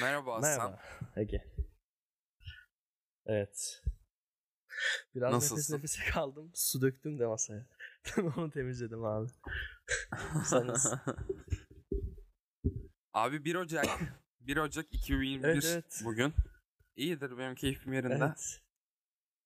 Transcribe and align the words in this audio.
Merhaba 0.00 0.36
Hasan. 0.36 0.70
Merhaba 0.70 0.80
Ege. 1.16 1.44
Evet. 3.26 3.82
Biraz 5.14 5.32
Nasılsın? 5.32 5.74
nefes 5.74 5.96
nefese 5.98 6.10
kaldım. 6.12 6.50
Su 6.54 6.80
döktüm 6.82 7.18
de 7.18 7.26
masaya. 7.26 7.66
Onu 8.36 8.50
temizledim 8.50 9.04
abi. 9.04 9.28
Sen 10.44 10.66
nasılsın? 10.66 11.00
Abi 13.12 13.44
1 13.44 13.54
Ocak. 13.54 13.86
1 14.40 14.56
Ocak 14.56 14.94
2021 14.94 15.48
Evet, 15.48 15.64
evet. 15.64 16.00
bugün. 16.04 16.34
İyidir 16.96 17.38
benim 17.38 17.54
keyfim 17.54 17.92
yerinde. 17.92 18.14
evet. 18.14 18.62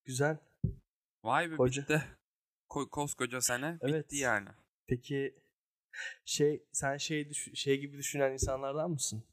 Güzel. 0.05 0.37
Vay 1.23 1.51
be 1.51 1.55
Koca. 1.55 1.81
bitti. 1.81 2.03
Ko- 2.69 2.89
koskoca 2.89 3.41
sene 3.41 3.77
Evet. 3.81 4.05
bitti 4.05 4.15
yani. 4.15 4.49
Peki 4.87 5.35
şey 6.25 6.63
sen 6.71 6.97
şey 6.97 7.29
düş- 7.29 7.49
şey 7.55 7.79
gibi 7.79 7.97
düşünen 7.97 8.31
insanlardan 8.33 8.91
mısın? 8.91 9.23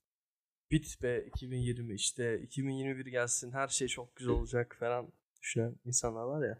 Bit 0.70 1.02
be 1.02 1.24
2020 1.26 1.94
işte 1.94 2.40
2021 2.42 3.06
gelsin 3.06 3.52
her 3.52 3.68
şey 3.68 3.88
çok 3.88 4.16
güzel 4.16 4.32
olacak 4.34 4.76
falan 4.80 5.12
düşünen 5.42 5.76
insanlar 5.84 6.22
var 6.24 6.48
ya. 6.48 6.58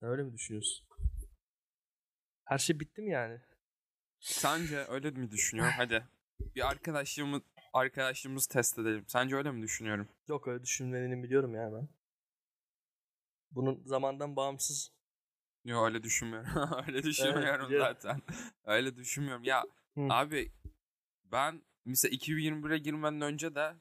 Öyle 0.00 0.22
mi 0.22 0.32
düşünüyorsun? 0.32 0.86
Her 2.44 2.58
şey 2.58 2.80
bitti 2.80 3.02
mi 3.02 3.10
yani? 3.10 3.40
Sence 4.20 4.78
öyle 4.88 5.10
mi 5.10 5.30
düşünüyorum? 5.30 5.74
Hadi. 5.76 6.04
Bir 6.56 6.68
arkadaşlığımı 6.68 7.42
arkadaşlığımızı 7.78 8.48
test 8.48 8.78
edelim. 8.78 9.04
Sence 9.06 9.36
öyle 9.36 9.50
mi 9.50 9.62
düşünüyorum? 9.62 10.08
Yok 10.28 10.48
öyle 10.48 10.62
düşünmediğini 10.62 11.22
biliyorum 11.22 11.54
yani 11.54 11.74
ben. 11.74 11.88
Bunun 13.50 13.82
zamandan 13.84 14.36
bağımsız. 14.36 14.92
Yok 15.64 15.86
öyle 15.86 16.02
düşünmüyorum. 16.02 16.50
öyle 16.86 17.02
düşünmüyorum 17.02 17.66
biliyorum. 17.66 17.96
zaten. 18.02 18.22
öyle 18.64 18.96
düşünmüyorum. 18.96 19.44
Ya 19.44 19.64
abi 20.10 20.52
ben 21.24 21.62
mesela 21.84 22.16
2021'e 22.16 22.78
girmeden 22.78 23.20
önce 23.20 23.54
de 23.54 23.74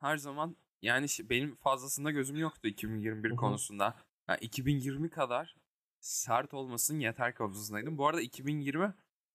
her 0.00 0.16
zaman 0.16 0.56
yani 0.82 1.06
benim 1.24 1.56
fazlasında 1.56 2.10
gözüm 2.10 2.36
yoktu 2.36 2.68
2021 2.68 3.28
Hı 3.28 3.32
hı. 3.32 3.36
konusunda. 3.36 3.96
Yani 4.28 4.38
2020 4.40 5.10
kadar 5.10 5.56
sert 6.00 6.54
olmasın 6.54 6.98
yeter 6.98 7.34
kafasındaydım. 7.34 7.98
Bu 7.98 8.06
arada 8.08 8.20
2020 8.20 8.94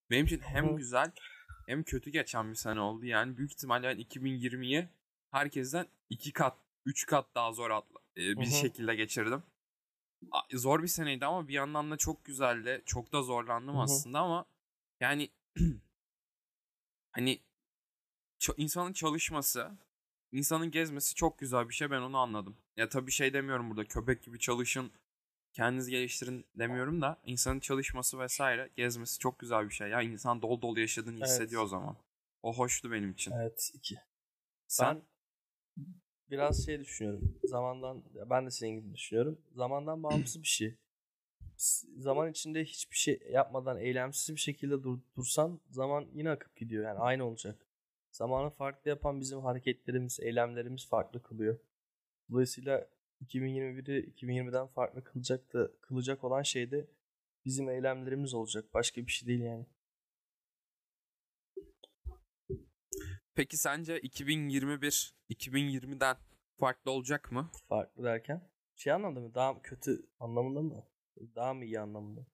benim 0.10 0.26
için 0.26 0.40
hem 0.40 0.76
güzel 0.76 1.12
hem 1.70 1.84
kötü 1.84 2.10
geçen 2.10 2.50
bir 2.50 2.56
sene 2.56 2.80
oldu. 2.80 3.06
Yani 3.06 3.38
büyük 3.38 3.52
ihtimalle 3.52 3.88
ben 3.88 4.00
2020'yi 4.00 4.90
herkesten 5.32 5.88
iki 6.10 6.34
kat, 6.34 6.58
üç 6.86 7.06
kat 7.06 7.36
daha 7.36 7.52
zor 7.54 7.72
atla, 7.72 8.00
e, 8.18 8.22
bir 8.22 8.36
Hı 8.36 8.50
hı. 8.50 8.54
şekilde 8.54 8.96
geçirdim. 8.96 9.44
Zor 10.54 10.84
bir 10.84 10.88
seneydi 10.88 11.26
ama 11.26 11.48
bir 11.48 11.54
yandan 11.54 11.92
da 11.92 11.98
çok 11.98 12.26
güzeldi. 12.26 12.82
Çok 12.86 13.14
da 13.14 13.22
zorlandım 13.22 13.76
Hı 13.76 13.80
hı. 13.80 13.84
aslında 13.84 14.20
ama 14.20 14.46
yani 15.00 15.30
hani 17.12 17.40
insanın 18.58 18.94
çalışması, 18.94 19.72
insanın 20.32 20.72
gezmesi 20.72 21.16
çok 21.16 21.40
güzel 21.40 21.70
bir 21.70 21.74
şey. 21.74 21.92
Ben 21.92 22.02
onu 22.02 22.18
anladım. 22.18 22.58
Ya 22.78 22.90
tabii 22.90 23.12
şey 23.12 23.34
demiyorum 23.34 23.70
burada 23.70 23.86
köpek 23.86 24.24
gibi 24.24 24.40
çalışın, 24.40 24.92
kendinizi 25.54 25.92
geliştirin 25.92 26.46
demiyorum 26.56 27.02
da 27.02 27.20
insanın 27.26 27.60
çalışması 27.60 28.20
vesaire 28.20 28.70
gezmesi 28.76 29.20
çok 29.20 29.40
güzel 29.40 29.70
bir 29.70 29.74
şey. 29.74 29.90
Ya 29.90 30.02
insan 30.02 30.42
dolu 30.42 30.62
dolu 30.62 30.80
yaşadığını 30.80 31.18
Evet. 31.18 31.28
hissediyor 31.28 31.64
o 31.64 31.68
zaman. 31.68 31.96
O 32.44 32.54
hoştu 32.58 32.92
benim 32.92 33.12
için. 33.12 33.32
Evet 33.32 33.72
iki. 33.74 33.96
Sen 34.68 34.96
Ben 34.96 35.02
biraz 36.30 36.66
şey 36.66 36.80
düşünüyorum. 36.80 37.40
Zamandan 37.44 38.04
ben 38.30 38.46
de 38.46 38.52
senin 38.52 38.82
gibi 38.82 38.94
düşünüyorum. 38.94 39.42
Zamandan 39.56 40.04
bağımsız 40.04 40.42
bir 40.42 40.48
şey. 40.48 40.76
Zaman 41.98 42.32
içinde 42.32 42.66
hiçbir 42.66 42.98
şey 42.98 43.20
yapmadan 43.32 43.78
eylemsiz 43.78 44.36
bir 44.36 44.42
şekilde 44.42 44.84
dur, 44.84 45.00
dursan 45.16 45.60
zaman 45.70 46.08
yine 46.14 46.30
akıp 46.30 46.56
gidiyor. 46.56 46.84
Yani 46.84 47.00
aynı 47.00 47.26
olacak. 47.26 47.66
Zamanı 48.12 48.50
farklı 48.50 48.90
yapan 48.90 49.20
bizim 49.20 49.40
hareketlerimiz, 49.40 50.20
eylemlerimiz 50.20 50.90
farklı 50.90 51.24
kılıyor. 51.24 51.60
Dolayısıyla 52.32 52.88
2021'i 53.26 54.14
2020'den 54.14 54.68
farklı 54.68 55.04
kılacak 55.04 55.54
da 55.54 55.70
kılacak 55.82 56.24
olan 56.24 56.42
şey 56.42 56.72
de 56.72 56.88
bizim 57.46 57.70
eylemlerimiz 57.70 58.34
olacak. 58.34 58.74
Başka 58.74 59.08
bir 59.08 59.12
şey 59.12 59.28
değil 59.28 59.42
yani. 59.42 59.66
peki 63.40 63.58
sence 63.58 64.00
2021 64.00 65.14
2020'den 65.30 66.18
farklı 66.58 66.92
olacak 66.92 67.32
mı? 67.32 67.50
Farklı 67.70 68.04
derken 68.04 68.50
şey 68.76 68.94
anlamda 68.94 69.20
mı? 69.20 69.34
Daha 69.34 69.62
kötü 69.62 70.10
anlamında 70.20 70.62
mı? 70.62 70.84
Daha 71.36 71.54
mı 71.54 71.66
iyi 71.66 71.80
anlamında? 71.80 72.26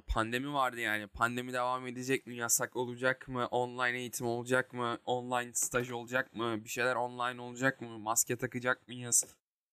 Pandemi 0.00 0.52
vardı 0.54 0.80
yani. 0.80 1.06
Pandemi 1.06 1.52
devam 1.52 1.86
edecek 1.86 2.26
mi? 2.26 2.36
Yasak 2.36 2.76
olacak 2.76 3.28
mı? 3.28 3.46
Online 3.46 3.98
eğitim 3.98 4.26
olacak 4.26 4.72
mı? 4.72 4.98
Online 5.04 5.52
staj 5.54 5.90
olacak 5.90 6.34
mı? 6.36 6.64
Bir 6.64 6.68
şeyler 6.68 6.96
online 6.96 7.40
olacak 7.40 7.80
mı? 7.80 7.98
Maske 7.98 8.36
takacak 8.36 8.88
mıyız? 8.88 9.24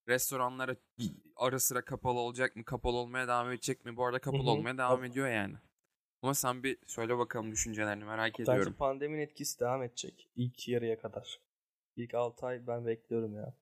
Restoranlar 0.08 0.76
ara 1.36 1.60
sıra 1.60 1.86
kapalı 1.86 2.20
olacak 2.20 2.56
mı? 2.56 2.64
Kapalı 2.66 2.98
olmaya 2.98 3.28
devam 3.28 3.52
edecek 3.52 3.86
mi? 3.86 3.98
Bu 3.98 4.06
arada 4.06 4.20
kapalı 4.20 4.42
Hı 4.42 4.48
hı. 4.48 4.50
olmaya 4.50 4.78
devam 4.78 5.04
ediyor 5.04 5.28
yani. 5.28 5.56
Ama 6.22 6.34
sen 6.34 6.64
bir 6.64 6.78
söyle 6.88 7.18
bakalım 7.18 7.52
düşüncelerini 7.52 8.04
merak 8.04 8.40
Bence 8.40 8.52
ediyorum. 8.52 8.74
pandeminin 8.74 9.22
etkisi 9.22 9.60
devam 9.60 9.84
edecek. 9.84 10.30
İlk 10.36 10.68
yarıya 10.68 11.00
kadar. 11.00 11.40
İlk 11.96 12.14
6 12.14 12.46
ay 12.46 12.68
ben 12.68 12.86
bekliyorum 12.86 13.36
ya. 13.36 13.54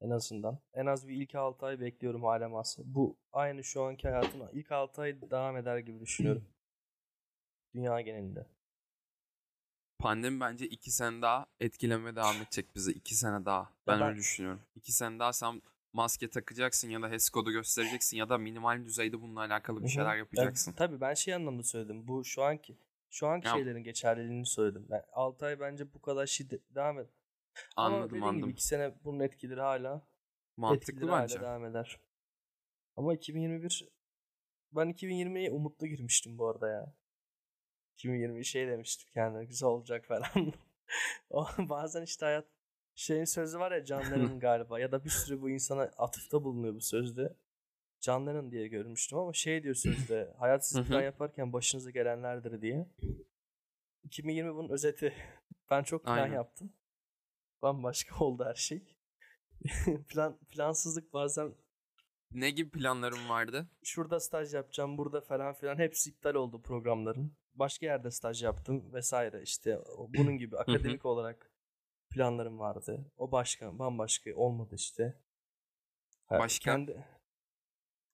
En 0.00 0.10
azından. 0.10 0.58
En 0.74 0.86
az 0.86 1.08
bir 1.08 1.14
ilk 1.14 1.34
6 1.34 1.66
ay 1.66 1.80
bekliyorum 1.80 2.24
hala 2.24 2.48
masa. 2.48 2.82
Bu 2.86 3.16
aynı 3.32 3.64
şu 3.64 3.82
anki 3.82 4.08
hayatım. 4.08 4.48
ilk 4.52 4.72
6 4.72 5.02
ay 5.02 5.30
devam 5.30 5.56
eder 5.56 5.78
gibi 5.78 6.00
düşünüyorum. 6.00 6.44
Dünya 7.74 8.00
genelinde. 8.00 8.46
Pandemi 9.98 10.40
bence 10.40 10.66
iki 10.66 10.90
sene 10.90 11.22
daha 11.22 11.46
etkilemeye 11.60 12.16
devam 12.16 12.36
edecek 12.36 12.74
bizi. 12.74 12.92
iki 12.92 13.14
sene 13.14 13.44
daha. 13.44 13.72
Ben, 13.86 14.00
ben- 14.00 14.08
öyle 14.08 14.18
düşünüyorum. 14.18 14.60
İki 14.74 14.92
sene 14.92 15.18
daha 15.18 15.32
sen 15.32 15.62
maske 15.92 16.30
takacaksın 16.30 16.90
ya 16.90 17.02
da 17.02 17.10
HES 17.10 17.30
kodu 17.30 17.50
göstereceksin 17.52 18.16
ya 18.16 18.28
da 18.28 18.38
minimal 18.38 18.84
düzeyde 18.84 19.20
bununla 19.22 19.40
alakalı 19.40 19.84
bir 19.84 19.88
şeyler 19.88 20.16
yapacaksın. 20.16 20.70
Yani, 20.70 20.76
tabii 20.78 21.00
ben 21.00 21.14
şey 21.14 21.34
anlamda 21.34 21.62
söyledim. 21.62 22.08
Bu 22.08 22.24
şu 22.24 22.42
anki 22.42 22.78
şu 23.10 23.26
anki 23.26 23.48
Ya- 23.48 23.54
şeylerin 23.54 23.84
geçerliliğini 23.84 24.46
söyledim. 24.46 24.86
Ben 24.90 25.02
6 25.12 25.46
ay 25.46 25.60
bence 25.60 25.94
bu 25.94 26.02
kadar 26.02 26.26
şiddet 26.26 26.74
devam 26.74 26.98
et. 26.98 27.08
Ama 27.76 27.96
Anladım 27.96 28.16
gibi 28.16 28.26
anladım. 28.26 28.50
2 28.50 28.66
sene 28.66 28.94
bunun 29.04 29.20
etkileri 29.20 29.60
hala 29.60 30.06
Mantıklı 30.56 30.92
etkileri 30.92 31.10
hala 31.10 31.22
bence. 31.22 31.40
devam 31.40 31.64
eder. 31.64 32.00
Ama 32.96 33.14
2021 33.14 33.88
ben 34.72 34.90
2020'ye 34.90 35.50
umutlu 35.50 35.86
girmiştim 35.86 36.38
bu 36.38 36.48
arada 36.48 36.68
ya. 36.68 36.94
2020 37.94 38.44
şey 38.44 38.68
demiştim 38.68 39.08
kendime 39.14 39.44
güzel 39.44 39.68
olacak 39.68 40.04
falan. 40.04 40.24
O 41.30 41.46
bazen 41.58 42.02
işte 42.02 42.26
hayat 42.26 42.46
şeyin 42.94 43.24
sözü 43.24 43.58
var 43.58 43.72
ya 43.72 44.00
Lennon 44.00 44.40
galiba 44.40 44.80
ya 44.80 44.92
da 44.92 45.04
bir 45.04 45.10
sürü 45.10 45.42
bu 45.42 45.50
insana 45.50 45.82
atıfta 45.82 46.44
bulunuyor 46.44 46.74
bu 46.74 46.80
sözde. 46.80 47.36
Lennon 48.08 48.50
diye 48.50 48.68
görmüştüm 48.68 49.18
ama 49.18 49.32
şey 49.32 49.62
diyor 49.62 49.74
sözde 49.74 50.34
hayat 50.38 50.66
siz 50.66 50.86
plan 50.86 51.02
yaparken 51.02 51.52
başınıza 51.52 51.90
gelenlerdir 51.90 52.62
diye. 52.62 52.86
2020 54.04 54.54
bunun 54.54 54.68
özeti. 54.68 55.12
Ben 55.70 55.82
çok 55.82 56.04
plan 56.04 56.16
Aynen. 56.18 56.34
yaptım. 56.34 56.72
Bambaşka 57.66 58.16
oldu 58.24 58.44
her 58.44 58.54
şey. 58.54 58.96
plan 60.08 60.38
plansızlık 60.38 61.12
bazen 61.12 61.54
Ne 62.30 62.50
gibi 62.50 62.70
planların 62.70 63.28
vardı? 63.28 63.68
şurada 63.82 64.20
staj 64.20 64.54
yapacağım, 64.54 64.98
burada 64.98 65.20
falan 65.20 65.54
filan 65.54 65.78
hepsi 65.78 66.10
iptal 66.10 66.34
oldu 66.34 66.62
programların. 66.62 67.36
Başka 67.54 67.86
yerde 67.86 68.10
staj 68.10 68.42
yaptım 68.42 68.92
vesaire 68.92 69.42
işte 69.42 69.78
bunun 70.08 70.38
gibi 70.38 70.58
akademik 70.58 71.04
olarak 71.06 71.52
planlarım 72.10 72.58
vardı. 72.58 73.12
O 73.16 73.32
başka 73.32 73.78
bambaşka 73.78 74.34
olmadı 74.34 74.74
işte. 74.74 75.22
Ha, 76.26 76.38
Başka 76.38 76.64
kendi 76.72 77.04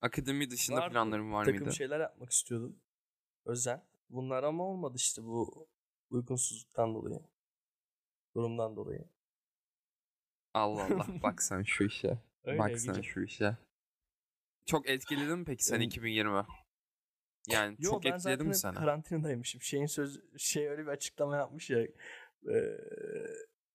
Akademi 0.00 0.50
dışında 0.50 0.76
Vardı. 0.80 0.92
planların 0.92 1.32
var 1.32 1.44
takım 1.44 1.60
mıydı? 1.60 1.74
şeyler 1.74 2.00
yapmak 2.00 2.30
istiyordum. 2.30 2.80
Özel. 3.44 3.80
Bunlar 4.10 4.42
ama 4.42 4.64
olmadı 4.64 4.96
işte 4.96 5.22
bu 5.24 5.68
uygunsuzluktan 6.10 6.94
dolayı. 6.94 7.20
Durumdan 8.34 8.76
dolayı. 8.76 9.08
Allah 10.54 10.84
Allah 10.84 11.06
bak 11.22 11.42
sen 11.42 11.62
şu 11.62 11.84
işe. 11.84 12.18
Öyle 12.44 12.58
bak 12.58 12.78
sen 12.80 13.00
şu 13.00 13.22
işe. 13.22 13.56
Çok 14.66 14.88
etkiledi 14.88 15.36
mi 15.36 15.44
peki 15.44 15.64
sen 15.64 15.74
Em- 15.76 15.82
2020? 15.82 16.44
Yani 17.48 17.76
Yo 17.78 17.90
çok 17.90 18.06
etkiledi 18.06 18.44
mi 18.44 18.54
sana? 18.54 18.78
karantinadaymışım. 18.78 19.62
Şeyin 19.62 19.86
söz 19.86 20.20
şey 20.38 20.68
öyle 20.68 20.82
bir 20.82 20.90
açıklama 20.90 21.36
yapmış 21.36 21.70
ya. 21.70 21.86
Eee, 22.42 22.78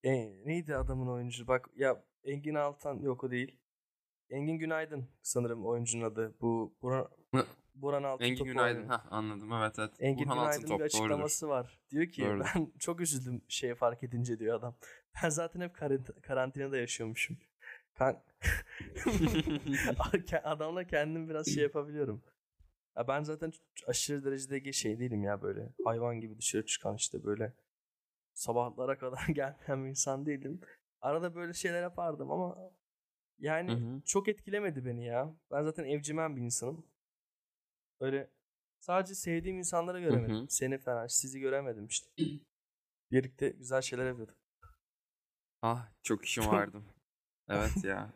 e, 0.04 0.12
neydi 0.46 0.76
adamın 0.76 1.08
oyuncu? 1.08 1.48
Bak 1.48 1.70
ya 1.76 2.04
Engin 2.24 2.56
Altan 2.56 3.00
yok 3.00 3.24
o 3.24 3.32
değil. 3.32 3.60
Engin 4.30 4.58
Günaydın 4.60 5.10
sanırım 5.22 5.66
oyuncunun 5.66 6.04
adı. 6.04 6.36
Bu 6.42 6.78
Bura, 6.82 7.10
Hı. 7.78 7.82
Burhan 7.82 8.04
Engin 8.04 8.14
Altıntop 8.14 8.48
Günaydın. 8.48 8.76
oynuyor. 8.80 9.00
Hah 9.00 9.12
anladım 9.12 9.54
evet 9.54 9.80
evet. 9.80 9.92
Engin 10.00 10.26
Burhan 10.26 10.38
Günaydın'ın 10.38 10.48
Altıntop, 10.64 10.80
bir 10.80 10.80
doğrudur. 10.80 10.86
açıklaması 11.06 11.48
var. 11.50 11.80
Diyor 11.92 12.06
ki 12.06 12.22
Doğrudur. 12.22 12.46
ben 12.56 12.72
çok 12.80 13.02
üzüldüm 13.02 13.42
şeyi 13.48 13.76
fark 13.76 14.04
edince 14.04 14.40
diyor 14.40 14.60
adam. 14.60 14.76
Ben 15.24 15.30
zaten 15.30 15.62
hep 15.62 15.76
karant- 15.76 16.22
karantinada 16.22 16.78
yaşıyormuşum. 16.78 17.38
Kan 17.96 18.24
Adamla 20.44 20.84
kendim 20.88 21.30
biraz 21.30 21.48
şey 21.54 21.64
yapabiliyorum. 21.64 22.24
Ya 22.98 23.08
ben 23.08 23.24
zaten 23.24 23.52
aşırı 23.88 24.26
derecede 24.26 24.74
şey 24.74 25.00
değilim 25.00 25.24
ya 25.24 25.42
böyle 25.42 25.70
hayvan 25.86 26.20
gibi 26.22 26.38
dışarı 26.38 26.66
çıkan 26.66 26.96
işte 26.96 27.24
böyle 27.24 27.54
sabahlara 28.34 28.98
kadar 28.98 29.28
gelmeyen 29.34 29.84
bir 29.86 29.90
insan 29.90 30.26
değildim. 30.26 30.62
Arada 31.02 31.36
böyle 31.36 31.54
şeyler 31.54 31.82
yapardım 31.82 32.32
ama 32.32 32.72
yani 33.40 33.72
Hı 33.72 33.76
hı. 33.76 34.02
çok 34.06 34.28
etkilemedi 34.28 34.86
beni 34.86 35.06
ya. 35.06 35.34
Ben 35.52 35.64
zaten 35.64 35.84
evcimen 35.84 36.36
bir 36.36 36.42
insanım. 36.42 36.86
Öyle 38.00 38.30
sadece 38.80 39.16
sevdiğim 39.16 39.58
insanları 39.58 40.00
göremedim. 40.00 40.36
hı. 40.36 40.46
Seni 40.50 40.78
falan 40.78 41.08
sizi 41.08 41.40
göremedim 41.40 41.86
işte. 41.88 42.10
Birlikte 43.12 43.50
güzel 43.50 43.82
şeyler 43.82 44.06
yapıyorduk. 44.08 44.38
Ah 45.62 45.90
çok 46.04 46.26
işim 46.26 46.44
vardı. 46.48 46.84
evet 47.50 47.84
ya. 47.84 48.14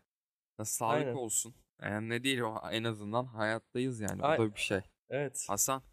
Ya 0.60 0.66
sağlık 0.66 0.94
Aynen. 0.94 1.14
olsun. 1.14 1.56
Yani 1.82 2.10
ne 2.10 2.24
değil 2.24 2.40
o 2.40 2.62
en 2.72 2.84
azından 2.84 3.26
hayattayız 3.26 4.00
yani. 4.00 4.20
Bu 4.22 4.26
Ay- 4.26 4.38
da 4.40 4.56
bir 4.56 4.60
şey. 4.60 4.82
Evet. 5.10 5.46
Hasan. 5.50 5.84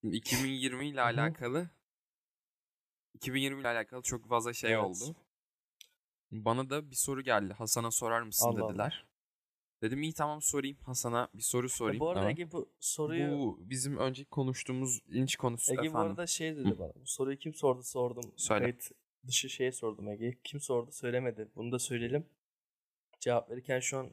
şimdi 0.00 0.16
2020 0.16 0.88
ile 0.88 1.00
Hı 1.00 1.04
hı. 1.04 1.06
alakalı 1.06 1.70
2020 3.14 3.60
ile 3.60 3.68
alakalı 3.68 4.02
çok 4.02 4.28
fazla 4.28 4.52
şey 4.52 4.72
Evet. 4.72 4.84
oldu. 4.84 5.16
Bana 6.30 6.70
da 6.70 6.90
bir 6.90 6.96
soru 6.96 7.22
geldi. 7.22 7.52
Hasan'a 7.52 7.90
sorar 7.90 8.22
mısın 8.22 8.46
Allah. 8.48 8.68
dediler. 8.68 9.06
Dedim 9.82 10.02
iyi 10.02 10.12
tamam 10.12 10.42
sorayım. 10.42 10.76
Hasan'a 10.82 11.28
bir 11.34 11.42
soru 11.42 11.64
Ya 11.64 11.68
sorayım. 11.68 12.00
bu 12.00 12.08
arada 12.08 12.20
Ama 12.20 12.30
Ege 12.30 12.52
bu 12.52 12.68
soruyu 12.80 13.30
bu 13.38 13.58
bizim 13.60 13.96
önceki 13.96 14.30
konuştuğumuz 14.30 15.00
linç 15.10 15.36
konusu 15.36 15.72
Ege 15.72 15.80
bu 15.82 15.84
efendim. 15.86 16.10
arada 16.10 16.26
şey 16.26 16.56
dedi 16.56 16.78
bana. 16.78 16.92
Bu 16.94 17.06
soruyu 17.06 17.38
kim 17.38 17.54
sordu 17.54 17.82
sordum. 17.82 18.32
Söyle. 18.36 18.60
Kayıt 18.64 18.90
dışı 19.26 19.48
şeye 19.50 19.72
sordum 19.72 20.08
Ege. 20.08 20.38
Kim 20.44 20.60
sordu 20.60 20.92
söylemedi. 20.92 21.48
Bunu 21.56 21.72
da 21.72 21.78
söyleyelim. 21.78 22.26
Cevap 23.20 23.50
verirken 23.50 23.80
şu 23.80 23.98
an 23.98 24.10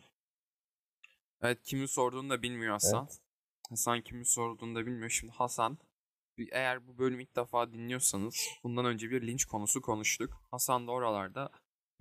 Evet 1.41 1.63
kimin 1.63 1.85
sorduğunu 1.85 2.29
da 2.29 2.41
bilmiyor 2.41 2.71
Hasan. 2.71 3.07
evet. 3.09 3.19
Hasan 3.69 4.01
kimin 4.01 4.23
sorduğunu 4.23 4.75
da 4.75 4.85
bilmiyor. 4.85 5.09
Şimdi 5.09 5.33
Hasan 5.33 5.77
eğer 6.51 6.87
bu 6.87 6.97
bölümü 6.97 7.23
ilk 7.23 7.35
defa 7.35 7.73
dinliyorsanız 7.73 8.47
bundan 8.63 8.85
önce 8.85 9.09
bir 9.11 9.27
linç 9.27 9.45
konusu 9.45 9.81
konuştuk. 9.81 10.43
Hasan 10.51 10.87
da 10.87 10.91
oralarda 10.91 11.49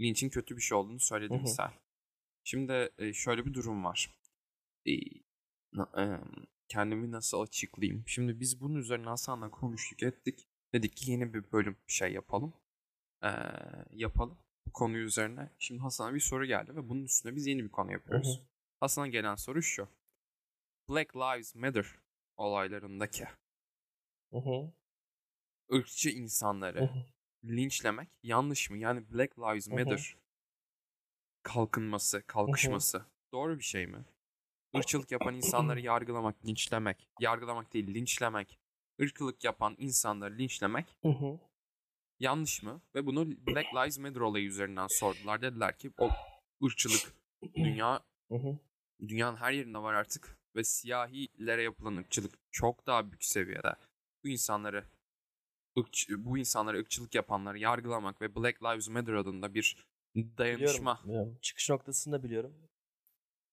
linçin 0.01 0.29
kötü 0.29 0.57
bir 0.57 0.63
şey 0.63 0.79
olduğunu 0.79 1.01
söyledi 1.01 1.35
Hı 1.35 1.39
hı. 1.39 1.43
misal. 1.43 1.71
Şimdi 2.45 2.91
e, 2.99 3.13
şöyle 3.13 3.47
bir 3.47 3.55
durum 3.55 3.85
var. 3.85 4.11
E, 4.87 4.93
e, 5.99 6.21
kendimi 6.69 7.11
nasıl 7.11 7.41
açıklayayım? 7.41 8.05
Şimdi 8.07 8.41
biz 8.41 8.61
bunun 8.61 8.75
üzerine 8.75 9.09
Hasan'la 9.09 9.51
konuştuk 9.51 10.03
ettik. 10.03 10.49
Dedik 10.73 10.97
ki 10.97 11.11
yeni 11.11 11.35
bir 11.35 11.53
bölüm 11.53 11.77
şey 11.87 12.13
yapalım. 12.13 12.55
E, 13.23 13.31
yapalım 13.91 14.39
bu 14.67 14.73
konu 14.73 14.97
üzerine. 14.97 15.51
Şimdi 15.59 15.81
Hasan'a 15.81 16.15
bir 16.15 16.21
soru 16.21 16.47
geldi 16.47 16.77
ve 16.77 16.89
bunun 16.89 17.05
üstüne 17.05 17.37
biz 17.37 17.47
yeni 17.47 17.65
bir 17.65 17.71
konu 17.71 17.93
yapıyoruz. 17.93 18.43
Hasan'a 18.81 19.09
gelen 19.09 19.35
soru 19.35 19.63
şu. 19.63 19.89
Black 20.89 21.17
Lives 21.17 21.55
Matter 21.55 21.87
olaylarındaki 22.37 23.25
Hı 24.33 24.39
hı. 24.39 24.73
ırkçı 25.73 26.11
Hı 26.11 26.15
insanları 26.15 26.85
hı. 26.85 27.05
linçlemek 27.45 28.09
yanlış 28.23 28.71
mı? 28.71 28.79
Yani 28.79 29.13
Black 29.13 29.39
Lives 29.39 29.69
Hı 29.69 29.75
hı. 30.15 30.21
Kalkınması, 31.43 32.27
kalkışması 32.27 33.07
doğru 33.33 33.59
bir 33.59 33.65
şey 33.65 33.87
mi? 33.87 34.05
Irkçılık 34.73 35.11
yapan 35.11 35.35
insanları 35.35 35.81
yargılamak, 35.91 36.47
linçlemek, 36.47 37.09
yargılamak 37.21 37.73
değil 37.73 37.95
linçlemek, 37.95 38.59
ırkçılık 39.03 39.45
yapan 39.45 39.75
insanları 39.79 40.39
linçlemek 40.39 40.87
Hı 41.03 41.09
hı. 41.09 41.39
yanlış 42.21 42.63
mı? 42.63 42.83
Ve 42.95 43.07
bunu 43.07 43.29
Black 43.31 43.75
Lives 43.75 43.99
Matter 43.99 44.21
olayı 44.21 44.45
üzerinden 44.47 44.87
sordular. 44.87 45.43
Dediler 45.43 45.79
ki 45.79 45.91
o 45.99 46.09
ırkçılık 46.65 47.15
dünya 47.57 48.01
Hı 48.29 48.35
hı. 48.35 48.59
dünyanın 49.09 49.37
her 49.37 49.53
yerinde 49.53 49.79
var 49.79 49.95
artık 49.95 50.39
ve 50.57 50.65
siyahilere 50.65 51.63
yapılan 51.63 51.97
ırkçılık 51.97 52.35
çok 52.51 52.87
daha 52.87 53.11
büyük 53.11 53.25
seviyede. 53.25 53.75
Bu 54.25 54.29
insanları 54.29 54.85
ırkçı- 55.79 56.25
bu 56.25 56.39
insanlara 56.39 56.79
ırkçılık 56.79 57.15
yapanları 57.15 57.59
yargılamak 57.59 58.23
ve 58.23 58.35
Black 58.35 58.63
Lives 58.63 58.89
Matter 58.89 59.13
adında 59.15 59.55
bir 59.55 59.77
dayanışma 60.17 60.95
Biliyorum, 60.95 61.09
biliyorum. 61.09 61.39
Çıkış 61.43 61.71
noktasını 61.71 62.13
da 62.15 62.23
biliyorum. 62.23 62.55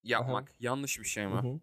yapmak 0.02 0.54
yanlış 0.60 0.98
bir 0.98 1.04
şey 1.04 1.26
mi? 1.26 1.60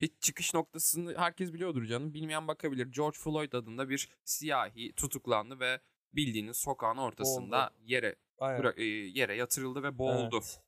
Hiç 0.00 0.12
çıkış 0.20 0.54
noktasını 0.54 1.18
herkes 1.18 1.52
biliyordur 1.52 1.84
canım. 1.84 2.14
Bilmeyen 2.14 2.48
bakabilir. 2.48 2.86
George 2.86 3.18
Floyd 3.18 3.52
adında 3.52 3.88
bir 3.88 4.08
siyahi 4.24 4.92
tutuklandı 4.92 5.60
ve 5.60 5.80
bildiğiniz 6.12 6.56
sokağın 6.56 6.96
ortasında 6.96 7.70
yere 7.80 8.16
Aynen. 8.38 8.60
bıra- 8.60 8.80
e, 8.80 8.84
yere 9.18 9.34
yatırıldı 9.34 9.82
ve 9.82 9.98
boğuldu. 9.98 10.36
Evet. 10.36 10.60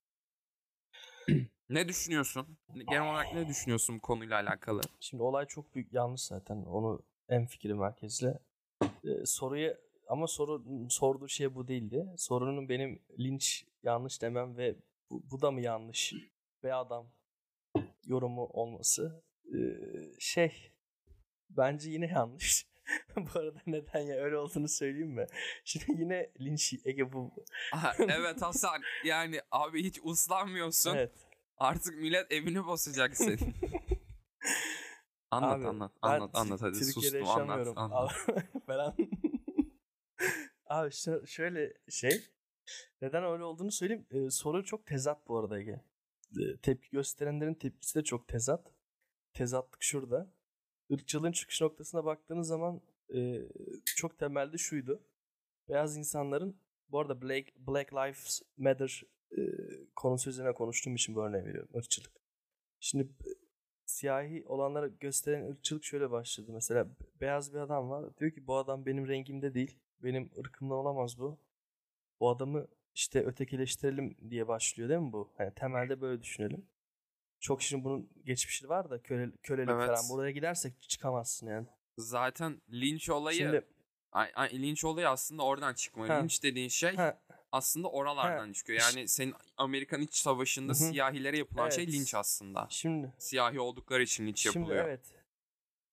Ne 1.69 1.89
düşünüyorsun? 1.89 2.59
Genel 2.75 3.11
olarak 3.11 3.33
ne 3.35 3.49
düşünüyorsun 3.49 3.97
bu 3.97 4.01
konuyla 4.01 4.37
alakalı? 4.41 4.81
Şimdi 5.01 5.23
olay 5.23 5.47
çok 5.47 5.75
büyük 5.75 5.93
yanlış 5.93 6.21
zaten. 6.23 6.57
Onu 6.57 7.03
en 7.29 7.47
fikrim 7.47 7.83
herkesle. 7.83 8.39
Ee, 8.83 9.27
soruyu 9.27 9.75
ama 10.09 10.27
soru 10.27 10.63
sorduğu 10.91 11.29
şey 11.29 11.55
bu 11.55 11.69
değildi. 11.69 12.07
Sorunun 12.17 12.69
benim 12.69 13.03
linç 13.19 13.67
yanlış 13.83 14.23
demem 14.23 14.57
ve 14.57 14.77
bu, 15.11 15.23
bu 15.31 15.41
da 15.43 15.51
mı 15.51 15.61
yanlış 15.61 16.15
be 16.63 16.75
adam 16.75 17.07
yorumu 18.07 18.45
olması 18.45 19.23
ee, 19.55 19.59
şey 20.19 20.73
bence 21.51 21.91
yine 21.91 22.07
yanlış. 22.07 22.67
bu 23.17 23.39
arada 23.39 23.59
neden 23.67 24.01
ya 24.01 24.17
öyle 24.17 24.37
olduğunu 24.37 24.69
söyleyeyim 24.69 25.11
mi? 25.11 25.27
Şimdi 25.65 26.01
yine 26.01 26.31
linç 26.41 26.75
Ege 26.85 27.13
bu. 27.13 27.33
Aha, 27.73 27.95
evet 27.99 28.43
Hasan 28.43 28.83
yani 29.05 29.41
abi 29.51 29.85
hiç 29.85 30.01
uslanmıyorsun. 30.03 30.95
Evet. 30.95 31.13
Artık 31.59 31.95
millet 31.95 32.33
evini 32.33 32.67
basacak 32.67 33.17
senin. 33.17 33.39
anlat 35.31 35.59
Abi, 35.59 35.67
anlat 35.67 35.93
ben 36.03 36.09
anlat 36.09 36.31
anlat 36.35 36.63
hadi 36.63 36.79
Türkiye'de 36.79 37.25
sustum 37.25 37.51
anlat 37.51 37.69
anlat. 37.77 38.13
Falan. 38.67 38.97
Abi 40.75 40.89
şö- 40.89 41.27
şöyle 41.27 41.73
şey. 41.89 42.23
Neden 43.03 43.25
öyle 43.25 43.45
olduğunu 43.45 43.73
söyleyeyim. 43.73 44.07
Ee, 44.11 44.31
soru 44.31 44.65
çok 44.65 44.87
tezat 44.87 45.29
bu 45.29 45.39
arada 45.39 45.59
Ege. 45.61 45.81
Ee, 46.41 46.57
tepki 46.63 46.91
gösterenlerin 46.91 47.55
tepkisi 47.55 47.99
de 47.99 48.05
çok 48.05 48.29
tezat. 48.29 48.73
Tezatlık 49.35 49.83
şurada. 49.83 50.33
Irkçılığın 50.89 51.33
çıkış 51.33 51.61
noktasına 51.61 52.05
baktığınız 52.05 52.49
zaman 52.49 52.81
e, 53.15 53.41
çok 53.97 54.19
temelde 54.19 54.59
şuydu. 54.59 55.03
Beyaz 55.69 55.97
insanların 55.97 56.57
bu 56.89 57.01
arada 57.01 57.23
Black, 57.23 57.57
Black 57.57 57.93
Lives 57.93 58.43
Matter 58.57 59.03
e, 59.39 59.41
konusu 59.97 60.31
üzerine 60.31 60.53
konuştuğum 60.53 60.95
için 60.95 61.15
bu 61.15 61.25
örneği 61.25 61.45
veriyorum. 61.45 61.71
Irkçılık. 61.75 62.13
Şimdi 62.81 63.09
siyahi 63.87 64.45
olanlara 64.47 64.87
gösteren 64.87 65.51
ırkçılık 65.51 65.85
şöyle 65.85 66.11
başladı. 66.11 66.53
Mesela 66.53 66.89
be- 66.89 67.21
beyaz 67.21 67.55
bir 67.55 67.59
adam 67.59 67.91
var. 67.91 68.17
Diyor 68.17 68.31
ki 68.33 68.47
bu 68.47 68.57
adam 68.57 68.87
benim 68.87 69.09
rengimde 69.09 69.55
değil. 69.55 69.84
Benim 70.05 70.31
ırkımda 70.39 70.75
olamaz 70.75 71.19
bu. 71.19 71.39
Bu 72.21 72.31
adamı 72.31 72.67
işte 72.95 73.25
ötekileştirelim 73.25 74.17
diye 74.31 74.49
başlıyor 74.49 74.89
değil 74.89 75.01
mi 75.01 75.13
bu? 75.13 75.33
Hani 75.39 75.55
temelde 75.55 76.01
böyle 76.01 76.23
düşünelim. 76.23 76.67
Çok 77.41 77.63
şimdi 77.63 77.85
bunun 77.85 78.11
geçmişi 78.25 78.69
var 78.69 78.91
da 78.91 79.03
köle, 79.03 79.33
kölelik 79.43 79.71
Evet. 79.71 79.87
falan. 79.87 80.09
Buraya 80.11 80.31
gidersek 80.31 80.83
çıkamazsın 80.83 81.47
yani. 81.47 81.67
Zaten 81.99 82.61
linç 82.73 83.11
olayı 83.11 83.39
Şimdi 83.39 83.67
ay, 84.13 84.33
ay, 84.35 84.63
linç 84.63 84.85
olayı 84.85 85.09
aslında 85.09 85.43
oradan 85.43 85.75
çıkma. 85.75 86.09
Ha. 86.09 86.15
Linç 86.15 86.43
dediğin 86.43 86.69
şey 86.69 86.97
ha, 86.97 87.21
aslında 87.53 87.89
oralardan 87.91 88.53
çıkıyor. 88.53 88.81
Yani 88.81 89.09
senin 89.09 89.35
Amerikan 89.57 90.01
İç 90.01 90.15
Savaşı'nda 90.15 90.73
Hı 90.73 90.77
hı. 90.77 90.89
siyahilere 90.89 91.39
yapılan 91.39 91.71
şey 91.71 91.85
Evet. 91.85 91.95
linç 91.95 92.15
aslında. 92.15 92.67
şimdi 92.71 93.13
Siyahi 93.19 93.61
oldukları 93.61 94.03
için 94.03 94.27
linç 94.27 94.39
Şimdi 94.43 94.59
yapılıyor. 94.59 94.85
evet. 94.89 95.15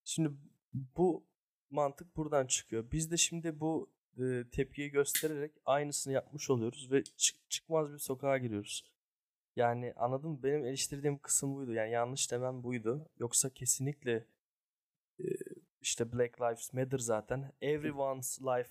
Şimdi 0.03 0.31
bu 0.73 1.25
mantık 1.69 2.17
buradan 2.17 2.47
çıkıyor. 2.47 2.91
Biz 2.91 3.11
de 3.11 3.17
şimdi 3.17 3.59
bu 3.59 3.89
e, 4.19 4.43
tepkiyi 4.51 4.89
göstererek 4.91 5.51
aynısını 5.65 6.13
yapmış 6.13 6.49
oluyoruz 6.49 6.91
ve 6.91 7.03
çık- 7.03 7.49
çıkmaz 7.49 7.93
bir 7.93 7.97
sokağa 7.97 8.37
giriyoruz. 8.37 8.91
Yani 9.55 9.93
anladın 9.95 10.29
mı? 10.31 10.43
Benim 10.43 10.65
eleştirdiğim 10.65 11.17
kısım 11.19 11.55
buydu. 11.55 11.73
Yani 11.73 11.91
yanlış 11.91 12.31
demem 12.31 12.63
buydu. 12.63 13.05
Yoksa 13.19 13.49
kesinlikle 13.49 14.25
e, 15.19 15.23
işte 15.81 16.11
Black 16.13 16.41
Lives 16.41 16.73
Matter 16.73 16.97
zaten. 16.97 17.51
Everyone's 17.61 18.41
life 18.41 18.69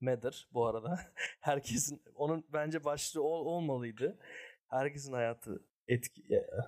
matter 0.00 0.48
bu 0.52 0.66
arada. 0.66 1.00
Herkesin 1.40 2.02
onun 2.14 2.44
bence 2.52 2.84
başlığı 2.84 3.22
ol, 3.22 3.46
olmalıydı. 3.46 4.18
Herkesin 4.68 5.12
hayatı 5.12 5.62
etki 5.88 6.22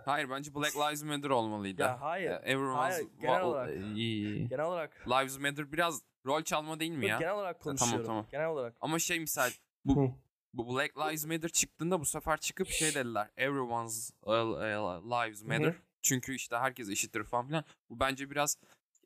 Hayır 0.05 0.31
bence 0.31 0.55
Black 0.55 0.77
Lives 0.77 1.03
Matter 1.03 1.31
olmalıydı. 1.31 1.83
ya 1.83 2.01
hayır. 2.01 2.31
Everyone's 2.31 2.77
Hayır, 2.95 3.09
genel 3.21 3.43
olarak. 3.43 3.77
iyi. 3.97 4.49
Genel 4.49 4.65
olarak 4.65 5.09
Lives 5.09 5.39
Matter 5.39 5.73
biraz 5.73 6.03
rol 6.27 6.43
çalma 6.43 6.81
değil 6.81 6.91
mi 6.91 7.07
ya? 7.07 7.19
Genel 7.19 7.35
olarak 7.35 7.61
tamam, 7.61 7.77
konuşuyorum. 7.77 8.07
tamam. 8.07 8.27
Genel 8.31 8.47
olarak. 8.47 8.77
Ama 8.81 8.99
şey 8.99 9.21
misal 9.21 9.51
bu 9.85 10.15
bu 10.55 10.75
Black 10.77 10.99
Lives 10.99 11.27
Matter 11.27 11.49
çıktığında 11.49 12.01
bu 12.01 12.05
sefer 12.05 12.37
çıkıp 12.37 12.69
şey 12.69 12.95
dediler. 12.95 13.31
Everyone's 13.37 14.11
uh, 14.23 14.33
uh, 14.33 15.05
lives 15.05 15.43
matter. 15.43 15.75
Çünkü 16.03 16.35
işte 16.35 16.57
herkes 16.57 16.91
eşittir 16.91 17.25
falan 17.25 17.47
filan. 17.47 17.65
Bu 17.91 18.01
bence 18.01 18.31
biraz 18.31 18.59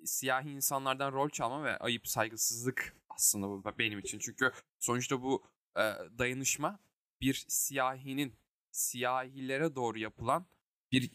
siyahi 0.05 0.51
insanlardan 0.51 1.13
rol 1.13 1.29
çalma 1.29 1.65
ve 1.65 1.77
ayıp 1.77 2.09
saygısızlık 2.09 2.97
aslında 3.09 3.49
bu 3.49 3.65
benim 3.79 3.99
için. 3.99 4.19
Çünkü 4.19 4.53
sonuçta 4.79 5.23
bu 5.23 5.45
e, 5.77 5.83
dayanışma 6.19 6.79
bir 7.21 7.45
siyahinin 7.49 8.35
siyahilere 8.71 9.75
doğru 9.75 9.99
yapılan 9.99 10.47
bir 10.93 11.11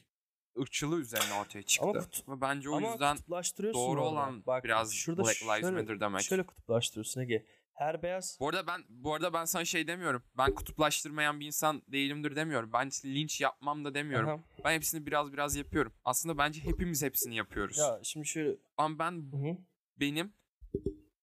ırkçılığı 0.59 0.99
üzerine 0.99 1.33
ortaya 1.41 1.63
çıktı. 1.63 1.89
Ama 1.89 1.99
kutu- 1.99 2.31
Ve 2.37 2.41
bence 2.41 2.69
o 2.69 2.75
Ama 2.75 2.89
yüzden 2.91 3.15
kutuplaştırıyorsun 3.15 3.81
doğru 3.81 3.99
orada. 4.01 4.09
olan 4.11 4.43
Bak, 4.45 4.63
biraz 4.63 4.93
şurada 4.93 5.23
Black 5.23 5.43
Lives 5.43 5.61
şöyle- 5.61 5.75
Matter 5.81 5.99
demek. 5.99 6.21
Şöyle 6.21 6.43
kutuplaştırıyorsun 6.45 7.21
Ege. 7.21 7.45
Her 7.73 8.03
beyaz 8.03 8.37
Bu 8.39 8.49
arada 8.49 8.67
ben 8.67 8.81
bu 8.89 9.13
arada 9.13 9.33
ben 9.33 9.45
sana 9.45 9.65
şey 9.65 9.87
demiyorum. 9.87 10.23
Ben 10.37 10.55
kutuplaştırmayan 10.55 11.39
bir 11.39 11.45
insan 11.45 11.81
değilimdir 11.87 12.35
demiyorum. 12.35 12.69
Ben 12.73 12.89
linç 13.05 13.41
yapmam 13.41 13.85
da 13.85 13.93
demiyorum. 13.93 14.29
Aha. 14.29 14.39
Ben 14.63 14.73
hepsini 14.73 15.05
biraz 15.05 15.33
biraz 15.33 15.55
yapıyorum. 15.55 15.93
Aslında 16.05 16.37
bence 16.37 16.63
hepimiz 16.63 17.03
hepsini 17.03 17.35
yapıyoruz. 17.35 17.77
Ya 17.77 17.99
şimdi 18.03 18.27
şöyle 18.27 18.55
Ama 18.77 18.99
ben 18.99 19.11
Hı 19.11 19.37
hı. 19.37 19.57
benim 19.99 20.33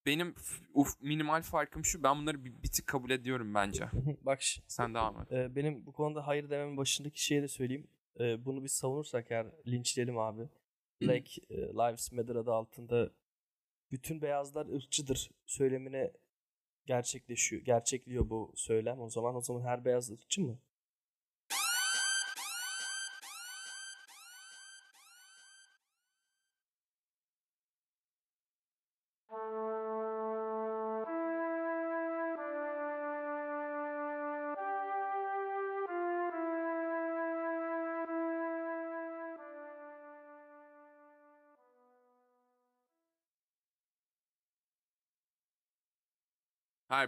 benim 0.06 0.34
f- 0.34 0.64
uf, 0.74 1.00
minimal 1.00 1.42
farkım 1.42 1.84
şu. 1.84 2.02
Ben 2.02 2.18
bunları 2.18 2.44
bir, 2.44 2.62
bir 2.62 2.68
tık 2.70 2.86
kabul 2.86 3.10
ediyorum 3.10 3.54
bence. 3.54 3.88
Bak 4.22 4.40
Sen 4.68 4.94
devam 4.94 5.20
et. 5.22 5.32
e, 5.32 5.56
benim 5.56 5.86
bu 5.86 5.92
konuda 5.92 6.26
hayır 6.26 6.50
dememin 6.50 6.76
başındaki 6.76 7.24
şeyi 7.24 7.42
de 7.42 7.48
söyleyeyim. 7.48 7.86
E, 8.20 8.44
bunu 8.44 8.64
biz 8.64 8.72
savunursak 8.72 9.30
eğer 9.30 9.46
linçleyelim 9.66 10.18
abi. 10.18 10.48
Black 11.02 11.38
e, 11.38 11.54
Lives 11.56 12.12
Matter 12.12 12.36
adı 12.36 12.52
altında 12.52 13.10
bütün 13.90 14.22
beyazlar 14.22 14.66
ırkçıdır 14.66 15.30
söylemine 15.46 16.12
gerçekleşiyor. 16.86 17.62
Gerçekliyor 17.62 18.30
bu 18.30 18.52
söylem 18.56 19.00
o 19.00 19.08
zaman. 19.08 19.34
O 19.34 19.40
zaman 19.40 19.62
her 19.62 19.84
beyaz 19.84 20.10
ırkçı 20.10 20.40
mı? 20.40 20.58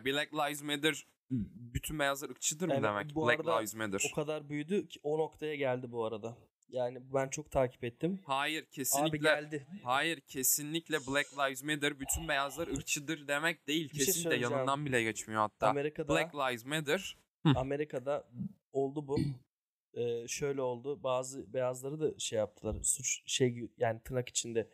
Hayır 0.04 0.16
Black 0.16 0.34
Lives 0.34 0.62
Matter 0.62 1.06
bütün 1.30 1.98
beyazlar 1.98 2.30
ırkçıdır 2.30 2.66
mı 2.66 2.72
Evet, 2.74 2.84
demek? 2.84 3.14
bu 3.14 3.26
Black 3.26 3.40
arada 3.40 3.56
Lives 3.56 3.74
Matter. 3.74 4.10
O 4.12 4.14
kadar 4.14 4.48
büyüdü 4.48 4.88
ki 4.88 5.00
o 5.02 5.18
noktaya 5.18 5.54
geldi 5.56 5.92
bu 5.92 6.04
arada. 6.04 6.36
Yani 6.68 6.98
ben 7.14 7.28
çok 7.28 7.50
takip 7.50 7.84
ettim. 7.84 8.20
Hayır 8.24 8.62
Abi 8.62 8.70
kesinlikle. 8.70 9.18
geldi. 9.18 9.66
Hayır 9.84 10.20
kesinlikle 10.20 10.96
Black 11.06 11.32
Lives 11.38 11.62
Matter 11.64 12.00
bütün 12.00 12.28
beyazlar 12.28 12.68
ırkçıdır 12.68 13.28
demek 13.28 13.66
değil. 13.66 13.84
Bir 13.90 13.96
şey 13.96 14.06
Kesinlikle 14.06 14.22
söyleyeceğim. 14.30 14.52
yanından 14.52 14.86
bile 14.86 15.02
geçmiyor 15.02 15.40
hatta. 15.40 15.68
Amerika'da 15.68 16.08
Black 16.14 16.34
Lives 16.34 16.64
Matter 16.64 17.16
Amerika'da 17.56 18.30
oldu 18.72 19.08
bu. 19.08 19.18
Ee, 19.94 20.28
şöyle 20.28 20.60
oldu. 20.62 21.02
Bazı 21.02 21.52
beyazları 21.52 22.00
da 22.00 22.18
şey 22.18 22.38
yaptılar. 22.38 22.76
Suç 22.82 23.22
şey 23.26 23.70
yani 23.78 24.00
tırnak 24.02 24.28
içinde. 24.28 24.68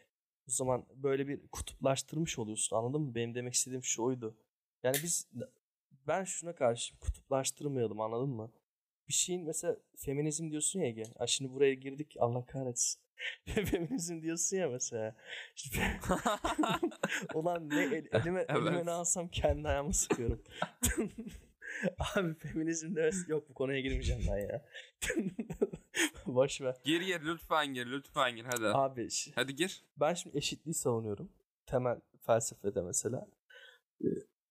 O 0.49 0.51
zaman 0.51 0.87
böyle 0.95 1.29
bir 1.29 1.47
kutuplaştırmış 1.49 2.39
oluyorsun. 2.39 2.77
Anladın 2.77 3.01
mı? 3.01 3.15
Benim 3.15 3.35
demek 3.35 3.55
istediğim 3.55 3.85
şu 3.85 4.03
oydu. 4.03 4.37
Yani 4.87 4.97
biz 5.03 5.29
ben 6.07 6.25
şuna 6.25 6.55
karşı 6.55 6.99
kutuplaştırmayalım 6.99 8.01
anladın 8.01 8.29
mı? 8.29 8.53
Bir 9.09 9.13
şeyin 9.13 9.45
mesela 9.47 9.77
feminizm 9.97 10.51
diyorsun 10.51 10.81
ya 10.81 10.87
Ege. 10.87 11.03
Ha 11.19 11.27
şimdi 11.27 11.53
buraya 11.53 11.75
girdik 11.75 12.17
Allah 12.19 12.47
kahretsin. 12.47 13.01
feminizm 13.45 14.23
diyorsun 14.23 14.57
ya 14.57 14.69
mesela. 14.69 15.17
İşte 15.57 16.01
Ulan 17.35 17.69
ne 17.71 17.83
el- 17.85 17.93
elime, 18.13 18.47
elime 18.49 18.71
Evet. 18.71 18.85
ne 18.85 18.91
alsam 18.91 19.29
kendi 19.29 19.69
ayağımı 19.69 19.95
sıkıyorum. 19.95 20.43
Abi 22.17 22.35
feminizm 22.35 22.97
demesi 22.97 23.31
yok 23.31 23.49
bu 23.51 23.55
konuya 23.55 23.81
girmeyeceğim 23.81 24.23
ben 24.31 24.39
ya. 24.39 24.65
Boş 26.27 26.61
ver. 26.61 26.77
gir 26.85 27.01
gir 27.01 27.21
lütfen 27.25 27.75
gir 27.75 27.87
lütfen 27.87 28.37
gir 28.37 28.45
hadi. 28.45 28.67
Abi 28.67 29.09
Hadi 29.35 29.55
gir. 29.57 29.85
ben 29.97 30.15
şimdi 30.15 30.39
eşitliği 30.39 30.75
savunuyorum. 30.75 31.29
Temel 31.67 32.01
felsefede 32.27 32.83
mesela. 32.83 33.27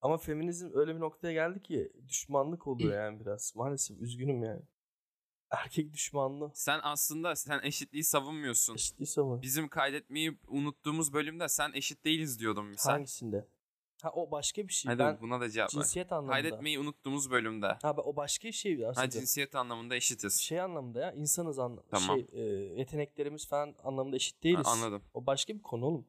Ama 0.06 0.18
feminizm 0.18 0.70
öyle 0.74 0.94
bir 0.94 1.00
noktaya 1.00 1.32
geldi 1.32 1.62
ki 1.62 1.92
düşmanlık 2.08 2.66
oluyor 2.66 3.04
yani 3.04 3.20
biraz. 3.20 3.56
Maalesef 3.56 4.00
üzgünüm 4.00 4.42
yani. 4.42 4.62
Erkek 5.50 5.92
düşmanlığı. 5.92 6.50
Sen 6.54 6.80
aslında 6.82 7.36
sen 7.36 7.60
eşitliği 7.62 8.04
savunmuyorsun. 8.04 8.74
Eşitliği 8.74 9.06
savun. 9.06 9.42
Bizim 9.42 9.68
kaydetmeyi 9.68 10.38
unuttuğumuz 10.48 11.12
bölümde 11.12 11.48
sen 11.48 11.72
eşit 11.74 12.04
değiliz 12.04 12.40
diyordun 12.40 12.66
misal. 12.66 12.90
Hangisinde? 12.90 13.48
Ha 14.02 14.10
o 14.10 14.30
başka 14.30 14.68
bir 14.68 14.72
şey. 14.72 14.90
Hadi 14.92 14.98
ben 14.98 15.20
buna 15.20 15.40
da 15.40 15.50
cevap 15.50 15.74
ver. 15.74 15.82
cinsiyet 15.82 16.12
anlamında. 16.12 16.32
Kaydetmeyi 16.32 16.78
unuttuğumuz 16.78 17.30
bölümde. 17.30 17.78
Ha 17.82 17.94
o 17.96 18.16
başka 18.16 18.48
bir 18.48 18.52
şey 18.52 18.86
aslında. 18.86 19.06
Ha, 19.06 19.10
cinsiyet 19.10 19.54
anlamında 19.54 19.96
eşitiz. 19.96 20.40
şey 20.40 20.60
anlamda 20.60 21.00
ya 21.00 21.12
insanız 21.12 21.58
anlamda. 21.58 21.82
Tamam. 21.90 22.16
Şey 22.16 22.26
e, 22.32 22.42
yeteneklerimiz 22.78 23.48
falan 23.48 23.74
anlamda 23.84 24.16
eşit 24.16 24.42
değiliz. 24.42 24.66
Ha, 24.66 24.70
anladım. 24.70 25.02
O 25.14 25.26
başka 25.26 25.54
bir 25.54 25.62
konu 25.62 25.86
oğlum. 25.86 26.06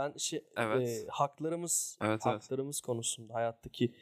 Ben 0.00 0.16
şey 0.16 0.44
Evet. 0.56 0.88
e, 0.88 1.06
haklarımız 1.08 1.98
Evet, 2.00 2.10
evet. 2.10 2.24
haklarımız 2.26 2.80
konusunda 2.80 3.34
hayattaki 3.34 3.94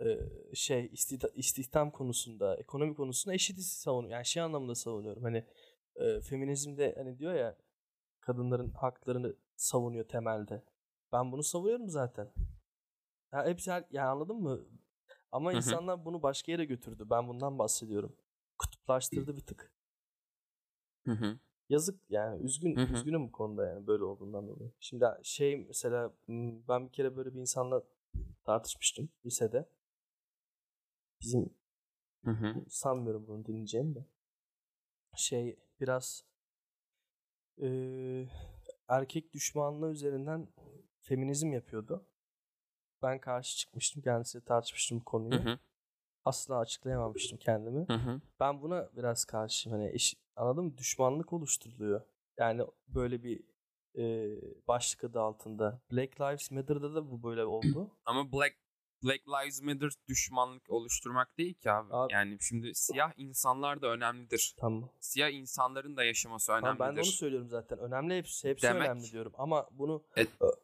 e, 0.00 0.18
şey 0.54 0.84
istida- 0.92 1.34
istihdam 1.34 1.90
konusunda, 1.90 2.56
ekonomi 2.56 2.94
konusunda 2.94 3.34
eşitiz 3.34 3.72
savunuyorum. 3.72 4.10
Yani 4.12 4.26
şey 4.26 4.42
anlamda 4.42 4.74
savunuyorum. 4.74 5.22
Hani 5.22 5.44
e, 5.96 6.20
feminizmde 6.20 6.94
hani 6.96 7.18
diyor 7.18 7.34
ya 7.34 7.56
kadınların 8.20 8.70
haklarını 8.70 9.36
savunuyor 9.56 10.08
temelde. 10.08 10.62
Ben 11.12 11.32
bunu 11.32 11.42
savunuyorum 11.42 11.88
zaten. 11.88 12.32
Ya 13.32 13.46
hepsi 13.46 13.72
her, 13.72 13.84
yani 13.90 14.08
anladın 14.08 14.36
mı? 14.36 14.60
Ama 15.32 15.50
Hı 15.50 15.52
hı. 15.52 15.56
insanlar 15.56 16.04
bunu 16.04 16.22
başka 16.22 16.52
yere 16.52 16.64
götürdü. 16.64 17.06
Ben 17.10 17.28
bundan 17.28 17.58
bahsediyorum. 17.58 18.16
Kutuplaştırdı 18.58 19.36
bir 19.36 19.40
tık. 19.46 19.72
Hı 21.04 21.12
hı. 21.12 21.38
Yazık 21.72 22.00
yani 22.10 22.44
üzgün 22.44 22.76
Hı 22.76 22.82
hı. 22.82 22.94
üzgünüm 22.94 23.28
bu 23.28 23.32
konuda 23.32 23.66
yani 23.66 23.86
böyle 23.86 24.04
olduğundan 24.04 24.48
dolayı. 24.48 24.70
Şimdi 24.80 25.04
şey 25.22 25.56
mesela 25.56 26.12
ben 26.68 26.86
bir 26.86 26.92
kere 26.92 27.16
böyle 27.16 27.34
bir 27.34 27.40
insanla 27.40 27.82
tartışmıştım 28.44 29.08
lisede. 29.26 29.68
Bizim 31.20 31.54
Hı 32.24 32.30
hı. 32.30 32.54
sanmıyorum 32.68 33.26
bunu 33.26 33.46
dinleyeceğim 33.46 33.94
de. 33.94 34.04
Şey 35.16 35.56
biraz 35.80 36.24
eee, 37.58 38.28
erkek 38.88 39.32
düşmanlığı 39.32 39.90
üzerinden 39.92 40.48
feminizm 41.00 41.52
yapıyordu. 41.52 42.04
Ben 43.02 43.20
karşı 43.20 43.56
çıkmıştım. 43.56 44.02
Kendisiyle 44.02 44.44
tartışmıştım 44.44 45.00
konuyu. 45.00 45.44
hı. 45.44 45.58
Asla 46.24 46.58
açıklayamamıştım 46.58 47.38
kendimi. 47.38 47.86
Hı 47.88 47.94
hı. 47.94 48.20
Ben 48.40 48.62
buna 48.62 48.88
biraz 48.96 49.24
karşıyım. 49.24 49.78
Hani 49.78 49.90
eş, 49.94 50.14
anladın 50.36 50.64
mı? 50.64 50.78
Düşmanlık 50.78 51.32
oluşturuluyor. 51.32 52.00
Yani 52.38 52.62
böyle 52.88 53.22
bir 53.22 53.40
e, 53.98 54.04
başlık 54.68 55.04
adı 55.04 55.20
altında. 55.20 55.80
Black 55.92 56.20
Lives 56.20 56.50
Matter'da 56.50 56.94
da 56.94 57.10
bu 57.10 57.22
böyle 57.22 57.44
oldu. 57.44 57.90
Ama 58.04 58.32
Black 58.32 58.54
Black 59.04 59.28
Lives 59.28 59.62
Matter 59.62 59.90
düşmanlık 60.08 60.70
oluşturmak 60.70 61.38
değil 61.38 61.54
ki 61.54 61.70
abi. 61.70 61.88
Abi- 61.94 62.12
Yani 62.12 62.38
şimdi 62.40 62.74
siyah 62.74 63.12
insanlar 63.16 63.82
da 63.82 63.86
önemlidir. 63.86 64.54
tamam. 64.58 64.90
Siyah 65.00 65.30
insanların 65.30 65.96
da 65.96 66.04
yaşaması 66.04 66.46
Tamam, 66.46 66.62
önemlidir. 66.64 66.80
ben 66.88 66.96
de 66.96 67.00
onu 67.00 67.06
söylüyorum 67.06 67.48
zaten. 67.48 67.78
Önemli 67.78 68.16
hepsi, 68.18 68.48
hepsi 68.48 68.66
Demek- 68.66 68.82
önemli 68.88 69.10
diyorum. 69.12 69.32
Ama 69.36 69.68
bunu 69.72 70.04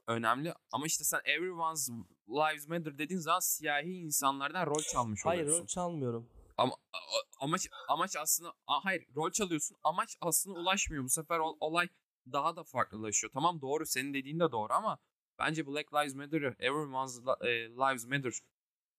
Önemli 0.07 0.55
ama 0.73 0.87
işte 0.87 1.05
sen 1.05 1.21
everyone's 1.25 1.89
lives 2.29 2.69
matter 2.69 2.99
dediğin 2.99 3.21
zaman 3.21 3.41
siyahi 3.41 3.93
insanlardan 3.93 4.67
rol 4.67 4.83
çalmış 4.93 5.21
hayır 5.25 5.43
oluyorsun. 5.43 5.63
rol 5.63 5.67
çalmıyorum. 5.67 6.29
Ama 6.59 6.75
amaç 7.41 7.69
amaç 7.89 8.17
aslında 8.17 8.53
hayır 8.67 9.07
rol 9.17 9.31
çalıyorsun. 9.31 9.77
Amaç 9.85 10.17
aslında 10.21 10.59
ulaşmıyor. 10.61 11.05
Bu 11.05 11.09
sefer 11.09 11.39
ol- 11.39 11.57
olay 11.61 11.89
daha 12.33 12.57
da 12.57 12.65
farklılaşıyor. 12.65 13.33
Tamam 13.33 13.61
doğru 13.61 13.87
senin 13.87 14.15
dediğin 14.15 14.41
de 14.41 14.53
doğru 14.53 14.73
ama 14.73 14.99
bence 15.39 15.67
Black 15.67 15.95
Lives 15.95 16.15
Matter'ı 16.15 16.57
Everyone's 16.59 17.19
e, 17.41 17.49
Lives 17.71 18.07
Matter 18.07 18.33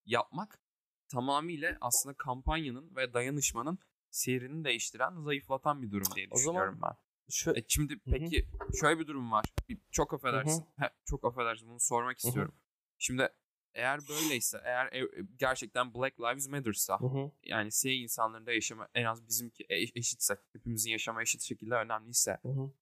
yapmak 0.06 0.62
tamamıyla 1.08 1.78
aslında 1.82 2.16
kampanyanın 2.18 2.96
ve 2.96 3.14
dayanışmanın 3.14 3.80
seyrini 4.12 4.64
değiştiren, 4.66 5.22
zayıflatan 5.22 5.82
bir 5.82 5.92
durum 5.92 6.16
diye 6.16 6.28
O 6.32 6.38
zaman- 6.38 6.40
düşünüyorum 6.40 6.80
ben. 6.84 6.94
Şu, 7.32 7.52
E 7.52 7.64
şimdi 7.68 7.94
hı. 7.94 8.00
peki 8.06 8.46
şöyle 8.80 9.00
bir 9.00 9.08
durum 9.08 9.32
var. 9.32 9.46
Bir- 9.70 9.78
Çok 9.92 10.14
affedersin. 10.14 10.66
He, 10.78 10.90
çok 11.06 11.26
affedersin 11.26 11.70
bunu 11.70 11.80
sormak 11.80 12.24
hı. 12.24 12.28
istiyorum. 12.28 12.54
Şimdi 13.00 13.30
eğer 13.74 14.00
böyleyse, 14.10 14.62
eğer 14.64 14.94
e- 14.94 15.26
gerçekten 15.36 15.94
Black 15.94 16.20
Lives 16.20 16.48
Matter'sa 16.48 17.00
Hı 17.00 17.06
hı. 17.06 17.32
yani 17.44 17.72
siyah 17.72 17.96
insanların 18.04 18.46
da 18.46 18.52
yaşama 18.52 18.88
en 18.94 19.06
az 19.06 19.28
bizimki 19.28 19.64
e- 19.70 20.00
eşitse, 20.00 20.38
hepimizin 20.54 20.92
yaşama 20.92 21.22
eşit 21.22 21.42
şekilde 21.42 21.76
önemliyse 21.76 22.40
Hı 22.42 22.50
hı. 22.50 22.74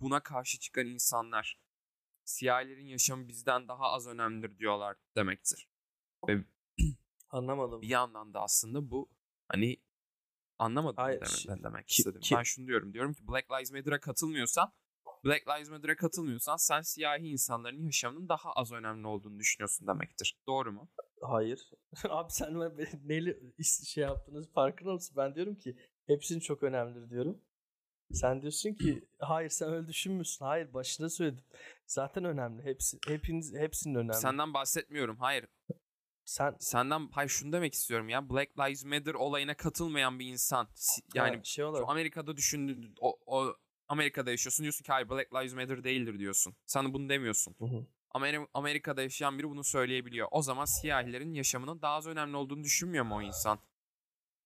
buna 0.00 0.22
karşı 0.22 0.58
çıkan 0.58 0.86
insanlar 0.86 1.60
siyahilerin 2.24 2.86
yaşamı 2.86 3.28
bizden 3.28 3.68
daha 3.68 3.84
az 3.92 4.06
önemlidir 4.06 4.58
diyorlar 4.58 4.96
demektir. 5.16 5.68
Anlamadım. 7.30 7.82
Bir 7.82 7.88
yandan 7.88 8.34
da 8.34 8.40
aslında 8.40 8.90
bu 8.90 9.10
hani 9.48 9.76
Anlamadın 10.58 10.96
mı 10.96 11.02
Hayır, 11.02 11.20
demek, 11.20 11.44
ben 11.48 11.64
demek 11.64 11.90
istedim. 11.90 12.20
ki- 12.20 12.34
Ben 12.34 12.42
şunu 12.42 12.66
diyorum. 12.66 12.94
Diyorum 12.94 13.14
ki 13.14 13.28
Black 13.28 13.50
Lives 13.50 13.72
Matter'a 13.72 14.00
katılmıyorsan 14.00 14.72
Black 15.24 15.48
Lives 15.48 15.70
Matter'a 15.70 15.96
katılmıyorsan 15.96 16.56
sen 16.56 16.80
siyahi 16.80 17.26
insanların 17.26 17.84
yaşamının 17.84 18.28
daha 18.28 18.52
az 18.52 18.72
önemli 18.72 19.06
olduğunu 19.06 19.38
düşünüyorsun 19.38 19.86
demektir. 19.86 20.36
Doğru 20.46 20.72
mu? 20.72 20.88
Hayır. 21.22 21.70
Abi 22.08 22.32
sen 22.32 22.60
neyle 23.04 23.36
şey 23.84 24.04
yaptınız 24.04 24.52
farkında 24.52 24.92
mısın? 24.92 25.14
Ben 25.16 25.34
diyorum 25.34 25.54
ki 25.54 25.76
hepsinin 26.06 26.40
çok 26.40 26.62
önemlidir 26.62 27.10
diyorum. 27.10 27.40
Sen 28.12 28.42
diyorsun 28.42 28.74
ki 28.74 29.08
hayır 29.18 29.50
sen 29.50 29.72
öyle 29.72 29.88
düşünmüyorsun. 29.88 30.44
Hayır 30.44 30.74
başında 30.74 31.10
söyledim. 31.10 31.44
Zaten 31.86 32.24
önemli. 32.24 32.64
Hepsi 32.64 32.98
hepiniz 33.06 33.54
hepsinin 33.54 33.94
önemli. 33.94 34.14
Senden 34.14 34.54
bahsetmiyorum. 34.54 35.16
Hayır. 35.16 35.46
sen 36.24 36.56
Senden 36.58 37.08
hayır 37.12 37.28
şunu 37.28 37.52
demek 37.52 37.74
istiyorum 37.74 38.08
ya. 38.08 38.30
Black 38.30 38.58
Lives 38.58 38.84
Matter 38.84 39.14
olayına 39.14 39.54
katılmayan 39.54 40.18
bir 40.18 40.26
insan. 40.26 40.68
Yani 41.14 41.34
yani 41.34 41.46
şey 41.46 41.64
olarak 41.64 41.88
Amerika'da 41.88 42.36
düşündüğün 42.36 42.94
o, 43.00 43.18
o 43.26 43.56
Amerika'da 43.88 44.30
yaşıyorsun 44.30 44.62
diyorsun 44.64 44.84
ki 44.84 44.92
hayır 44.92 45.08
Black 45.10 45.34
Lives 45.34 45.54
Matter 45.54 45.84
değildir 45.84 46.18
diyorsun. 46.18 46.54
Sen 46.66 46.94
bunu 46.94 47.08
demiyorsun. 47.08 47.54
Hı 47.58 47.64
hı. 47.64 47.86
Ameri- 48.14 48.48
Amerika'da 48.54 49.02
yaşayan 49.02 49.38
biri 49.38 49.48
bunu 49.48 49.64
söyleyebiliyor. 49.64 50.28
O 50.30 50.42
zaman 50.42 50.64
siyahilerin 50.64 51.34
yaşamının 51.34 51.82
daha 51.82 51.94
az 51.94 52.06
önemli 52.06 52.36
olduğunu 52.36 52.64
düşünmüyor 52.64 53.04
mu 53.04 53.16
o 53.16 53.22
insan? 53.22 53.58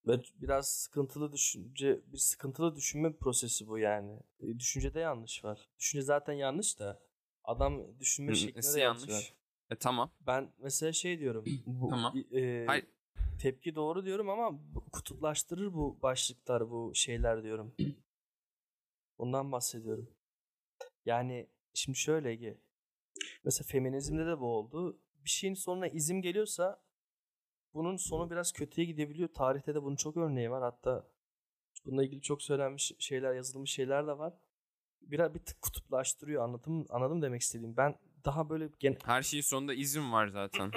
Ve 0.07 0.21
biraz 0.41 0.69
sıkıntılı 0.69 1.31
düşünce, 1.31 1.99
bir 2.07 2.17
sıkıntılı 2.17 2.75
düşünme 2.75 3.13
prosesi 3.13 3.67
bu 3.67 3.77
yani. 3.79 4.19
E, 4.39 4.59
Düşüncede 4.59 4.99
yanlış 4.99 5.43
var. 5.43 5.69
Düşünce 5.79 6.01
zaten 6.01 6.33
yanlış 6.33 6.79
da 6.79 6.99
adam 7.43 7.99
düşünme 7.99 8.31
Hı, 8.31 8.35
şeklinde 8.35 8.73
de 8.73 8.79
yanlış 8.79 9.09
var. 9.09 9.33
E 9.69 9.75
tamam. 9.75 10.11
Ben 10.21 10.53
mesela 10.59 10.93
şey 10.93 11.19
diyorum. 11.19 11.45
Bu, 11.65 11.89
Tamam. 11.89 12.17
e, 12.35 12.65
Hayır. 12.67 12.85
tepki 13.41 13.75
doğru 13.75 14.05
diyorum 14.05 14.29
ama 14.29 14.59
kutuplaştırır 14.91 15.73
bu 15.73 15.99
başlıklar, 16.01 16.69
bu 16.69 16.91
şeyler 16.95 17.43
diyorum. 17.43 17.75
Bundan 19.17 19.51
bahsediyorum. 19.51 20.09
Yani 21.05 21.47
şimdi 21.73 21.97
şöyle 21.97 22.29
Ege. 22.29 22.57
Mesela 23.43 23.67
feminizmde 23.67 24.25
de 24.25 24.39
bu 24.39 24.45
oldu. 24.45 24.99
Bir 25.25 25.29
şeyin 25.29 25.53
sonuna 25.53 25.87
izim 25.87 26.21
geliyorsa 26.21 26.81
bunun 27.73 27.97
sonu 27.97 28.31
biraz 28.31 28.51
kötüye 28.51 28.87
gidebiliyor. 28.87 29.29
Tarihte 29.33 29.75
de 29.75 29.83
bunun 29.83 29.95
çok 29.95 30.17
örneği 30.17 30.51
var. 30.51 30.63
Hatta 30.63 31.07
bununla 31.85 32.03
ilgili 32.03 32.21
çok 32.21 32.41
söylenmiş 32.41 32.91
şeyler, 32.99 33.33
yazılmış 33.33 33.71
şeyler 33.71 34.07
de 34.07 34.17
var. 34.17 34.33
Biraz 35.01 35.33
bir 35.33 35.39
tık 35.39 35.61
kutuplaştırıyor. 35.61 36.43
Anladım, 36.43 36.85
anladım 36.89 37.21
demek 37.21 37.41
istediğim. 37.41 37.77
Ben 37.77 37.95
daha 38.25 38.49
böyle 38.49 38.69
gen 38.79 38.97
Her 39.05 39.21
şeyin 39.21 39.43
sonunda 39.43 39.73
izin 39.73 40.11
var 40.11 40.27
zaten. 40.27 40.71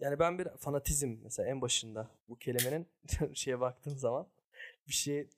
Yani 0.00 0.18
ben 0.18 0.38
bir 0.38 0.48
fanatizm 0.58 1.16
mesela 1.22 1.48
en 1.48 1.60
başında 1.60 2.10
bu 2.28 2.38
kelimenin 2.38 2.86
şeye 3.34 3.60
baktığın 3.60 3.94
zaman 3.94 4.28
bir 4.88 4.92
şey 4.92 5.28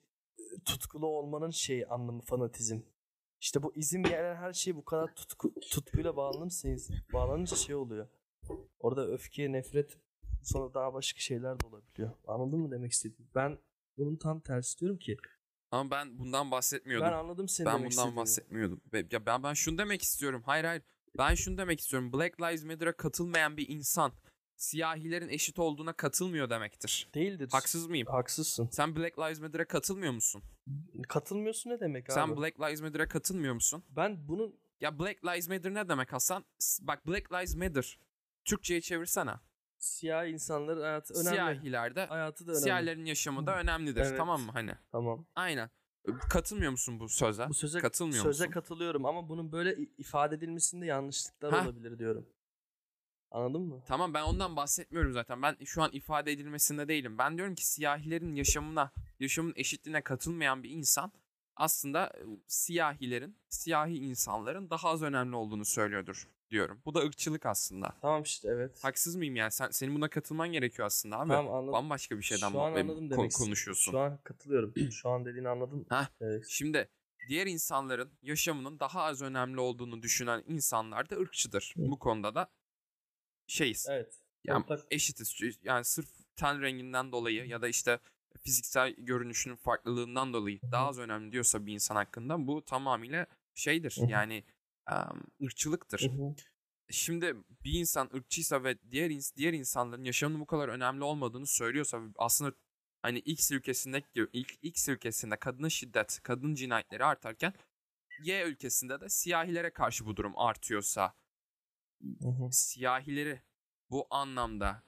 tutkulu 0.65 1.07
olmanın 1.07 1.49
şey 1.49 1.85
anlamı 1.89 2.21
fanatizm. 2.21 2.79
İşte 3.41 3.63
bu 3.63 3.75
izin 3.75 4.03
gelen 4.03 4.35
her 4.35 4.53
şey 4.53 4.75
bu 4.75 4.85
kadar 4.85 5.15
tutku, 5.15 5.53
tutkuyla 5.71 6.15
bağlanırsa 6.15 6.69
bağlanınca 7.13 7.55
şey 7.55 7.75
oluyor. 7.75 8.07
Orada 8.79 9.07
öfke, 9.07 9.51
nefret 9.51 9.97
sonra 10.43 10.73
daha 10.73 10.93
başka 10.93 11.19
şeyler 11.19 11.59
de 11.59 11.67
olabiliyor. 11.67 12.11
Anladın 12.27 12.59
mı 12.59 12.71
demek 12.71 12.91
istediğim? 12.91 13.29
Ben 13.35 13.57
bunun 13.97 14.15
tam 14.15 14.39
tersi 14.39 14.79
diyorum 14.79 14.97
ki 14.97 15.17
Ama 15.71 15.91
ben 15.91 16.19
bundan 16.19 16.51
bahsetmiyordum. 16.51 17.07
ben 17.07 17.13
anladım 17.13 17.47
seni 17.47 17.65
Ben 17.65 17.75
bundan 17.75 17.87
istediğini. 17.89 18.15
bahsetmiyordum. 18.15 18.81
Ya 19.11 19.25
ben 19.25 19.43
ben 19.43 19.53
şunu 19.53 19.77
demek 19.77 20.01
istiyorum. 20.01 20.41
Hayır 20.45 20.63
hayır. 20.65 20.83
Ben 21.17 21.35
şunu 21.35 21.57
demek 21.57 21.79
istiyorum. 21.79 22.13
Black 22.13 22.41
Lives 22.41 22.63
Matter'a 22.63 22.97
katılmayan 22.97 23.57
bir 23.57 23.69
insan 23.69 24.11
siyahilerin 24.57 25.29
eşit 25.29 25.59
olduğuna 25.59 25.93
katılmıyor 25.93 26.49
demektir. 26.49 27.09
Değildir. 27.13 27.49
Haksız 27.51 27.87
mıyım? 27.87 28.07
Haksızsın. 28.07 28.69
Sen 28.71 28.95
Black 28.95 29.19
Lives 29.19 29.39
Matter'a 29.39 29.65
katılmıyor 29.67 30.13
musun? 30.13 30.43
Katılmıyorsun 31.09 31.69
ne 31.69 31.79
demek 31.79 32.11
Sen 32.11 32.27
abi? 32.27 32.37
Black 32.41 32.59
Lives 32.59 32.81
Matter'a 32.81 33.07
katılmıyor 33.07 33.53
musun? 33.53 33.83
Ben 33.89 34.27
bunun 34.27 34.55
Ya 34.81 34.99
Black 34.99 35.25
Lives 35.25 35.49
Matter 35.49 35.73
ne 35.73 35.89
demek 35.89 36.13
Hasan? 36.13 36.45
Bak 36.81 37.07
Black 37.07 37.31
Lives 37.31 37.55
Matter. 37.55 37.99
Türkçe'ye 38.45 38.81
çevirsene. 38.81 39.31
siyah 39.77 40.27
insanların 40.27 40.81
hayatı 40.81 41.13
önemli. 41.13 41.29
Siyahilerde 41.29 42.05
Hayatı 42.05 42.47
da 42.47 42.51
önemli. 42.51 42.63
siyahilerin 42.63 43.05
yaşamı 43.05 43.47
da 43.47 43.57
önemlidir. 43.59 44.01
Evet. 44.01 44.17
Tamam 44.17 44.41
mı 44.41 44.51
hani? 44.51 44.71
Tamam. 44.91 45.25
Aynen. 45.35 45.69
Katılmıyor 46.29 46.71
musun 46.71 46.99
bu 46.99 47.09
söze? 47.09 47.49
Bu 47.49 47.53
söze 47.53 47.79
Katılmıyor 47.79 48.23
söze 48.23 48.43
musun? 48.45 48.53
katılıyorum 48.53 49.05
ama 49.05 49.29
bunun 49.29 49.51
böyle 49.51 49.75
ifade 49.97 50.35
edilmesinde 50.35 50.85
yanlışlıklar 50.85 51.53
Hah. 51.53 51.65
olabilir 51.65 51.99
diyorum. 51.99 52.25
Anladın 53.31 53.61
mı? 53.61 53.83
Tamam 53.87 54.13
ben 54.13 54.23
ondan 54.23 54.55
bahsetmiyorum 54.55 55.13
zaten. 55.13 55.41
Ben 55.41 55.57
şu 55.65 55.83
an 55.83 55.89
ifade 55.93 56.31
edilmesinde 56.31 56.87
değilim. 56.87 57.17
Ben 57.17 57.37
diyorum 57.37 57.55
ki 57.55 57.67
siyahilerin 57.67 58.35
yaşamına, 58.35 58.91
yaşamın 59.19 59.53
eşitliğine 59.55 60.01
katılmayan 60.01 60.63
bir 60.63 60.69
insan 60.69 61.11
aslında 61.55 62.07
e, 62.07 62.21
siyahilerin, 62.47 63.37
siyahi 63.49 63.97
insanların 63.97 64.69
daha 64.69 64.89
az 64.89 65.01
önemli 65.01 65.35
olduğunu 65.35 65.65
söylüyordur 65.65 66.27
diyorum. 66.49 66.81
Bu 66.85 66.93
da 66.93 66.99
ırkçılık 66.99 67.45
aslında. 67.45 67.95
Tamam 68.01 68.23
işte 68.23 68.49
evet. 68.51 68.83
Haksız 68.83 69.15
mıyım 69.15 69.35
yani? 69.35 69.51
Sen, 69.51 69.69
senin 69.69 69.95
buna 69.95 70.09
katılman 70.09 70.51
gerekiyor 70.51 70.85
aslında 70.85 71.19
abi. 71.19 71.27
Tamam 71.27 71.53
anladım. 71.53 71.73
Bambaşka 71.73 72.17
bir 72.17 72.23
şeyden 72.23 72.51
Şu 72.51 72.61
an 72.61 72.73
anladım 72.75 73.09
demek 73.09 73.31
konuşuyorsun. 73.33 73.91
Şu 73.91 73.99
an 73.99 74.19
katılıyorum. 74.23 74.73
Şu 74.91 75.09
an 75.09 75.25
dediğini 75.25 75.49
anladım. 75.49 75.85
Hah. 75.89 76.07
Evet. 76.21 76.45
Şimdi 76.49 76.89
diğer 77.27 77.47
insanların 77.47 78.11
yaşamının 78.21 78.79
daha 78.79 79.03
az 79.03 79.21
önemli 79.21 79.59
olduğunu 79.59 80.01
düşünen 80.01 80.43
insanlar 80.47 81.09
da 81.09 81.15
ırkçıdır. 81.15 81.73
Hı. 81.77 81.81
Bu 81.91 81.99
konuda 81.99 82.35
da 82.35 82.49
şeyiz. 83.47 83.87
Evet. 83.89 84.13
Yani 84.43 84.63
Ortak- 84.63 84.85
eşitiz. 84.91 85.39
Yani 85.63 85.85
sırf 85.85 86.07
ten 86.35 86.61
renginden 86.61 87.11
dolayı 87.11 87.45
ya 87.47 87.61
da 87.61 87.67
işte 87.67 87.99
fiziksel 88.41 88.95
görünüşünün 88.97 89.55
farklılığından 89.55 90.33
dolayı 90.33 90.59
daha 90.71 90.87
az 90.87 90.99
önemli 90.99 91.31
diyorsa 91.31 91.65
bir 91.65 91.73
insan 91.73 91.95
hakkında 91.95 92.47
bu 92.47 92.65
tamamıyla 92.65 93.25
şeydir. 93.55 93.97
Yani 94.07 94.43
em, 94.91 95.21
ırkçılıktır. 95.43 96.09
Şimdi 96.89 97.35
bir 97.63 97.79
insan 97.79 98.09
ırkçıysa 98.15 98.63
ve 98.63 98.77
diğer 98.91 99.09
ins- 99.09 99.35
diğer 99.37 99.53
insanların 99.53 100.03
yaşamının 100.03 100.39
bu 100.41 100.45
kadar 100.45 100.69
önemli 100.69 101.03
olmadığını 101.03 101.47
söylüyorsa 101.47 102.01
aslında 102.15 102.53
hani 103.01 103.19
X 103.19 103.51
ülkesindeki 103.51 104.27
ilk 104.33 104.53
X 104.61 104.89
ülkesinde 104.89 105.35
kadına 105.37 105.69
şiddet, 105.69 106.19
kadın 106.23 106.55
cinayetleri 106.55 107.05
artarken 107.05 107.53
Y 108.23 108.43
ülkesinde 108.43 109.01
de 109.01 109.09
siyahilere 109.09 109.69
karşı 109.69 110.05
bu 110.05 110.15
durum 110.17 110.33
artıyorsa 110.37 111.13
Hı 112.01 112.29
hı. 112.29 112.51
siyahileri 112.51 113.41
bu 113.89 114.07
anlamda 114.09 114.83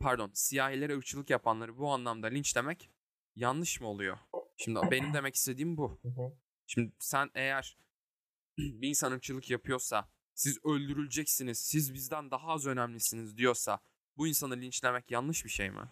pardon 0.00 0.30
siyahilere 0.34 0.96
ırkçılık 0.96 1.30
yapanları 1.30 1.78
bu 1.78 1.90
anlamda 1.90 2.26
linçlemek 2.26 2.90
yanlış 3.36 3.80
mı 3.80 3.86
oluyor? 3.88 4.18
Şimdi 4.56 4.80
benim 4.90 5.14
demek 5.14 5.34
istediğim 5.34 5.76
bu. 5.76 5.98
Hı 6.02 6.08
hı. 6.08 6.32
Şimdi 6.66 6.92
sen 6.98 7.30
eğer 7.34 7.78
bir 8.58 8.88
insan 8.88 9.12
ırkçılık 9.12 9.50
yapıyorsa 9.50 10.08
siz 10.34 10.58
öldürüleceksiniz, 10.64 11.58
siz 11.58 11.94
bizden 11.94 12.30
daha 12.30 12.46
az 12.48 12.66
önemlisiniz 12.66 13.36
diyorsa 13.36 13.80
bu 14.16 14.28
insanı 14.28 14.56
linçlemek 14.56 15.10
yanlış 15.10 15.44
bir 15.44 15.50
şey 15.50 15.70
mi? 15.70 15.90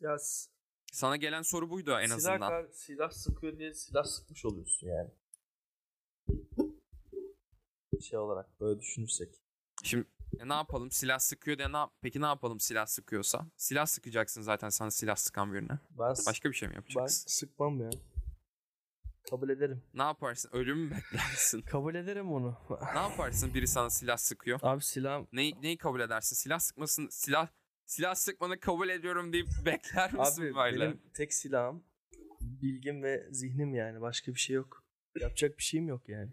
Ya 0.00 0.16
Sana 0.92 1.16
gelen 1.16 1.42
soru 1.42 1.70
buydu 1.70 1.90
en 1.90 2.04
silah, 2.04 2.16
azından. 2.16 2.48
kar- 2.48 2.72
silah 2.72 3.10
sıkıyor 3.10 3.58
diye 3.58 3.74
silah 3.74 4.04
sıkmış 4.04 4.44
oluyorsun 4.44 4.86
yani. 4.88 5.10
Şey 8.00 8.18
olarak 8.18 8.60
böyle 8.60 8.80
düşünürsek. 8.80 9.34
Şimdi 9.84 10.06
e, 10.40 10.48
ne 10.48 10.54
yapalım 10.54 10.90
silah 10.90 11.18
sıkıyor 11.18 11.58
diye 11.58 11.72
ne 11.72 11.76
yap- 11.76 11.92
peki 12.00 12.20
ne 12.20 12.26
yapalım 12.26 12.60
silah 12.60 12.86
sıkıyorsa? 12.86 13.46
Silah 13.56 13.86
sıkacaksın 13.86 14.42
zaten 14.42 14.68
sana 14.68 14.90
silah 14.90 15.16
sıkan 15.16 15.52
birine. 15.54 15.78
Ben, 15.90 16.14
Başka 16.26 16.50
bir 16.50 16.54
şey 16.54 16.68
mi 16.68 16.72
ben 16.72 16.76
yapacaksın? 16.76 17.24
sıkmam 17.28 17.80
ya. 17.80 17.90
Kabul 19.30 19.48
ederim. 19.48 19.82
Ne 19.94 20.02
yaparsın? 20.02 20.50
Ölüm 20.52 20.78
mü 20.78 20.90
beklersin? 20.90 21.62
Kabul 21.66 21.94
ederim 21.94 22.32
onu. 22.32 22.56
ne 22.94 22.98
yaparsın 23.00 23.54
biri 23.54 23.66
sana 23.68 23.90
silah 23.90 24.16
sıkıyor? 24.16 24.58
Abi 24.62 24.82
silahım 24.82 25.28
Neyi, 25.32 25.62
neyi 25.62 25.78
kabul 25.78 26.00
edersin? 26.00 26.36
Silah 26.36 26.58
sıkmasın, 26.58 27.08
silah 27.10 27.48
silah 27.86 28.14
sıkmanı 28.14 28.60
kabul 28.60 28.88
ediyorum 28.88 29.32
deyip 29.32 29.48
bekler 29.66 30.14
misin 30.14 30.42
Abi 30.42 30.54
böyle? 30.54 30.80
benim 30.80 31.02
tek 31.14 31.34
silahım 31.34 31.84
bilgim 32.40 33.02
ve 33.02 33.28
zihnim 33.30 33.74
yani 33.74 34.00
başka 34.00 34.34
bir 34.34 34.38
şey 34.38 34.56
yok. 34.56 34.84
Yapacak 35.20 35.58
bir 35.58 35.62
şeyim 35.62 35.88
yok 35.88 36.08
yani. 36.08 36.30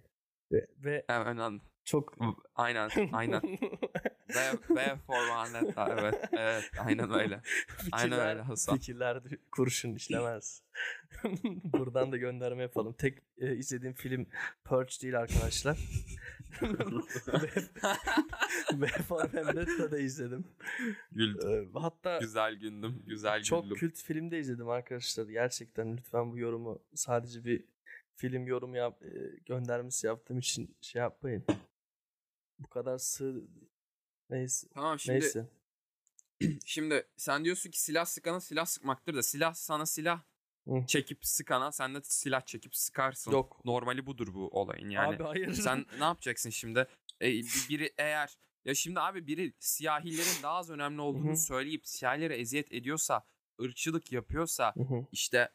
Ve, 0.51 0.67
ve 0.83 1.05
Evet, 1.09 1.27
önemli. 1.27 1.61
çok 1.83 2.13
Aynen, 2.55 2.89
aynen. 3.11 3.41
V, 4.35 4.35
v 4.75 4.95
for 5.07 5.13
Vendetta, 5.53 5.95
evet, 5.99 6.29
evet, 6.31 6.71
aynen 6.79 7.13
öyle. 7.13 7.41
Aynen 7.91 8.09
fikirler, 8.09 8.29
öyle 8.29 8.41
Hasan. 8.41 8.75
fikirler 8.75 9.23
kurşun 9.51 9.95
işlemez. 9.95 10.63
Buradan 11.63 12.11
da 12.11 12.17
gönderme 12.17 12.61
yapalım. 12.61 12.93
Tek 12.93 13.17
e, 13.37 13.55
izlediğim 13.55 13.93
film 13.93 14.27
Purge 14.63 14.93
değil 15.01 15.19
arkadaşlar. 15.19 15.77
V 18.73 18.87
for 18.87 19.33
Vendetta 19.33 19.91
da 19.91 19.99
izledim. 19.99 20.45
Güldüm. 21.11 21.49
E, 21.75 21.79
hatta 21.79 22.17
Güzel 22.17 22.55
gündüm, 22.55 23.03
güzel 23.07 23.43
çok 23.43 23.63
güldüm. 23.63 23.77
kült 23.77 23.97
filmde 24.03 24.39
izledim 24.39 24.69
arkadaşlar. 24.69 25.25
Gerçekten 25.27 25.97
lütfen 25.97 26.31
bu 26.31 26.37
yorumu 26.37 26.79
sadece 26.95 27.45
bir 27.45 27.63
film 28.15 28.47
yorum 28.47 28.75
yap, 28.75 29.03
e, 29.03 29.09
göndermesi 29.45 30.07
yaptığım 30.07 30.39
için 30.39 30.75
şey 30.81 30.99
yapmayın. 31.01 31.45
Bu 32.59 32.67
kadar 32.67 32.97
sığ 32.97 33.47
neyse. 34.29 34.67
Tamam 34.73 34.99
şimdi 34.99 35.19
neyse. 35.19 35.49
Şimdi 36.65 37.07
sen 37.17 37.45
diyorsun 37.45 37.71
ki 37.71 37.81
silah 37.81 38.05
sıkana 38.05 38.39
silah 38.39 38.65
sıkmaktır 38.65 39.15
da 39.15 39.23
silah 39.23 39.53
sana 39.53 39.85
silah 39.85 40.21
Hı. 40.67 40.85
çekip 40.87 41.25
sıkana 41.25 41.71
sen 41.71 41.95
de 41.95 41.99
silah 42.03 42.41
çekip 42.41 42.75
sıkarsın. 42.75 43.31
Yok. 43.31 43.61
Normali 43.65 44.05
budur 44.05 44.33
bu 44.33 44.47
olayın 44.47 44.89
yani. 44.89 45.15
Abi 45.15 45.23
hayır. 45.23 45.53
Sen 45.53 45.85
ne 45.99 46.03
yapacaksın 46.03 46.49
şimdi? 46.49 46.87
E, 47.21 47.25
bir- 47.27 47.65
biri 47.69 47.93
eğer 47.97 48.37
ya 48.65 48.75
şimdi 48.75 48.99
abi 48.99 49.27
biri 49.27 49.53
siyahilerin 49.59 50.43
daha 50.43 50.53
az 50.53 50.69
önemli 50.69 51.01
olduğunu 51.01 51.27
Hı 51.27 51.31
hı. 51.31 51.37
söyleyip 51.37 51.87
siyahilere 51.87 52.35
eziyet 52.37 52.71
ediyorsa, 52.73 53.25
ırkçılık 53.61 54.11
yapıyorsa 54.11 54.73
işte 55.11 55.49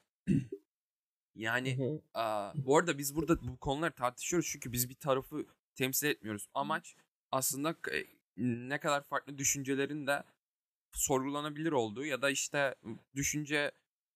yani 1.36 1.78
Hı 1.78 1.82
hı. 1.82 2.00
aa, 2.14 2.52
bu 2.54 2.78
arada 2.78 2.98
biz 2.98 3.16
burada 3.16 3.42
bu 3.42 3.56
konuları 3.56 3.92
tartışıyoruz 3.92 4.48
çünkü 4.52 4.72
biz 4.72 4.88
bir 4.88 4.94
tarafı 4.94 5.46
temsil 5.74 6.06
etmiyoruz. 6.06 6.48
Amaç 6.54 6.96
aslında 7.32 7.70
e, 7.92 8.04
ne 8.36 8.80
kadar 8.80 9.02
farklı 9.02 9.38
düşüncelerin 9.38 10.06
de 10.06 10.22
sorgulanabilir 10.92 11.72
olduğu 11.72 12.04
ya 12.04 12.22
da 12.22 12.30
işte 12.30 12.74
düşünce 13.14 13.72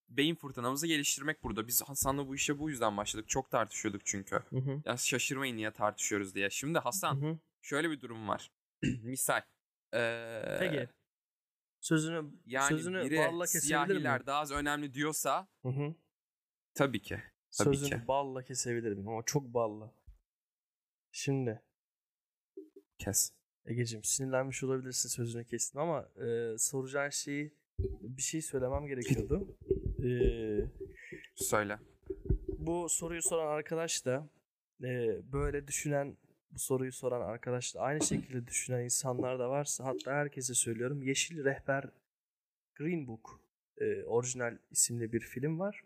beyin 0.09 0.35
fırtınamızı 0.35 0.87
geliştirmek 0.87 1.42
burada. 1.42 1.66
Biz 1.66 1.83
Hasan'la 1.83 2.28
bu 2.28 2.35
işe 2.35 2.59
bu 2.59 2.70
yüzden 2.70 2.96
başladık. 2.96 3.28
Çok 3.28 3.50
tartışıyorduk 3.50 4.06
çünkü. 4.06 4.37
Hı 4.50 4.56
hı. 4.56 4.83
Ya 4.85 4.96
şaşırmayın 4.96 5.56
niye 5.56 5.70
tartışıyoruz 5.70 6.35
diye. 6.35 6.50
Şimdi 6.50 6.78
Hasan 6.78 7.22
Hı 7.22 7.26
hı. 7.30 7.38
şöyle 7.62 7.90
bir 7.90 8.00
durum 8.00 8.28
var. 8.28 8.50
Misal. 9.02 9.42
Ee, 9.94 10.56
Peki. 10.61 10.88
Sözünü 11.80 12.30
Yani 12.46 12.68
sözünü 12.68 13.04
biri 13.04 13.18
balla 13.18 13.44
kesebilir 13.44 13.66
siyahiler 13.66 14.12
miyim? 14.14 14.26
daha 14.26 14.40
az 14.40 14.52
önemli 14.52 14.94
diyorsa 14.94 15.48
Hı 15.62 15.68
hı. 15.68 15.94
Tabii 16.74 17.02
ki. 17.02 17.18
Tabii 17.59 17.76
Sözünü 17.76 18.00
ki. 18.00 18.09
balla 18.09 18.42
kesebilir 18.42 18.92
miyim? 18.92 19.09
Ama 19.09 19.22
çok 19.26 19.54
balla. 19.54 19.94
Şimdi 21.12 21.62
Kes. 22.98 23.33
Egeciğim 23.66 24.04
sinirlenmiş 24.04 24.62
olabilirsin 24.64 25.09
sözünü 25.09 25.44
kestim 25.44 25.80
ama 25.80 26.09
e, 26.26 26.59
soracağın 26.59 27.11
şeyi 27.11 27.54
bir 28.00 28.22
şey 28.22 28.42
söylemem 28.42 28.87
gerekiyordu. 28.87 29.56
E, 30.04 30.11
Söyle. 31.35 31.78
bu 32.59 32.88
soruyu 32.88 33.22
soran 33.22 33.46
arkadaş 33.46 34.06
da 34.06 34.28
e, 34.85 35.18
böyle 35.33 35.66
düşünen 35.68 36.16
bu 36.50 36.59
soruyu 36.59 36.92
soran 36.92 37.20
arkadaş 37.20 37.74
da 37.74 37.80
aynı 37.80 38.04
şekilde 38.04 38.46
düşünen 38.46 38.85
insanlar 38.85 39.38
da 39.38 39.50
varsa 39.50 39.85
hatta 39.85 40.12
herkese 40.12 40.54
söylüyorum 40.54 41.02
Yeşil 41.02 41.44
Rehber 41.44 41.85
Green 42.74 43.06
Book 43.06 43.40
e, 43.78 44.04
orijinal 44.04 44.59
isimli 44.70 45.12
bir 45.12 45.20
film 45.20 45.59
var. 45.59 45.85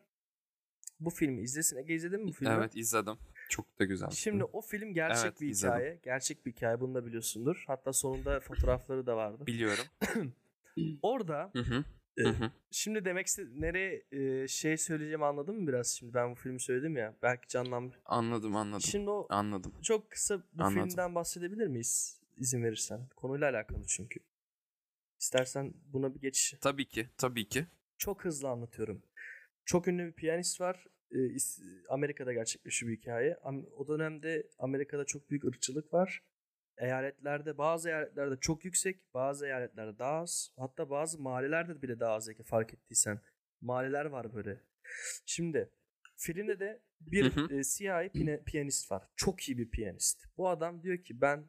Bu 1.05 1.11
filmi 1.11 1.43
izlesin. 1.43 1.77
Ege 1.77 1.95
izledin 1.95 2.21
mi 2.21 2.29
bu 2.29 2.33
filmi? 2.33 2.53
Evet 2.55 2.77
izledim. 2.77 3.15
Çok 3.49 3.79
da 3.79 3.85
güzel. 3.85 4.11
Şimdi 4.11 4.45
o 4.45 4.61
film 4.61 4.95
gerçek 4.95 5.25
Evet, 5.25 5.41
bir 5.41 5.49
izledim. 5.49 5.75
hikaye. 5.77 6.01
Gerçek 6.05 6.47
bir 6.47 6.53
hikaye 6.53 6.81
bunu 6.81 6.95
da 6.95 7.07
biliyorsundur. 7.07 7.65
Hatta 7.67 7.93
sonunda 7.93 8.41
fotoğrafları 8.41 9.07
da 9.07 9.17
vardı. 9.17 9.47
biliyorum. 9.47 9.85
Orada 11.03 11.51
Hı 11.53 11.59
hı. 11.63 11.85
e, 12.19 12.23
Hı 12.23 12.29
hı. 12.29 12.51
şimdi 12.71 13.05
demek 13.05 13.27
iste- 13.27 13.61
nereye 13.61 14.05
e, 14.13 14.49
şey 14.49 14.77
söyleyeceğimi 14.77 15.25
anladın 15.25 15.57
mı 15.61 15.69
biraz 15.69 15.87
şimdi 15.89 16.15
ben 16.15 16.31
bu 16.31 16.35
filmi 16.35 16.61
söyledim 16.61 16.97
ya 16.97 17.15
belki 17.23 17.49
canlanmış. 17.49 17.97
Anladım 18.07 18.57
anladım. 18.57 18.81
Şimdi 18.81 19.11
o 19.11 19.27
Anladım. 19.31 19.73
çok 19.83 20.11
kısa 20.11 20.43
bu 20.53 20.65
Anladım. 20.65 20.89
filmden 20.89 21.15
bahsedebilir 21.15 21.67
miyiz 21.67 22.21
izin 22.37 22.63
verirsen? 22.63 23.01
Konuyla 23.17 23.51
alakalı 23.51 23.85
çünkü. 23.87 24.21
İstersen 25.21 25.75
buna 25.93 26.15
bir 26.15 26.21
geçiş. 26.21 26.55
Tabii 26.61 26.89
ki. 26.89 27.09
Tabii 27.19 27.49
ki. 27.49 27.67
Çok 27.99 28.25
hızlı 28.25 28.49
anlatıyorum. 28.49 29.03
Çok 29.65 29.89
ünlü 29.89 30.07
bir 30.07 30.13
piyanist 30.13 30.61
var. 30.61 30.87
İs- 31.11 31.87
Amerika'da 31.89 32.33
gerçekleşiyor 32.33 32.93
bir 32.93 32.97
hikaye. 32.97 33.37
O 33.77 33.89
dönemde 33.89 34.47
Amerika'da 34.59 35.05
çok 35.05 35.31
büyük 35.31 35.45
ırkçılık 35.45 35.93
var. 35.93 36.23
Eyaletlerde 36.79 37.59
bazı 37.59 37.89
eyaletlerde 37.89 38.37
çok 38.41 38.65
yüksek, 38.65 39.15
bazı 39.15 39.47
eyaletlerde 39.47 39.99
daha 39.99 40.21
az. 40.21 40.53
Hatta 40.57 40.91
bazı 40.91 41.23
mahallelerde 41.23 41.83
bile 41.83 42.01
daha 42.01 42.13
az 42.13 42.29
fark 42.45 42.75
ettiysen. 42.75 43.21
Mahalleler 43.61 44.05
var 44.05 44.35
böyle. 44.35 44.61
Şimdi 45.27 45.71
filmde 46.17 46.61
de 46.61 46.81
bir 47.01 47.37
Hı 47.37 47.41
hı. 47.41 47.55
e, 47.55 47.65
siyahi 47.65 48.07
pine- 48.09 48.45
piyanist 48.45 48.91
var. 48.93 49.03
Çok 49.17 49.49
iyi 49.49 49.59
bir 49.59 49.71
piyanist. 49.71 50.25
Bu 50.37 50.49
adam 50.49 50.83
diyor 50.83 50.99
ki 50.99 51.21
ben 51.21 51.45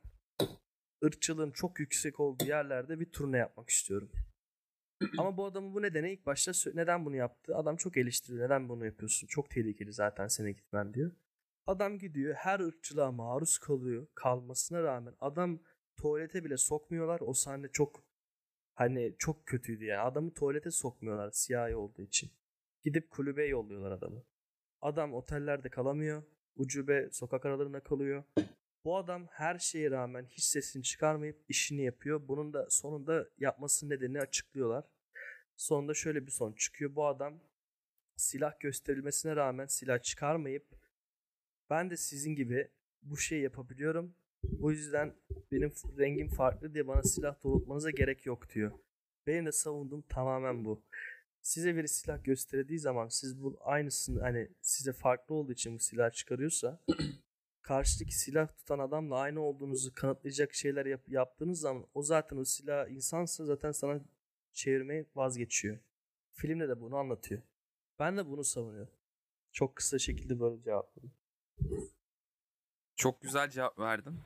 ırkçılığın 1.05 1.51
çok 1.51 1.79
yüksek 1.79 2.19
olduğu 2.19 2.45
yerlerde 2.45 2.99
bir 2.99 3.11
turne 3.11 3.37
yapmak 3.37 3.69
istiyorum. 3.69 4.11
Ama 5.17 5.37
bu 5.37 5.45
adamın 5.45 5.73
bu 5.73 5.81
nedeni 5.81 6.11
ilk 6.13 6.25
başta 6.25 6.51
neden 6.73 7.05
bunu 7.05 7.15
yaptı? 7.15 7.55
Adam 7.55 7.75
çok 7.75 7.97
eleştiriyor. 7.97 8.45
Neden 8.45 8.69
bunu 8.69 8.85
yapıyorsun? 8.85 9.27
Çok 9.27 9.49
tehlikeli 9.49 9.93
zaten 9.93 10.27
sene 10.27 10.51
gitmen 10.51 10.93
diyor. 10.93 11.11
Adam 11.67 11.99
gidiyor 11.99 12.35
her 12.35 12.59
ırkçılığa 12.59 13.11
maruz 13.11 13.57
kalıyor. 13.57 14.07
Kalmasına 14.15 14.83
rağmen 14.83 15.13
adam 15.21 15.59
tuvalete 15.97 16.43
bile 16.45 16.57
sokmuyorlar. 16.57 17.19
O 17.21 17.33
sahne 17.33 17.67
çok 17.67 18.03
hani 18.73 19.15
çok 19.19 19.45
kötüydü 19.45 19.85
yani. 19.85 20.01
Adamı 20.01 20.33
tuvalete 20.33 20.71
sokmuyorlar 20.71 21.31
siyahi 21.31 21.75
olduğu 21.75 22.01
için. 22.01 22.31
Gidip 22.83 23.09
kulübe 23.09 23.45
yolluyorlar 23.45 23.91
adamı. 23.91 24.23
Adam 24.81 25.13
otellerde 25.13 25.69
kalamıyor. 25.69 26.23
Ucube 26.55 27.09
sokak 27.11 27.45
aralarında 27.45 27.79
kalıyor. 27.79 28.23
Bu 28.85 28.97
adam 28.97 29.27
her 29.31 29.59
şeye 29.59 29.91
rağmen 29.91 30.25
hiç 30.25 30.43
sesini 30.43 30.83
çıkarmayıp 30.83 31.43
işini 31.49 31.83
yapıyor. 31.83 32.27
Bunun 32.27 32.53
da 32.53 32.69
sonunda 32.69 33.29
yapması 33.37 33.89
nedenini 33.89 34.21
açıklıyorlar. 34.21 34.85
Sonunda 35.55 35.93
şöyle 35.93 36.25
bir 36.25 36.31
sonuç 36.31 36.59
çıkıyor. 36.59 36.95
Bu 36.95 37.07
adam 37.07 37.39
silah 38.15 38.59
gösterilmesine 38.59 39.35
rağmen 39.35 39.65
silah 39.65 40.01
çıkarmayıp 40.01 40.65
ben 41.69 41.89
de 41.89 41.97
sizin 41.97 42.35
gibi 42.35 42.67
bu 43.01 43.17
şeyi 43.17 43.43
yapabiliyorum. 43.43 44.15
Bu 44.43 44.71
yüzden 44.71 45.15
benim 45.51 45.71
rengim 45.97 46.27
farklı 46.27 46.73
diye 46.73 46.87
bana 46.87 47.03
silah 47.03 47.43
doğrultmanıza 47.43 47.91
gerek 47.91 48.25
yok 48.25 48.49
diyor. 48.49 48.71
Benim 49.27 49.45
de 49.45 49.51
savunduğum 49.51 50.01
tamamen 50.01 50.65
bu. 50.65 50.83
Size 51.41 51.75
bir 51.75 51.87
silah 51.87 52.23
gösterdiği 52.23 52.79
zaman 52.79 53.07
siz 53.07 53.43
bu 53.43 53.57
aynısını 53.61 54.21
hani 54.21 54.49
size 54.61 54.93
farklı 54.93 55.35
olduğu 55.35 55.51
için 55.51 55.75
bu 55.75 55.79
silah 55.79 56.11
çıkarıyorsa 56.11 56.79
karşıdaki 57.65 58.19
silah 58.19 58.47
tutan 58.47 58.79
adamla 58.79 59.15
aynı 59.17 59.41
olduğunuzu 59.41 59.93
kanıtlayacak 59.93 60.53
şeyler 60.53 60.85
yap- 60.85 61.09
yaptığınız 61.09 61.59
zaman 61.59 61.87
o 61.93 62.01
zaten 62.01 62.37
o 62.37 62.45
silah 62.45 62.89
insansa 62.89 63.45
zaten 63.45 63.71
sana 63.71 63.99
çevirmeye 64.53 65.05
vazgeçiyor. 65.15 65.77
Filmde 66.31 66.69
de 66.69 66.81
bunu 66.81 66.95
anlatıyor. 66.97 67.41
Ben 67.99 68.17
de 68.17 68.25
bunu 68.27 68.43
savunuyorum. 68.43 68.93
Çok 69.51 69.75
kısa 69.75 69.99
şekilde 69.99 70.39
böyle 70.39 70.61
cevapladım. 70.63 71.11
Çok 72.95 73.21
güzel 73.21 73.49
cevap 73.49 73.79
verdin. 73.79 74.19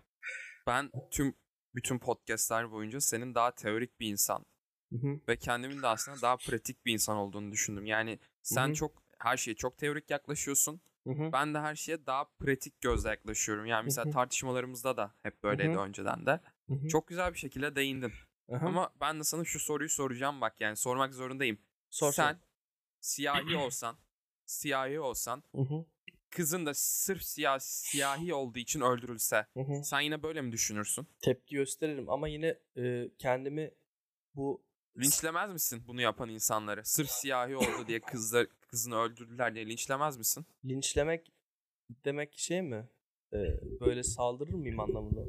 Ben 0.68 0.92
tüm 1.12 1.36
bütün 1.76 2.00
podcastler 2.00 2.72
boyunca 2.72 3.02
senin 3.02 3.36
daha 3.36 3.56
teorik 3.56 4.00
bir 4.00 4.08
insan 4.08 4.46
Hı 4.90 4.96
hı. 4.96 5.20
ve 5.28 5.38
kendimin 5.38 5.82
de 5.82 5.88
aslında 5.88 6.22
daha 6.22 6.38
pratik 6.38 6.86
bir 6.86 6.94
insan 6.94 7.18
olduğunu 7.18 7.52
düşündüm. 7.52 7.86
Yani 7.86 8.20
sen 8.42 8.68
Hı 8.68 8.70
hı. 8.70 8.74
çok 8.74 9.04
her 9.18 9.38
şeye 9.38 9.56
çok 9.56 9.78
teorik 9.78 10.10
yaklaşıyorsun. 10.10 10.82
Hı 11.08 11.14
hı. 11.14 11.32
Ben 11.32 11.54
de 11.54 11.60
her 11.60 11.76
şeye 11.76 12.06
daha 12.06 12.26
pratik 12.26 12.82
gözle 12.82 13.10
yaklaşıyorum. 13.10 13.66
Yani 13.66 13.84
mesela 13.84 14.06
hı. 14.06 14.12
tartışmalarımızda 14.12 14.98
da 14.98 15.16
hep 15.24 15.44
böyleydi 15.44 15.78
hı. 15.78 15.80
önceden 15.80 16.26
de. 16.26 16.40
Hı 16.68 16.74
hı. 16.74 16.88
Çok 16.88 17.08
güzel 17.08 17.34
bir 17.34 17.38
şekilde 17.38 17.76
değindin. 17.76 18.14
Aha. 18.52 18.66
Ama 18.66 18.94
ben 19.02 19.20
de 19.20 19.24
sana 19.24 19.46
şu 19.46 19.60
soruyu 19.60 19.90
soracağım 19.90 20.42
bak 20.42 20.62
yani 20.62 20.76
sormak 20.76 21.14
zorundayım. 21.14 21.60
Sor, 21.90 22.14
Sen 22.14 22.34
sor. 22.34 22.40
siyahi 23.00 23.58
olsan, 23.58 23.98
siyahi 24.46 25.00
olsan, 25.00 25.44
Hı 25.56 25.62
hı. 25.62 25.86
kızın 26.30 26.66
da 26.66 26.74
sırf 26.74 27.24
siyah, 27.24 27.60
siyahi 27.60 28.34
olduğu 28.34 28.60
için 28.60 28.82
öldürülse 28.82 29.48
Hı 29.54 29.60
hı. 29.60 29.84
sen 29.84 30.00
yine 30.00 30.24
böyle 30.24 30.42
mi 30.42 30.52
düşünürsün? 30.52 31.08
Tepki 31.22 31.56
gösteririm 31.56 32.10
ama 32.10 32.28
yine 32.28 32.60
e, 32.78 33.10
kendimi 33.20 33.72
bu 34.36 34.64
Linçlemez 34.98 35.52
misin 35.52 35.84
bunu 35.88 36.02
yapan 36.02 36.30
insanları? 36.30 36.86
Sırf 36.86 37.10
siyahi 37.10 37.56
oldu 37.56 37.88
diye 37.88 38.00
kızlar, 38.00 38.48
kızını 38.70 38.96
öldürdüler 38.96 39.56
diye 39.56 39.66
linçlemez 39.66 40.18
misin? 40.18 40.46
linçlemek 40.66 41.32
demek 42.06 42.38
şey 42.38 42.62
mi? 42.62 42.90
E, 43.34 43.38
böyle 43.80 44.04
saldırır 44.04 44.54
mıyım 44.54 44.80
anlamında? 44.80 45.26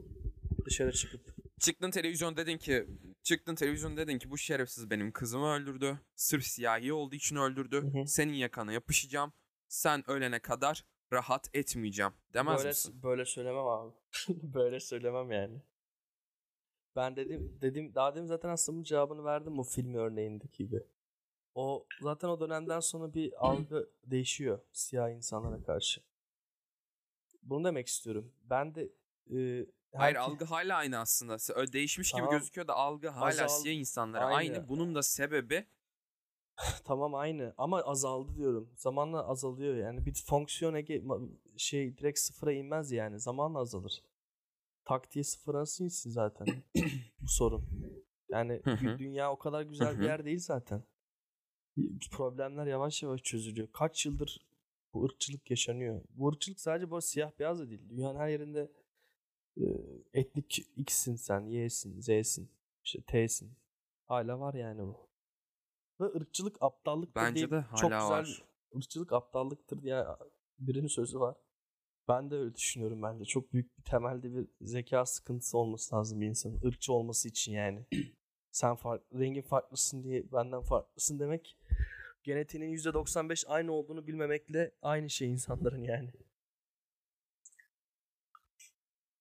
Dışarı 0.67 0.93
çıkıp 0.93 1.35
Çıktın 1.61 1.91
televizyon 1.91 2.37
dedin 2.37 2.59
ki 2.59 2.87
çıktın 3.23 3.55
televizyon 3.55 3.97
dedin 3.97 4.19
ki 4.19 4.31
bu 4.31 4.39
şerefsiz 4.39 4.91
benim 4.91 5.13
kızımı 5.13 5.47
öldürdü. 5.47 6.01
Sırf 6.15 6.45
siyahi 6.45 6.93
olduğu 6.93 7.15
için 7.15 7.37
öldürdü. 7.37 7.77
Hı 7.83 8.01
hı. 8.01 8.07
Senin 8.07 8.33
yakana 8.33 8.73
yapışacağım. 8.73 9.33
Sen 9.69 10.11
ölene 10.11 10.39
kadar 10.39 10.85
rahat 11.13 11.51
etmeyeceğim. 11.55 12.13
Demez 12.35 12.59
böyle 12.59 12.69
misin? 12.69 13.03
böyle 13.03 13.25
söylemem 13.25 13.67
abi. 13.67 13.93
böyle 14.29 14.81
söylemem 14.81 15.33
yani. 15.33 15.63
Ben 16.97 17.17
dedim 17.17 17.59
dedim 17.61 17.95
daha 17.95 18.15
dedim 18.15 18.27
zaten 18.27 18.49
aslında 18.49 18.77
bunun 18.77 18.85
cevabını 18.85 19.25
verdim 19.25 19.59
o 19.59 19.63
film 19.63 19.95
örneğindeki 19.95 20.65
gibi. 20.65 20.83
O 21.55 21.87
zaten 22.01 22.29
o 22.29 22.41
dönemden 22.41 22.81
sonra 22.81 23.15
bir 23.15 23.47
algı 23.49 23.91
değişiyor 24.05 24.61
siyah 24.73 25.11
insanlara 25.11 25.63
karşı. 25.63 26.01
Bunu 27.43 27.65
demek 27.65 27.87
istiyorum. 27.87 28.33
Ben 28.43 28.75
de 28.75 28.83
e, 29.31 29.37
Hayır 29.37 30.17
herke- 30.17 30.19
algı 30.19 30.45
hala 30.45 30.77
aynı 30.77 30.99
aslında. 30.99 31.37
Değişmiş 31.73 32.13
gibi 32.13 32.21
Tamam. 32.21 32.39
gözüküyor 32.39 32.69
da 32.69 32.75
algı 32.75 33.09
hala 33.09 33.27
Azal- 33.45 33.49
siyah 33.49 33.75
insanlara 33.75 34.25
Aynı. 34.25 34.37
aynı. 34.57 34.69
Bunun 34.69 34.95
da 34.95 35.03
sebebi 35.03 35.67
Tamam 36.85 37.15
aynı 37.15 37.55
ama 37.59 37.83
azaldı 37.83 38.37
diyorum. 38.37 38.71
Zamanla 38.77 39.27
azalıyor 39.29 39.77
yani 39.77 40.07
bir 40.07 40.15
fonksiyon 40.15 40.75
ege 40.75 41.03
şey 41.57 41.99
direkt 41.99 42.19
sıfıra 42.19 42.53
inmez 42.53 42.93
yani 42.93 43.21
zamanla 43.21 43.59
azalır. 43.59 44.03
Tak 44.85 45.11
diye 45.15 45.25
sıfıra 45.25 45.61
insin 45.61 46.11
zaten 46.11 46.47
bu 47.21 47.29
sorun. 47.29 47.65
Yani 48.29 48.63
dünya 48.99 49.33
o 49.33 49.39
kadar 49.39 49.63
güzel 49.63 49.99
bir 50.01 50.05
yer 50.05 50.25
değil 50.25 50.39
zaten. 50.41 50.83
Problemler 52.11 52.67
yavaş 52.67 53.03
yavaş 53.03 53.23
çözülüyor. 53.23 53.69
Kaç 53.73 54.07
yıldır 54.07 54.41
bu 54.95 55.05
ırkçılık 55.05 55.51
yaşanıyor. 55.51 56.03
Bu 56.11 56.29
ırkçılık 56.29 56.61
sadece 56.61 56.91
bu 56.91 57.01
siyah 57.01 57.33
beyaz 57.39 57.59
da 57.61 57.71
değil. 57.71 57.89
Dünyanın 57.89 58.19
her 58.19 58.29
yerinde 58.29 58.73
e, 59.57 59.65
etnik 60.13 60.67
X'sin 60.77 61.17
sen, 61.17 61.41
Y'sin, 61.41 62.01
Z'sin, 62.01 62.51
işte 62.85 63.01
T'sin. 63.03 63.53
Hala 64.05 64.41
var 64.41 64.55
yani 64.55 64.83
bu. 64.83 65.11
Ve 66.01 66.05
ırkçılık 66.05 66.57
aptallıktır 66.61 67.21
Bence 67.21 67.35
diye 67.37 67.51
de 67.51 67.65
çok 67.81 67.93
hala 67.93 68.01
güzel 68.01 68.37
var. 68.37 68.45
ırkçılık 68.77 69.13
aptallıktır 69.13 69.83
diye 69.83 70.05
birinin 70.59 70.87
sözü 70.87 71.21
var. 71.21 71.37
Ben 72.09 72.31
de 72.31 72.37
öyle 72.37 72.55
düşünüyorum 72.55 73.03
bence. 73.03 73.25
Çok 73.25 73.53
büyük 73.53 73.79
bir 73.79 73.83
temelde 73.83 74.35
bir 74.35 74.49
zeka 74.61 75.07
sıkıntısı 75.07 75.59
olması 75.59 75.97
lazım 75.97 76.21
bir 76.21 76.27
insanın. 76.27 76.61
ırkçı 76.65 76.93
olması 76.93 77.29
için 77.29 77.53
yani. 77.53 77.87
Sen 78.53 78.77
farklı, 78.77 79.21
rengin 79.21 79.43
farklısın 79.43 80.03
diye 80.05 80.33
benden 80.33 80.63
farklısın 80.63 81.19
demek 81.19 81.57
genetiğinin 82.23 82.77
%95 82.77 83.47
aynı 83.47 83.73
olduğunu 83.73 84.07
bilmemekle 84.07 84.75
aynı 84.83 85.11
şey 85.11 85.31
insanların 85.31 85.83
yani. 85.83 86.13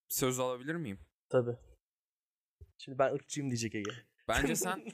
Söz 0.08 0.40
alabilir 0.40 0.76
miyim? 0.76 1.00
Tabii. 1.30 1.58
Şimdi 2.78 3.00
ben 3.00 3.14
ırkçıyım 3.14 3.50
diyecek 3.50 3.76
Ege. 3.76 3.92
Bence 4.28 4.56
sen 4.56 4.86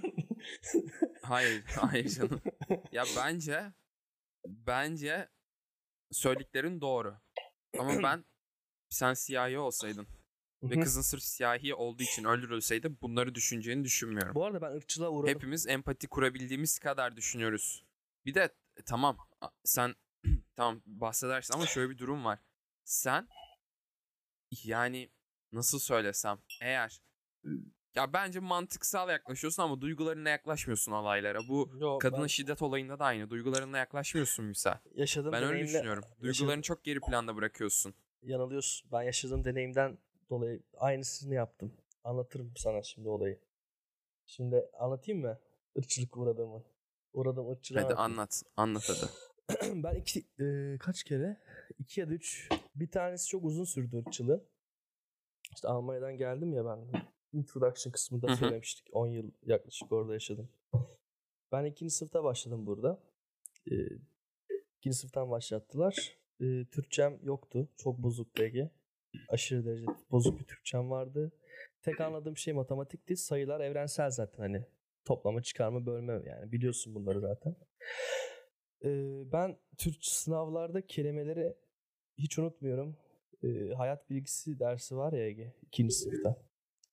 hayır 1.21 1.63
hayır 1.63 2.09
canım. 2.09 2.41
Ya 2.91 3.03
bence 3.17 3.73
bence 4.45 5.29
söylediklerin 6.11 6.81
doğru. 6.81 7.17
Ama 7.79 7.91
ben 8.03 8.25
sen 8.89 9.13
siyahi 9.13 9.57
olsaydın 9.57 10.07
ve 10.63 10.79
kızın 10.79 11.01
sırf 11.01 11.23
siyahi 11.23 11.75
olduğu 11.75 12.03
için 12.03 12.23
öldürülseydi 12.23 13.01
bunları 13.01 13.35
düşüneceğini 13.35 13.83
düşünmüyorum. 13.83 14.35
Bu 14.35 14.45
arada 14.45 14.61
ben 14.61 14.71
ırkçılığa 14.71 15.09
uğradım. 15.09 15.35
Hepimiz 15.35 15.67
empati 15.67 16.07
kurabildiğimiz 16.07 16.79
kadar 16.79 17.15
düşünüyoruz. 17.15 17.84
Bir 18.25 18.33
de 18.33 18.55
e, 18.77 18.81
tamam 18.85 19.17
sen 19.63 19.95
tamam 20.55 20.81
bahsedersin 20.85 21.53
ama 21.53 21.65
şöyle 21.65 21.89
bir 21.89 21.97
durum 21.97 22.25
var. 22.25 22.39
Sen 22.83 23.27
yani 24.63 25.11
nasıl 25.51 25.79
söylesem 25.79 26.39
eğer 26.61 27.01
ya 27.95 28.13
bence 28.13 28.39
mantıksal 28.39 29.09
yaklaşıyorsun 29.09 29.63
ama 29.63 29.81
duygularına 29.81 30.29
yaklaşmıyorsun 30.29 30.91
olaylara. 30.91 31.39
Bu 31.49 31.69
Yo, 31.79 31.99
kadına 31.99 32.21
ben 32.21 32.27
şiddet 32.27 32.61
olayında 32.61 32.99
da 32.99 33.05
aynı. 33.05 33.29
Duygularına 33.29 33.77
yaklaşmıyorsun 33.77 34.45
Müsa. 34.45 34.81
yaşadığım 34.95 35.31
Ben 35.31 35.43
öyle 35.43 35.51
deneyimle 35.51 35.73
düşünüyorum. 35.73 36.03
Duygularını 36.21 36.61
çok 36.61 36.83
geri 36.83 36.99
planda 36.99 37.35
bırakıyorsun. 37.35 37.93
yanılıyorsun. 38.21 38.91
Ben 38.91 39.01
yaşadığım 39.03 39.43
deneyimden 39.45 39.97
dolayı 40.29 40.63
aynısını 40.77 41.33
yaptım. 41.33 41.73
Anlatırım 42.03 42.53
sana 42.57 42.83
şimdi 42.83 43.09
olayı. 43.09 43.39
Şimdi 44.25 44.69
anlatayım 44.79 45.21
mı? 45.21 45.39
Irkçılık 45.75 46.17
uğradığımı. 46.17 46.63
Uğradığım 47.15 47.49
ırkçılığa 47.49 47.83
Hadi 47.83 47.93
anlat. 47.93 48.43
Anlat 48.57 48.89
hadi. 48.89 49.11
ben 49.83 49.95
iki, 49.95 50.19
e, 50.39 50.77
kaç 50.79 51.03
kere? 51.03 51.37
iki 51.79 51.99
ya 51.99 52.09
da 52.09 52.13
üç. 52.13 52.49
Bir 52.75 52.91
tanesi 52.91 53.27
çok 53.27 53.45
uzun 53.45 53.63
sürdü 53.63 53.97
ırkçılığı. 53.97 54.45
İşte 55.55 55.67
Almanya'dan 55.67 56.17
geldim 56.17 56.53
ya 56.53 56.65
ben. 56.65 56.91
Introduction 57.33 57.91
kısmında 57.91 58.35
söylemiştik. 58.35 58.87
10 58.91 59.07
yıl 59.07 59.31
yaklaşık 59.45 59.91
orada 59.91 60.13
yaşadım. 60.13 60.49
Ben 61.51 61.65
ikinci 61.65 61.93
sınıfta 61.93 62.23
başladım 62.23 62.65
burada. 62.65 62.99
E, 63.71 63.75
ikinci 64.77 64.97
sınıftan 64.97 65.31
başlattılar. 65.31 66.17
E, 66.41 66.65
Türkçem 66.65 67.19
yoktu. 67.23 67.69
Çok 67.77 67.97
bozuk 67.97 68.39
Ege. 68.39 68.71
Aşırı 69.29 69.65
derece 69.65 69.85
bozuk 70.11 70.39
bir 70.39 70.45
Türkçem 70.45 70.89
vardı. 70.89 71.31
Tek 71.81 72.01
anladığım 72.01 72.37
şey 72.37 72.53
matematikti. 72.53 73.15
Sayılar 73.17 73.59
evrensel 73.59 74.09
zaten 74.09 74.43
hani. 74.43 74.65
Toplama, 75.05 75.41
çıkarma, 75.41 75.85
bölme 75.85 76.13
yani. 76.25 76.51
Biliyorsun 76.51 76.95
bunları 76.95 77.19
zaten. 77.19 77.55
Ee, 78.83 79.21
ben 79.31 79.57
Türk 79.77 80.05
sınavlarda 80.05 80.87
kelimeleri 80.87 81.53
hiç 82.17 82.39
unutmuyorum. 82.39 82.97
Ee, 83.43 83.73
hayat 83.77 84.09
bilgisi 84.09 84.59
dersi 84.59 84.97
var 84.97 85.13
ya 85.13 85.25
Ege. 85.27 85.53
ikinci 85.61 85.95
sınıfta. 85.95 86.35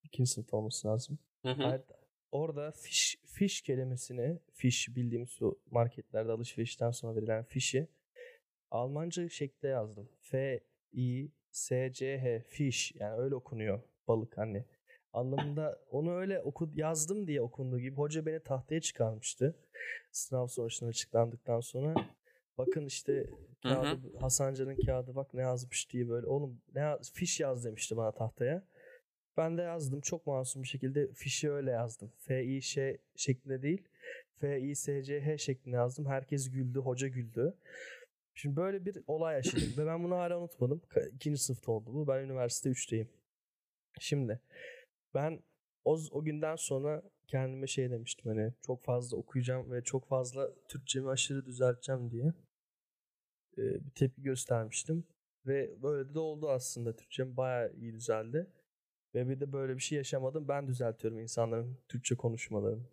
İkinci 0.05 0.31
sınıfta 0.31 0.57
olması 0.57 0.89
lazım. 0.89 1.19
Hayat- 1.43 2.03
orada 2.33 2.71
fiş, 2.71 3.17
fiş 3.27 3.63
kelimesini, 3.63 4.39
fiş 4.53 4.97
bildiğimiz 4.97 5.43
o 5.43 5.55
marketlerde 5.71 6.33
alışverişten 6.33 6.91
sonra 6.91 7.17
verilen 7.17 7.45
fişi 7.45 7.89
Almanca 8.71 9.29
şekilde 9.29 9.69
yazdım. 9.69 10.09
F, 10.21 10.61
I, 10.93 11.31
S, 11.51 11.93
C, 11.93 12.19
H, 12.19 12.41
fiş. 12.49 12.93
Yani 12.95 13.17
öyle 13.21 13.35
okunuyor 13.35 13.83
balık 14.09 14.39
hani. 14.39 14.65
Anlamında 15.13 15.79
onu 15.91 16.15
öyle 16.17 16.41
oku, 16.41 16.71
yazdım 16.75 17.27
diye 17.27 17.41
okunduğu 17.43 17.81
gibi 17.81 17.97
hoca 17.97 18.27
beni 18.27 18.41
tahtaya 18.41 18.81
çıkarmıştı. 18.81 19.55
Sınav 20.13 20.47
sonuçları 20.47 20.89
açıklandıktan 20.91 21.61
sonra 21.61 21.95
bakın 22.59 22.87
işte 22.87 23.27
kağıdı, 23.63 24.19
Hasancan'ın 24.21 24.77
kağıdı 24.87 25.15
bak 25.15 25.35
ne 25.35 25.41
yazmış 25.43 25.93
diye 25.93 26.09
böyle 26.09 26.27
oğlum 26.27 26.61
ne 26.75 26.81
yaz- 26.81 27.13
fiş 27.13 27.41
yaz 27.41 27.65
demişti 27.65 27.97
bana 27.97 28.13
tahtaya. 28.13 28.63
Ben 29.37 29.59
de 29.59 29.63
yazdım 29.63 30.01
çok 30.01 30.27
masum 30.27 30.63
bir 30.63 30.69
şekilde 30.69 31.13
fişi 31.13 31.51
öyle 31.53 31.71
yazdım. 31.71 32.13
F 32.19 32.45
I 32.45 32.63
Ş 32.63 32.99
şeklinde 33.17 33.63
değil. 33.63 33.89
F 34.41 34.61
I 34.61 34.75
S 34.75 35.03
C 35.03 35.21
H 35.21 35.39
şeklinde 35.39 35.77
yazdım. 35.77 36.07
Herkes 36.07 36.51
güldü, 36.51 36.79
hoca 36.79 37.09
güldü. 37.09 37.55
Şimdi 38.35 38.57
böyle 38.57 38.85
bir 38.85 38.99
olay 39.07 39.35
yaşadım 39.35 39.73
ve 39.79 39.87
ben 39.87 40.05
bunu 40.05 40.17
hala 40.17 40.39
unutmadım. 40.41 40.83
İkinci 41.15 41.43
sınıfta 41.43 41.73
oldu 41.73 41.95
bu. 41.95 42.09
Ben 42.09 42.19
üniversite 42.25 42.71
3'teyim. 42.71 43.07
Şimdi 44.01 44.41
ben 45.15 45.43
o, 45.85 45.99
o 46.11 46.25
günden 46.25 46.57
sonra 46.57 47.03
kendime 47.27 47.67
şey 47.67 47.91
demiştim 47.91 48.31
hani 48.31 48.53
çok 48.67 48.83
fazla 48.83 49.17
okuyacağım 49.17 49.73
ve 49.73 49.85
çok 49.85 50.07
fazla 50.07 50.51
Türkçemi 50.69 51.09
aşırı 51.09 51.47
düzelteceğim 51.47 52.11
diye 52.11 52.33
bir 53.57 53.91
tepki 53.91 54.23
göstermiştim. 54.23 55.05
Ve 55.47 55.83
böyle 55.83 56.15
de 56.15 56.19
oldu 56.19 56.51
aslında. 56.51 56.97
Türkçem 56.97 57.37
bayağı 57.37 57.73
iyi 57.75 57.93
düzeldi. 57.93 58.47
Ve 59.15 59.29
bir 59.29 59.41
de 59.41 59.53
böyle 59.53 59.77
bir 59.77 59.83
şey 59.83 59.99
yaşamadım. 59.99 60.49
Ben 60.49 60.67
düzeltiyorum 60.69 61.19
insanların 61.19 61.79
Türkçe 61.89 62.17
konuşmalarını. 62.17 62.87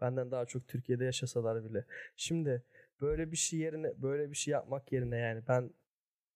Benden 0.00 0.30
daha 0.30 0.46
çok 0.46 0.68
Türkiye'de 0.68 1.04
yaşasalar 1.04 1.64
bile. 1.64 1.84
Şimdi 2.16 2.62
böyle 3.00 3.32
bir 3.32 3.36
şey 3.36 3.58
yerine 3.60 4.02
böyle 4.02 4.30
bir 4.30 4.36
şey 4.36 4.52
yapmak 4.52 4.92
yerine 4.92 5.16
yani 5.16 5.42
ben 5.48 5.70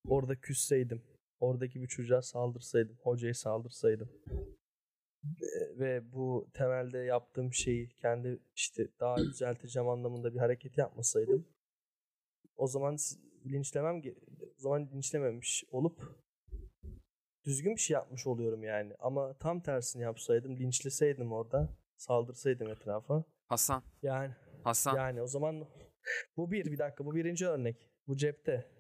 orada 0.09 0.37
küsseydim. 0.41 1.03
Oradaki 1.41 1.83
bir 1.83 1.89
çocuğa 1.89 2.23
saldırsaydım. 2.23 2.97
Hocaya 3.03 3.35
saldırsaydım. 3.35 4.09
Ve- 5.79 6.13
bu 6.13 6.51
temelde 6.55 6.99
yaptığım 6.99 7.55
şeyi 7.55 7.89
kendi 7.89 8.39
işte 8.55 8.89
daha 9.01 9.17
düzelteceğim 9.33 9.89
anlamında 9.89 10.35
bir 10.35 10.39
hareket 10.39 10.79
yapmasaydım. 10.79 11.49
O 12.57 12.67
zaman 12.67 12.97
linçlemem 13.47 14.03
o 14.57 14.61
zaman 14.61 14.89
linçlememiş 14.93 15.65
olup 15.71 16.03
düzgün 17.45 17.75
bir 17.77 17.81
şey 17.81 17.95
yapmış 17.95 18.27
oluyorum 18.27 18.63
yani. 18.63 18.95
Ama 18.99 19.35
tam 19.39 19.61
tersini 19.61 20.03
yapsaydım, 20.03 20.57
linçleseydim 20.57 21.33
orada, 21.33 21.77
saldırsaydım 21.97 22.69
etrafa. 22.71 23.25
Hasan. 23.47 23.83
Yani 24.03 24.35
Hasan. 24.65 24.97
yani 24.97 25.23
o 25.23 25.27
zaman 25.27 25.69
bu 26.37 26.51
bir 26.51 26.65
bir 26.73 26.79
dakika 26.79 27.07
bu 27.07 27.15
birinci 27.15 27.47
örnek. 27.49 27.91
Bu 28.09 28.17
cepte. 28.17 28.71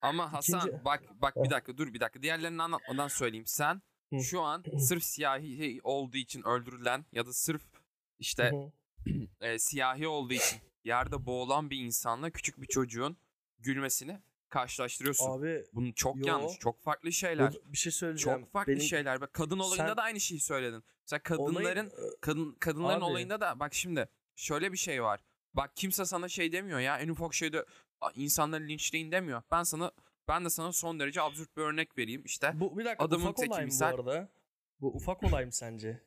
Ama 0.00 0.32
Hasan 0.32 0.60
İkinci- 0.60 0.84
bak 0.84 1.02
bak 1.22 1.36
bir 1.36 1.50
dakika 1.50 1.76
dur 1.78 1.94
bir 1.94 2.00
dakika. 2.00 2.22
Diğerlerini 2.22 2.62
anlatmadan 2.62 3.08
söyleyeyim. 3.08 3.46
Sen. 3.46 3.82
şu 4.22 4.40
an 4.42 4.64
sırf 4.78 5.02
siyahi 5.04 5.80
olduğu 5.82 6.16
için 6.16 6.42
öldürülen 6.42 7.04
ya 7.12 7.26
da 7.26 7.32
sırf 7.32 7.62
işte 8.18 8.52
e, 9.40 9.58
siyahi 9.58 10.08
olduğu 10.08 10.32
için 10.34 10.58
yerde 10.84 11.26
boğulan 11.26 11.70
bir 11.70 11.78
insanla 11.78 12.30
küçük 12.30 12.60
bir 12.62 12.66
çocuğun 12.66 13.16
gülmesini 13.58 14.20
karşılaştırıyorsun. 14.48 15.30
Abi 15.30 15.64
Bunun 15.72 15.92
çok 15.92 16.16
yo. 16.16 16.26
yanlış. 16.26 16.58
Çok 16.58 16.80
farklı 16.80 17.12
şeyler. 17.12 17.52
bu- 17.52 17.72
bir 17.72 17.78
şey 17.78 17.92
söyleyeceğim. 17.92 18.40
Çok 18.40 18.52
farklı 18.52 18.72
Benim 18.72 18.82
şeyler. 18.82 19.20
Bak 19.20 19.32
kadın 19.32 19.58
olayında 19.58 19.88
Sen- 19.88 19.96
da 19.96 20.02
aynı 20.02 20.20
şeyi 20.20 20.40
söyledin. 20.40 20.82
Mesela 21.04 21.22
kadınların 21.22 21.92
kadın 22.20 22.52
kadınların 22.60 22.98
Abi. 23.00 23.04
olayında 23.04 23.40
da 23.40 23.60
bak 23.60 23.74
şimdi 23.74 24.08
şöyle 24.36 24.72
bir 24.72 24.78
şey 24.78 25.02
var. 25.02 25.20
Bak 25.54 25.76
kimse 25.76 26.04
sana 26.04 26.28
şey 26.28 26.52
demiyor 26.52 26.80
ya. 26.80 26.98
En 26.98 27.08
ufak 27.08 27.34
şeyde 27.34 27.64
"A, 28.00 28.10
insanları 28.14 28.68
linçleyin 28.68 29.12
demiyor. 29.12 29.42
Ben 29.50 29.62
sana 29.62 29.92
ben 30.28 30.44
de 30.44 30.50
sana 30.50 30.72
son 30.72 31.00
derece 31.00 31.22
absürt 31.22 31.56
bir 31.56 31.62
örnek 31.62 31.98
vereyim. 31.98 32.22
İşte 32.24 32.52
Bu 32.54 32.78
bir 32.78 32.84
dakika 32.84 33.04
Adamın 33.04 33.26
ufak 33.26 33.48
olay 33.48 33.60
mı 33.60 33.66
misal- 33.66 33.92
bu 33.92 33.96
arada? 34.10 34.28
Bu 34.80 34.94
ufak 34.94 35.22
olay 35.22 35.44
mı 35.44 35.52
sence? 35.52 36.02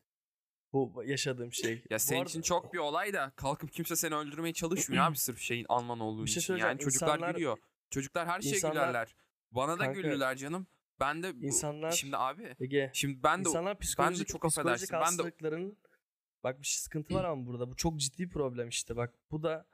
Bu 0.73 1.03
yaşadığım 1.05 1.53
şey. 1.53 1.83
ya 1.89 1.99
senin 1.99 2.19
arada- 2.19 2.29
için 2.29 2.41
çok 2.41 2.73
bir 2.73 2.77
olay 2.77 3.13
da 3.13 3.31
kalkıp 3.35 3.71
kimse 3.71 3.95
seni 3.95 4.15
öldürmeye 4.15 4.53
çalışmıyor 4.53 5.03
abi 5.03 5.17
sırf 5.17 5.39
şeyin 5.39 5.65
Alman 5.69 5.99
olduğun 5.99 6.25
Bir 6.25 6.29
şey 6.29 6.41
için. 6.41 6.55
Yani 6.55 6.79
çocuklar 6.79 7.07
İnsanlar- 7.07 7.31
gülüyor. 7.35 7.57
Çocuklar 7.89 8.27
her 8.27 8.41
şeye 8.41 8.55
İnsanlar- 8.55 8.73
gülerler. 8.73 9.15
Bana 9.51 9.79
da 9.79 9.83
Kanka, 9.85 10.01
güldüler 10.01 10.35
canım. 10.35 10.67
Ben 10.99 11.23
de 11.23 11.29
insanlar- 11.41 11.91
şimdi 11.91 12.17
abi 12.17 12.55
Ege. 12.59 12.91
şimdi 12.93 13.23
ben 13.23 13.45
de 13.45 13.49
İnsanlar 13.49 13.71
ben 13.73 13.75
de 13.75 13.79
psikolojik, 13.79 14.27
çok 14.27 14.41
psikolojik 14.49 14.93
affedersin. 14.93 15.25
Ben 15.25 15.61
de 15.61 15.75
bak 16.43 16.61
bir 16.61 16.65
şey 16.65 16.79
sıkıntı 16.81 17.13
var 17.13 17.23
ama 17.23 17.45
burada 17.45 17.69
bu 17.71 17.75
çok 17.75 17.99
ciddi 17.99 18.29
problem 18.29 18.69
işte 18.69 18.95
bak 18.95 19.13
bu 19.31 19.43
da 19.43 19.65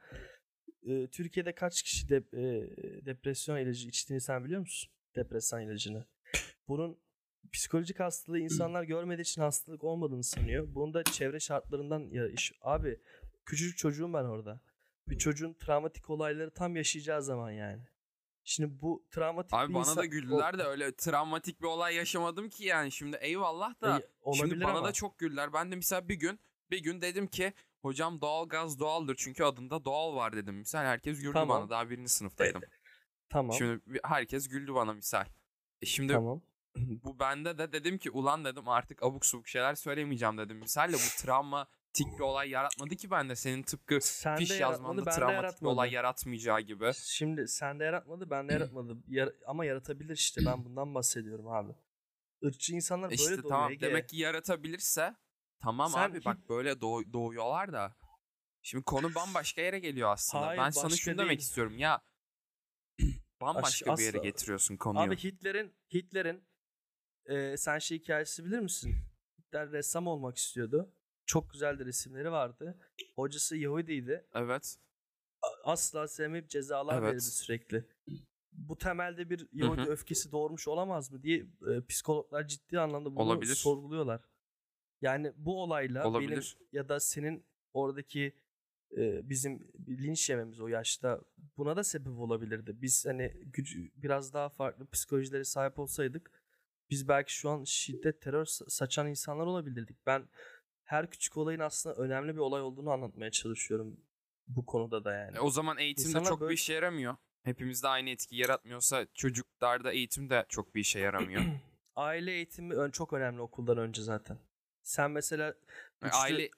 e, 0.86 1.08
Türkiye'de 1.08 1.56
kaç 1.56 1.84
kişi 1.84 2.08
dep- 2.08 2.36
e, 2.38 3.06
depresyon 3.06 3.58
ilacı 3.58 3.88
içtiğini 3.88 4.21
sen 4.21 4.45
biliyor 4.45 4.60
musun? 4.62 4.91
Depresan 5.15 5.62
ilacını. 5.62 6.06
Bunun 6.67 6.98
psikolojik 7.54 8.00
hastalığı 8.00 8.39
insanlar 8.39 8.84
görmediği 8.84 9.21
için 9.21 9.41
hastalık 9.41 9.84
olmadığını 9.84 10.24
sanıyor. 10.24 10.67
Bunu 10.76 10.93
da 10.93 11.04
çevre 11.04 11.39
şartlarından 11.39 12.00
ya 12.12 12.28
iş 12.28 12.54
abi 12.62 13.00
küçücük 13.45 13.78
çocuğum 13.78 14.13
ben 14.13 14.24
orada. 14.24 14.60
Bir 15.08 15.17
çocuğun 15.17 15.54
travmatik 15.54 16.10
olayları 16.10 16.52
tam 16.52 16.76
yaşayacağı 16.76 17.24
zaman 17.24 17.52
yani. 17.52 17.82
Şimdi 18.43 18.82
bu 18.82 19.06
travmatik 19.12 19.54
Abi 19.54 19.74
bana 19.74 19.80
insan- 19.82 19.98
da 19.98 20.06
güldüler 20.06 20.58
de 20.60 20.63
öyle 20.63 20.95
travmatik 20.95 21.62
bir 21.62 21.65
olay 21.67 21.95
yaşamadım 21.95 22.50
ki 22.50 22.63
yani. 22.65 22.91
Şimdi 22.91 23.17
eyvallah 23.21 23.82
da 23.82 23.98
E, 24.26 24.34
şimdi 24.34 24.62
bana 24.62 24.78
ama. 24.78 24.88
da 24.88 24.91
çok 24.93 25.19
güldüler. 25.19 25.54
Ben 25.54 25.71
de 25.71 25.76
mesela 25.76 26.10
bir 26.10 26.15
gün 26.15 26.39
bir 26.71 26.84
gün 26.84 27.02
dedim 27.02 27.28
ki 27.28 27.54
hocam 27.86 28.21
doğalgaz 28.21 28.80
doğaldır 28.80 29.15
çünkü 29.15 29.43
adında 29.43 29.86
doğal 29.86 30.15
var 30.15 30.34
dedim. 30.36 30.56
Misal 30.56 30.80
herkes 30.80 31.21
güldü 31.21 31.34
Tamam. 31.34 31.62
bana 31.62 31.69
daha 31.69 31.89
birinci 31.89 32.10
sınıftaydım. 32.10 32.62
Tamam. 33.30 33.54
Şimdi 33.58 33.82
herkes 34.04 34.48
güldü 34.48 34.74
bana 34.76 34.93
misal. 34.93 35.26
E 35.82 35.86
şimdi 35.86 36.13
tamam. 36.13 36.41
bu 36.76 37.19
bende 37.19 37.58
de 37.58 37.71
dedim 37.71 37.98
ki 37.98 38.12
ulan 38.12 38.45
dedim 38.45 38.69
artık 38.69 39.04
abuk 39.04 39.26
subuk 39.26 39.48
şeyler 39.48 39.76
söylemeyeceğim 39.76 40.38
dedim. 40.38 40.58
Misalle 40.58 40.93
bu 40.93 41.21
travmatik 41.24 42.08
bir 42.17 42.19
olay 42.24 42.50
yaratmadı 42.50 42.95
ki 42.95 43.12
bende. 43.12 43.36
Senin 43.36 43.63
tıpkı 43.63 43.98
Sen 44.02 44.36
fiş 44.36 44.60
yazmanda 44.60 45.04
travmatik 45.04 45.62
bir 45.62 45.67
olay 45.67 45.91
yaratmayacağı 45.91 46.62
gibi. 46.62 46.91
Şimdi 46.93 47.48
sende 47.48 47.84
yaratmadı, 47.84 48.30
bende 48.30 48.54
yaratmadı. 48.58 48.98
Yar- 49.08 49.34
ama 49.48 49.65
yaratabilir 49.65 50.15
işte. 50.15 50.41
Ben 50.45 50.65
bundan 50.65 50.95
bahsediyorum 50.95 51.48
abi. 51.48 51.71
Irkçı 52.41 52.74
insanlar 52.76 53.10
böyle 53.10 53.21
İşte 53.21 53.41
tamam 53.50 53.71
Ege. 53.71 53.88
demek 53.88 54.10
ki 54.10 54.17
yaratabilirse 54.17 55.15
tamam 55.65 55.91
Sen 55.91 56.10
abi 56.10 56.25
bak 56.25 56.49
böyle 56.49 56.71
doğ- 56.71 57.13
doğuyorlar 57.13 57.73
da. 57.73 57.95
Şimdi 58.62 58.84
konu 58.84 59.15
bambaşka 59.15 59.62
yere 59.62 59.80
geliyor 59.80 60.10
aslında. 60.12 60.47
Hayır, 60.47 60.62
ben 60.62 60.69
sana 60.69 60.89
şunu 60.89 61.17
değil. 61.17 61.28
demek 61.28 61.39
istiyorum 61.41 61.78
ya. 61.78 62.01
Bambaşka 63.41 63.97
bir 63.97 64.01
yere 64.04 64.17
asla. 64.17 64.23
getiriyorsun 64.30 64.78
konuyu. 64.78 65.04
Abi 65.08 65.17
Hitler'in 65.17 65.75
Hitler'in 65.93 66.47
e, 67.25 67.58
sen 67.58 67.80
şey 67.80 67.99
hikayesi 67.99 68.45
bilir 68.45 68.60
misin? 68.60 68.95
Hitler 69.39 69.71
ressam 69.71 70.08
olmak 70.08 70.38
istiyordu. 70.38 70.93
Çok 71.25 71.49
güzel 71.51 71.80
de 71.80 71.86
resimleri 71.86 72.32
vardı. 72.32 72.80
Hocası 73.15 73.58
Yahudiydi. 73.58 74.28
evet. 74.34 74.78
Asla 75.63 76.08
sevmeyip 76.08 76.49
cezalar 76.49 76.93
Evet. 76.97 77.08
verirdi 77.10 77.21
sürekli. 77.21 77.88
Bu 78.51 78.78
temelde 78.78 79.30
bir 79.30 79.47
Yahudi 79.51 79.82
hı. 79.82 79.86
öfkesi 79.89 80.32
doğurmuş 80.32 80.67
olamaz 80.67 81.12
mı 81.12 81.23
diye 81.23 81.38
e, 81.71 81.86
psikologlar 81.89 82.47
ciddi 82.47 82.80
anlamda 82.80 83.12
bunu 83.15 83.23
Olabilir. 83.23 83.56
sorguluyorlar. 83.56 84.21
Yani 85.01 85.31
bu 85.38 85.63
olayla 85.63 86.03
benim 86.03 86.15
Olabilir. 86.15 86.58
ya 86.71 86.89
da 86.89 86.99
senin 86.99 87.45
oradaki 87.73 88.34
e, 88.97 89.29
bizim 89.29 89.67
linç 89.88 90.29
yememiz 90.29 90.60
o 90.60 90.67
yaşta 90.67 91.21
buna 91.58 91.75
da 91.75 91.84
sebep 91.84 92.19
olabilirdi. 92.19 92.81
Biz 92.81 93.05
hani 93.05 93.34
gücü 93.45 93.91
biraz 93.95 94.34
daha 94.34 94.49
farklı 94.49 94.88
psikolojilere 94.89 95.43
sahip 95.43 95.79
olsaydık 95.79 96.31
biz 96.89 97.08
belki 97.08 97.34
şu 97.34 97.49
an 97.49 97.63
şiddet, 97.63 98.21
terör 98.21 98.45
sa- 98.45 98.69
saçan 98.69 99.08
insanlar 99.08 99.45
olabilirdik. 99.45 100.05
Ben 100.05 100.29
her 100.84 101.10
küçük 101.10 101.38
olayın 101.38 101.60
aslında 101.60 101.95
önemli 101.95 102.34
bir 102.34 102.39
olay 102.39 102.62
olduğunu 102.62 102.91
anlatmaya 102.91 103.31
çalışıyorum 103.31 103.97
bu 104.47 104.65
konuda 104.65 105.03
da 105.03 105.13
yani. 105.13 105.38
E, 105.38 105.39
o 105.39 105.49
zaman 105.49 105.77
eğitimde 105.77 106.08
İnsanlar 106.08 106.29
çok 106.29 106.41
böyle- 106.41 106.49
bir 106.49 106.55
işe 106.55 106.73
yaramıyor. 106.73 107.15
Hepimizde 107.43 107.88
aynı 107.88 108.10
etki 108.10 108.36
yaratmıyorsa 108.36 109.08
çocuklarda 109.13 109.91
eğitim 109.91 110.29
de 110.29 110.45
çok 110.49 110.75
bir 110.75 110.79
işe 110.79 110.99
yaramıyor. 110.99 111.41
Aile 111.95 112.31
eğitimi 112.31 112.91
çok 112.91 113.13
önemli 113.13 113.41
okuldan 113.41 113.77
önce 113.77 114.01
zaten. 114.01 114.38
Sen 114.86 115.12
mesela 115.12 115.54
güçlü- 116.02 116.15
Aile 116.17 116.50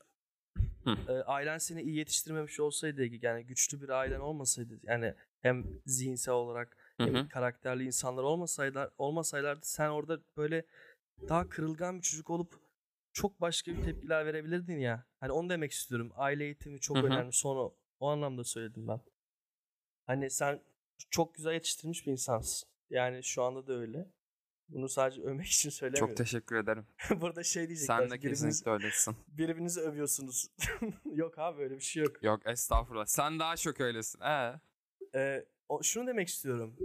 e, 1.08 1.12
ailen 1.12 1.58
seni 1.58 1.82
iyi 1.82 1.96
yetiştirmemiş 1.96 2.60
olsaydı 2.60 3.06
yani 3.22 3.46
güçlü 3.46 3.82
bir 3.82 3.90
ailen 3.90 4.20
olmasaydı 4.20 4.80
yani 4.84 5.14
hem 5.42 5.66
zihinsel 5.86 6.34
olarak 6.34 6.78
Hı 6.98 7.04
hem 7.04 7.16
hı. 7.16 7.28
karakterli 7.30 7.84
insanlar 7.84 8.24
olmasaydılar 8.24 8.90
olmasaylardı 8.98 9.66
sen 9.66 9.90
orada 9.90 10.20
böyle 10.38 10.66
daha 11.30 11.50
kırılgan 11.50 11.98
bir 11.98 12.02
çocuk 12.02 12.30
olup 12.30 12.60
çok 13.14 13.42
başka 13.42 13.72
bir 13.72 13.84
tepkiler 13.84 14.26
verebilirdin 14.26 14.80
ya. 14.80 15.06
Hani 15.20 15.32
onu 15.32 15.50
demek 15.50 15.72
istiyorum. 15.72 16.12
Aile 16.16 16.44
eğitimi 16.44 16.80
çok 16.80 16.98
Hı 16.98 17.02
hı. 17.02 17.06
önemli. 17.08 17.34
Sonra 17.34 17.72
o 18.00 18.08
anlamda 18.10 18.44
söyledim 18.44 18.88
ben. 18.88 19.00
Hani 20.06 20.30
sen 20.30 20.62
çok 21.10 21.36
güzel 21.36 21.54
yetiştirilmiş 21.54 22.08
bir 22.08 22.12
insansın. 22.12 22.70
Yani 22.90 23.24
şu 23.24 23.44
anda 23.44 23.68
da 23.68 23.74
öyle. 23.74 24.08
Bunu 24.70 24.90
sadece 24.90 25.22
övmek 25.28 25.48
için 25.48 25.70
söylemiyorum. 25.70 26.08
çok 26.08 26.18
teşekkür 26.18 26.56
ederim. 26.56 26.86
Burada 27.22 27.44
şey 27.44 27.68
diyecekler. 27.68 28.00
Sen 28.00 28.10
de 28.10 28.20
kesinlikle 28.20 28.72
öylesin. 28.72 29.16
birbirinizi 29.28 29.82
övüyorsunuz. 29.82 30.48
yok 31.06 31.40
abi 31.40 31.64
öyle 31.64 31.76
bir 31.76 31.82
şey 31.84 32.04
yok. 32.04 32.24
Yok 32.24 32.42
estağfurullah. 32.46 33.06
Sen 33.06 33.40
daha 33.40 33.56
çok 33.56 33.82
öylesin. 33.82 34.22
Ee? 34.22 34.54
Ee, 35.16 35.46
o, 35.70 35.84
şunu 35.84 36.08
demek 36.08 36.28
istiyorum. 36.28 36.76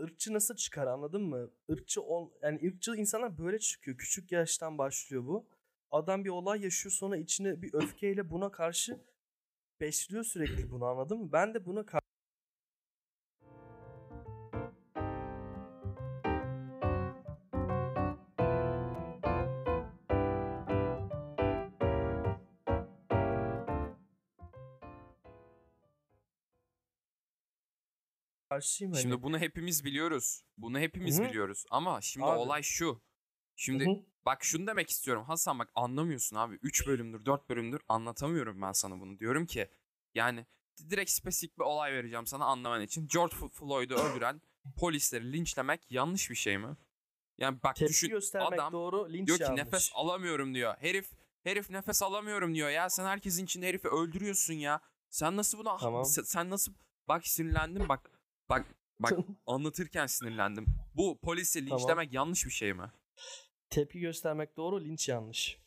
Irkçı 0.00 0.34
nasıl 0.34 0.56
çıkar 0.56 0.86
anladın 0.86 1.22
mı? 1.22 1.50
Irkçı 1.68 2.02
ol, 2.02 2.30
yani 2.42 2.68
ırkçı 2.68 2.94
insanlar 2.96 3.38
böyle 3.38 3.58
çıkıyor. 3.58 3.98
Küçük 3.98 4.32
yaştan 4.32 4.78
başlıyor 4.78 5.26
bu. 5.26 5.46
Adam 5.90 6.24
bir 6.24 6.30
olay 6.30 6.62
yaşıyor 6.62 6.92
sonra 6.92 7.16
içine 7.16 7.62
bir 7.62 7.74
öfkeyle 7.74 8.30
buna 8.30 8.50
karşı 8.50 9.00
besliyor 9.80 10.24
sürekli 10.24 10.70
bunu 10.70 10.84
anladın 10.84 11.18
mı? 11.18 11.32
Ben 11.32 11.54
de 11.54 11.64
buna 11.66 11.86
karşı 11.86 11.99
karşıyım 28.60 28.92
hani. 28.92 29.02
Şimdi 29.02 29.22
bunu 29.22 29.38
hepimiz 29.38 29.84
biliyoruz. 29.84 30.42
Bunu 30.56 30.78
hepimiz 30.78 31.18
Hı 31.18 31.24
hı. 31.24 31.28
biliyoruz. 31.28 31.64
Ama 31.70 32.00
şimdi 32.00 32.26
Abi. 32.26 32.38
olay 32.38 32.62
şu. 32.62 33.02
Şimdi 33.56 33.86
Hı 33.86 33.90
hı. 33.90 33.94
bak 34.26 34.44
şunu 34.44 34.66
demek 34.66 34.90
istiyorum. 34.90 35.24
Hasan 35.24 35.58
bak 35.58 35.70
anlamıyorsun 35.74 36.36
abi. 36.36 36.58
3 36.62 36.86
bölümdür 36.86 37.24
4 37.24 37.48
bölümdür 37.48 37.80
anlatamıyorum 37.88 38.62
ben 38.62 38.72
sana 38.72 39.00
bunu. 39.00 39.18
Diyorum 39.18 39.46
ki 39.46 39.68
yani 40.14 40.46
direkt 40.90 41.10
spesifik 41.10 41.58
bir 41.58 41.64
olay 41.64 41.92
vereceğim 41.92 42.26
sana 42.26 42.44
anlaman 42.44 42.82
için. 42.82 43.08
George 43.08 43.36
Floyd'u 43.52 43.94
öldüren 43.94 44.42
polisleri 44.76 45.32
linçlemek 45.32 45.90
yanlış 45.90 46.30
bir 46.30 46.34
şey 46.34 46.58
mi? 46.58 46.76
Yani 47.38 47.58
bak 47.62 47.76
Tepki 47.76 47.92
düşün 47.94 48.38
adam 48.38 48.72
doğru, 48.72 49.12
linç 49.12 49.26
diyor 49.26 49.38
ki 49.38 49.44
yanlış. 49.44 49.64
nefes 49.64 49.90
alamıyorum 49.94 50.54
diyor. 50.54 50.74
Herif 50.78 51.10
herif 51.42 51.70
nefes 51.70 52.02
alamıyorum 52.02 52.54
diyor. 52.54 52.70
Ya 52.70 52.90
sen 52.90 53.04
herkesin 53.04 53.44
içinde 53.44 53.68
herifi 53.68 53.88
öldürüyorsun 53.88 54.54
ya. 54.54 54.80
Sen 55.10 55.36
nasıl 55.36 55.58
buna 55.58 55.76
Tamam. 55.76 56.04
sen 56.04 56.50
nasıl 56.50 56.74
bak 57.08 57.26
sinirlendim 57.26 57.88
bak 57.88 58.10
bak 58.50 58.66
bak 59.00 59.12
anlatırken 59.46 60.06
sinirlendim. 60.06 60.66
Bu 60.94 61.20
polisi 61.20 61.64
Tamam. 61.64 61.78
linçlemek 61.80 62.12
yanlış 62.12 62.46
bir 62.46 62.50
şey 62.50 62.72
mi? 62.72 62.90
Tepki 63.70 64.00
göstermek 64.00 64.56
doğru, 64.56 64.84
linç 64.84 65.08
yanlış. 65.08 65.58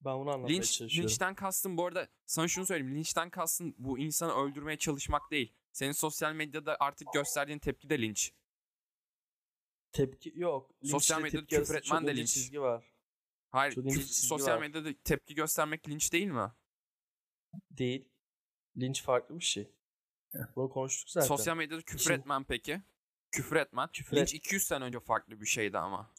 Ben 0.00 0.18
bunu 0.18 0.30
anlatmaya 0.30 0.54
Linç, 0.54 0.72
çalışıyorum. 0.72 1.10
linçten 1.10 1.34
kastım 1.34 1.76
bu 1.76 1.86
arada 1.86 2.08
sana 2.26 2.48
şunu 2.48 2.66
söyleyeyim. 2.66 2.94
Linçten 2.96 3.30
kastın 3.30 3.74
bu 3.78 3.98
insanı 3.98 4.32
öldürmeye 4.32 4.78
çalışmak 4.78 5.30
değil. 5.30 5.54
Senin 5.72 5.92
sosyal 5.92 6.32
medyada 6.32 6.76
artık 6.80 7.08
gösterdiğin 7.14 7.58
tepki 7.58 7.90
de 7.90 8.02
linç. 8.02 8.32
Tepki 9.92 10.32
yok. 10.36 10.70
Linçle 10.82 10.90
Sosyal 10.90 11.20
medyada 11.22 11.40
tepki 11.46 11.56
küfür 11.56 11.74
arasında 11.74 11.78
etmen 11.78 11.98
çok 11.98 12.06
de 12.08 12.12
ince 12.12 12.20
linç. 12.20 12.34
çizgi 12.34 12.60
var. 12.60 12.84
Hayır, 13.50 13.72
Çok 13.74 13.84
ince 13.84 13.94
küf- 13.96 14.06
çizgi 14.06 14.26
sosyal 14.26 14.54
var. 14.54 14.60
medyada 14.60 14.88
tepki 15.04 15.34
göstermek 15.34 15.88
linç 15.88 16.12
değil 16.12 16.26
mi? 16.26 16.52
Değil. 17.70 18.08
Linç 18.76 19.02
farklı 19.02 19.38
bir 19.38 19.44
şey. 19.44 19.70
Bunu 20.56 20.68
konuştuk 20.70 21.10
zaten. 21.10 21.26
Sosyal 21.26 21.56
medyada 21.56 21.82
küfür 21.82 21.98
Şimdi- 21.98 22.20
etmen 22.20 22.44
peki? 22.44 22.82
Küfür 23.30 23.56
etmen. 23.56 23.88
Küfür 23.92 24.16
linç 24.16 24.34
et- 24.34 24.38
200 24.38 24.62
sene 24.62 24.84
önce 24.84 25.00
farklı 25.00 25.40
bir 25.40 25.46
şeydi 25.46 25.78
ama. 25.78 26.12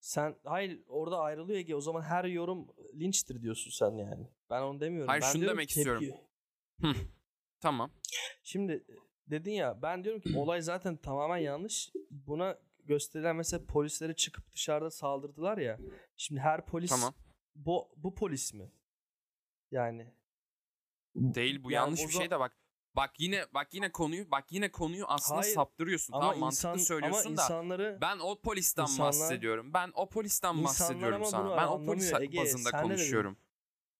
Sen 0.00 0.36
hayır 0.44 0.80
orada 0.86 1.18
ayrılıyor 1.20 1.58
Ege. 1.58 1.74
O 1.74 1.80
zaman 1.80 2.02
her 2.02 2.24
yorum 2.24 2.68
linçtir 2.94 3.42
diyorsun 3.42 3.70
sen 3.70 3.90
yani. 3.90 4.26
Ben 4.50 4.62
onu 4.62 4.80
demiyorum. 4.80 5.08
Hayır, 5.08 5.22
ben 5.22 5.32
şunu 5.32 5.46
demek 5.46 5.68
ki 5.68 5.78
istiyorum. 5.80 6.04
Tamam. 7.60 7.90
Şimdi 8.42 8.84
dedin 9.26 9.52
ya 9.52 9.82
ben 9.82 10.04
diyorum 10.04 10.20
ki 10.20 10.32
olay 10.38 10.62
zaten 10.62 10.96
tamamen 10.96 11.36
yanlış. 11.38 11.90
Buna 12.10 12.58
gösterilen 12.84 13.36
mesela 13.36 13.66
polislere 13.66 14.14
çıkıp 14.16 14.52
dışarıda 14.52 14.90
saldırdılar 14.90 15.58
ya. 15.58 15.78
Şimdi 16.16 16.40
her 16.40 16.66
polis 16.66 16.90
Tamam. 16.90 17.14
bu 17.54 17.88
bu 17.96 18.14
polis 18.14 18.54
mi? 18.54 18.72
Yani 19.70 20.14
Değil 21.14 21.62
bu 21.64 21.70
Yani 21.70 21.82
yanlış 21.84 22.00
bir 22.00 22.06
zaman- 22.12 22.20
şey 22.22 22.30
de 22.30 22.40
bak. 22.40 22.56
Bak 22.96 23.10
yine 23.20 23.44
bak 23.54 23.74
yine 23.74 23.92
konuyu 23.92 24.30
bak 24.30 24.52
yine 24.52 24.70
konuyu 24.70 25.04
aslında 25.08 25.40
Hayır, 25.40 25.54
saptırıyorsun. 25.54 26.12
ama 26.12 26.32
tamam 26.32 26.48
insan 26.48 26.70
mantıklı 26.70 26.86
söylüyorsun 26.86 27.26
ama 27.28 27.36
da. 27.36 27.42
insanları 27.42 27.98
Ben 28.00 28.18
o 28.18 28.40
polisten 28.40 28.82
İnsanlar- 28.82 29.06
bahsediyorum. 29.20 29.74
Ben 29.74 29.90
o 29.94 30.08
polisten 30.08 30.64
bahsediyorum 30.64 31.24
sana. 31.24 31.56
Ben 31.56 31.66
o 31.66 31.84
polis. 31.84 32.12
Ege, 32.20 32.38
bazında 32.38 32.70
sen 32.70 32.78
dedin? 32.80 32.88
konuşuyorum. 32.88 33.36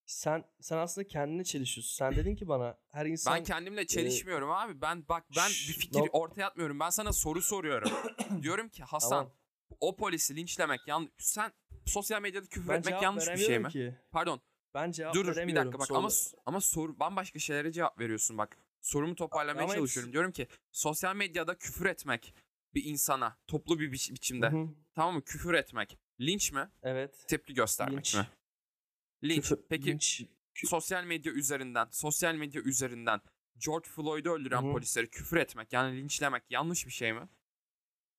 sen 0.07 0.45
sen 0.61 0.77
aslında 0.79 1.07
kendine 1.09 1.45
çelişiyorsun. 1.45 1.97
Sen 1.97 2.17
dedin 2.17 2.37
ki 2.37 2.49
bana 2.49 2.79
her 2.93 3.07
insan 3.07 3.35
Ben 3.37 3.45
kendimle 3.45 3.87
çelişmiyorum 3.87 4.51
abi. 4.51 4.81
Ben 4.81 5.09
bak 5.09 5.25
ben 5.37 5.49
bir 5.49 5.55
Şşş, 5.55 5.79
fikir 5.79 5.99
nok- 6.01 6.09
ortaya 6.13 6.45
atmıyorum. 6.47 6.81
Ben 6.81 6.91
sana 6.91 7.13
soru 7.13 7.43
soruyorum. 7.43 7.91
Diyorum 8.43 8.69
ki 8.69 8.83
Hasan 8.83 9.09
Tamam. 9.11 9.33
o 9.81 9.97
polisi 9.97 10.37
linçlemek 10.37 10.81
yanlış. 10.89 11.11
Sen 11.19 11.53
sosyal 11.87 12.23
medyada 12.23 12.47
küfür 12.47 12.69
ben 12.69 12.79
etmek 12.79 13.03
yanlış 13.03 13.29
bir 13.29 13.37
şey 13.37 13.59
mi? 13.59 13.65
veremiyorum 13.65 13.71
ki. 13.71 13.95
Pardon. 14.13 14.41
Ben 14.75 14.91
cevap 14.93 15.15
Dur 15.15 15.25
dur 15.25 15.31
bir 15.31 15.37
veremiyorum. 15.37 15.67
dakika 15.73 15.79
bak 15.81 15.89
soru- 15.89 15.99
ama 15.99 16.09
ama 16.47 16.61
soru 16.61 17.01
bambaşka 17.01 17.39
şeylere 17.39 17.73
cevap 17.73 17.99
veriyorsun 18.01 18.39
bak. 18.39 18.57
Sorumu 18.81 19.15
toparlamaya 19.15 19.65
Ama 19.65 19.75
çalışıyorum. 19.75 20.09
hepsi- 20.09 20.13
Diyorum 20.13 20.33
ki 20.33 20.49
sosyal 20.73 21.17
medyada 21.17 21.59
küfür 21.59 21.87
etmek 21.87 22.35
bir 22.75 22.85
insana 22.85 23.39
toplu 23.47 23.81
bir 23.81 23.93
biç- 23.93 24.11
biçimde 24.11 24.47
Hı 24.51 24.57
hı. 24.57 24.69
tamam 24.95 25.15
mı? 25.15 25.25
Küfür 25.25 25.55
etmek, 25.55 25.99
Linç 26.21 26.53
mi? 26.53 26.71
Evet. 26.83 27.25
Tepki 27.29 27.55
göstermek 27.55 27.97
Linç. 27.99 28.15
mi? 28.15 28.29
Linç. 29.25 29.45
Küfür- 29.45 29.67
Peki 29.69 29.87
linç. 29.87 30.23
sosyal 30.55 31.05
medya 31.05 31.33
üzerinden, 31.33 31.89
sosyal 31.91 32.35
medya 32.35 32.63
üzerinden 32.63 33.21
George 33.67 33.89
Floyd'u 33.89 34.31
öldüren 34.31 34.63
Hı 34.63 34.69
hı. 34.69 34.73
polislere 34.73 35.07
küfür 35.07 35.37
etmek 35.37 35.73
yani 35.73 35.97
linçlemek 35.97 36.43
yanlış 36.51 36.87
bir 36.87 36.93
şey 36.93 37.13
mi? 37.13 37.29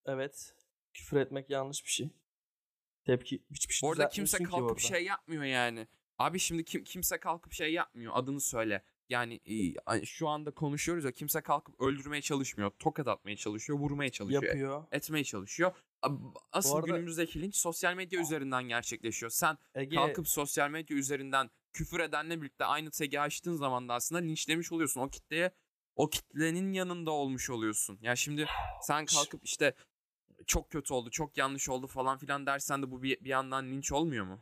Evet. 0.05 0.55
Küfür 0.93 1.18
etmek 1.18 1.49
yanlış 1.49 1.86
bir 1.86 1.89
şey. 1.89 2.09
Tepki 3.05 3.43
hiçbir 3.51 3.74
şey 3.74 3.89
Orada 3.89 4.09
kimse 4.09 4.43
kalkıp 4.43 4.80
şey 4.80 5.03
yapmıyor 5.05 5.43
yani. 5.43 5.88
Abi 6.18 6.39
şimdi 6.39 6.66
kim 6.66 6.84
kimse 6.84 7.20
kalkıp 7.20 7.53
şey 7.53 7.74
yapmıyor. 7.74 8.12
Adını 8.16 8.41
söyle. 8.41 8.84
Yani 9.12 9.39
şu 10.05 10.28
anda 10.28 10.51
konuşuyoruz 10.51 11.05
ya 11.05 11.12
kimse 11.12 11.41
kalkıp 11.41 11.82
öldürmeye 11.82 12.22
çalışmıyor. 12.22 12.72
Tokat 12.80 13.07
atmaya 13.07 13.36
çalışıyor, 13.36 13.80
vurmaya 13.80 14.09
çalışıyor. 14.09 14.43
yapıyor. 14.43 14.84
Etmeye 14.91 15.24
çalışıyor. 15.24 15.72
Asıl 16.51 16.76
arada- 16.76 16.88
günümüzdeki 16.88 17.41
linç 17.41 17.55
sosyal 17.55 17.95
medya 17.95 18.22
üzerinden 18.22 18.64
gerçekleşiyor. 18.64 19.30
Sen 19.30 19.57
Ege 19.76 19.95
kalkıp 19.95 20.28
sosyal 20.28 20.70
medya 20.70 20.97
üzerinden 20.97 21.49
küfür 21.74 21.99
edenle 21.99 22.41
birlikte 22.41 22.66
aynı 22.66 22.91
tagi 22.91 23.20
açtığın 23.20 23.55
zaman 23.55 23.89
da 23.89 23.93
aslında 23.93 24.22
linçlemiş 24.22 24.72
oluyorsun. 24.72 25.01
O 25.01 25.09
kitleye 25.09 25.51
o 25.95 26.09
kitlenin 26.09 26.74
yanında 26.74 27.12
olmuş 27.12 27.49
oluyorsun. 27.49 27.99
Ya 28.01 28.16
şimdi 28.16 28.47
sen 28.82 29.05
kalkıp 29.05 29.41
işte 29.43 29.74
çok 30.47 30.70
kötü 30.70 30.93
oldu, 30.93 31.09
çok 31.09 31.38
yanlış 31.38 31.70
oldu 31.70 31.88
falan 31.88 32.18
filan 32.18 32.45
dersen 32.45 32.84
de 32.84 32.91
bu 32.91 33.03
bir, 33.03 33.24
bir 33.24 33.30
yandan 33.30 33.66
linç 33.66 33.91
olmuyor 33.91 34.26
mu? 34.26 34.41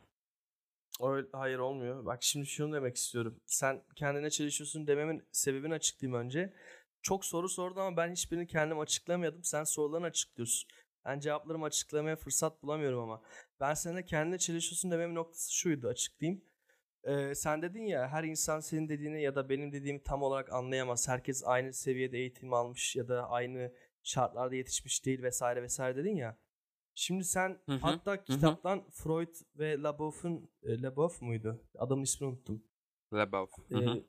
Öyle, 1.02 1.28
hayır 1.32 1.58
olmuyor. 1.58 2.04
Bak 2.04 2.22
şimdi 2.22 2.46
şunu 2.46 2.74
demek 2.74 2.96
istiyorum. 2.96 3.40
Sen 3.46 3.82
kendine 3.96 4.30
çalışıyorsun 4.30 4.86
dememin 4.86 5.22
sebebini 5.32 5.74
açıklayayım 5.74 6.24
önce. 6.24 6.54
Çok 7.02 7.24
soru 7.24 7.48
sordu 7.48 7.80
ama 7.80 7.96
ben 7.96 8.12
hiçbirini 8.12 8.46
kendim 8.46 8.78
açıklamıyordum. 8.78 9.44
Sen 9.44 9.64
sorularını 9.64 10.06
açıklıyorsun. 10.06 10.68
Ben 11.04 11.20
cevaplarımı 11.20 11.64
açıklamaya 11.64 12.16
fırsat 12.16 12.62
bulamıyorum 12.62 13.00
ama. 13.00 13.22
Ben 13.60 13.74
sana 13.74 14.02
kendine 14.02 14.38
çalışıyorsun 14.38 14.90
dememin 14.90 15.14
noktası 15.14 15.54
şuydu 15.54 15.88
açıklayayım. 15.88 16.44
Ee, 17.04 17.34
sen 17.34 17.62
dedin 17.62 17.82
ya 17.82 18.08
her 18.08 18.24
insan 18.24 18.60
senin 18.60 18.88
dediğini 18.88 19.22
ya 19.22 19.34
da 19.34 19.48
benim 19.48 19.72
dediğimi 19.72 20.02
tam 20.02 20.22
olarak 20.22 20.52
anlayamaz. 20.52 21.08
Herkes 21.08 21.42
aynı 21.46 21.72
seviyede 21.72 22.18
eğitim 22.18 22.52
almış 22.52 22.96
ya 22.96 23.08
da 23.08 23.30
aynı 23.30 23.72
şartlarda 24.02 24.54
yetişmiş 24.54 25.06
değil 25.06 25.22
vesaire 25.22 25.62
vesaire 25.62 25.96
dedin 25.96 26.16
ya. 26.16 26.38
Şimdi 26.94 27.24
sen 27.24 27.58
Hı 27.66 27.72
hı, 27.72 27.78
hatta 27.78 28.24
kitaptan 28.24 28.90
Freud 28.90 29.34
ve 29.58 29.82
Laboff'un 29.82 30.50
e, 30.62 30.82
Laboff 30.82 31.22
muydu? 31.22 31.64
Adamın 31.78 32.02
ismini 32.02 32.30
unuttum. 32.30 32.64
Hı 33.68 33.78
hı. 33.78 34.04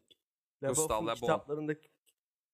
Gustav 0.62 0.86
Laboff'un 0.86 1.06
Le 1.08 1.12
Bon. 1.12 1.16
kitaplarındaki 1.16 1.90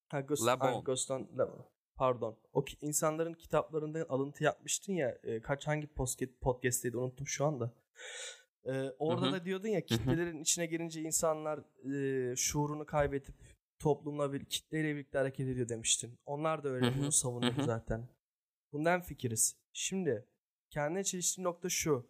ha, 0.09 0.19
Gust- 0.19 0.47
Le 0.47 0.59
Bon. 0.59 0.65
aynen, 0.65 0.83
Gustav 0.83 1.19
Le 1.19 1.37
Bon. 1.37 1.65
Pardon. 1.95 2.37
O 2.53 2.65
ki, 2.65 2.77
insanların 2.81 3.33
kitaplarında 3.33 4.05
alıntı 4.09 4.43
yapmıştın 4.43 4.93
ya. 4.93 5.17
e, 5.23 5.41
kaç 5.41 5.67
hangi 5.67 5.87
podcast 5.87 6.41
podcast'teydi 6.41 6.97
unuttum 6.97 7.27
şu 7.27 7.45
anda. 7.45 7.71
Ee, 8.65 8.91
orada 8.99 9.25
Hı 9.25 9.29
hı. 9.29 9.31
da 9.33 9.45
diyordun 9.45 9.67
ya 9.67 9.85
kitlelerin 9.85 10.41
içine 10.41 10.65
girince 10.65 11.01
insanlar 11.01 11.59
e, 12.31 12.35
şuurunu 12.35 12.85
kaybedip 12.85 13.35
toplumla 13.79 14.33
bir 14.33 14.45
kitleyle 14.45 14.95
birlikte 14.95 15.17
hareket 15.17 15.47
ediyor 15.47 15.69
demiştin. 15.69 16.19
Onlar 16.25 16.63
da 16.63 16.69
öyle 16.69 16.85
Hı 16.85 16.89
hı. 16.91 16.99
bunu 16.99 17.11
savunuyor 17.11 17.53
Hı 17.53 17.61
hı. 17.61 17.65
zaten. 17.65 18.07
Bundan 18.71 19.01
fikiriz. 19.01 19.55
Şimdi 19.73 20.25
kendine 20.69 21.03
çeliştiğin 21.03 21.45
nokta 21.45 21.69
şu. 21.69 22.09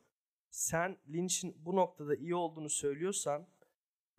Sen 0.50 0.98
linçin 1.08 1.56
bu 1.66 1.76
noktada 1.76 2.16
iyi 2.16 2.36
olduğunu 2.36 2.70
söylüyorsan 2.70 3.48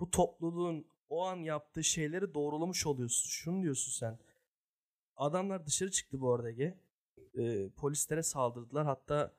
bu 0.01 0.11
topluluğun 0.11 0.87
o 1.09 1.25
an 1.27 1.37
yaptığı 1.37 1.85
şeyleri 1.85 2.35
doğrulamış 2.35 2.87
oluyorsun. 2.87 3.29
Şunu 3.29 3.63
diyorsun 3.63 3.93
sen. 3.93 4.19
Adamlar 5.17 5.67
dışarı 5.67 5.91
çıktı 5.91 6.21
bu 6.21 6.35
arada 6.35 6.51
Ege. 6.51 6.79
Ee, 7.39 7.69
polislere 7.77 8.23
saldırdılar. 8.23 8.87
Hatta 8.87 9.35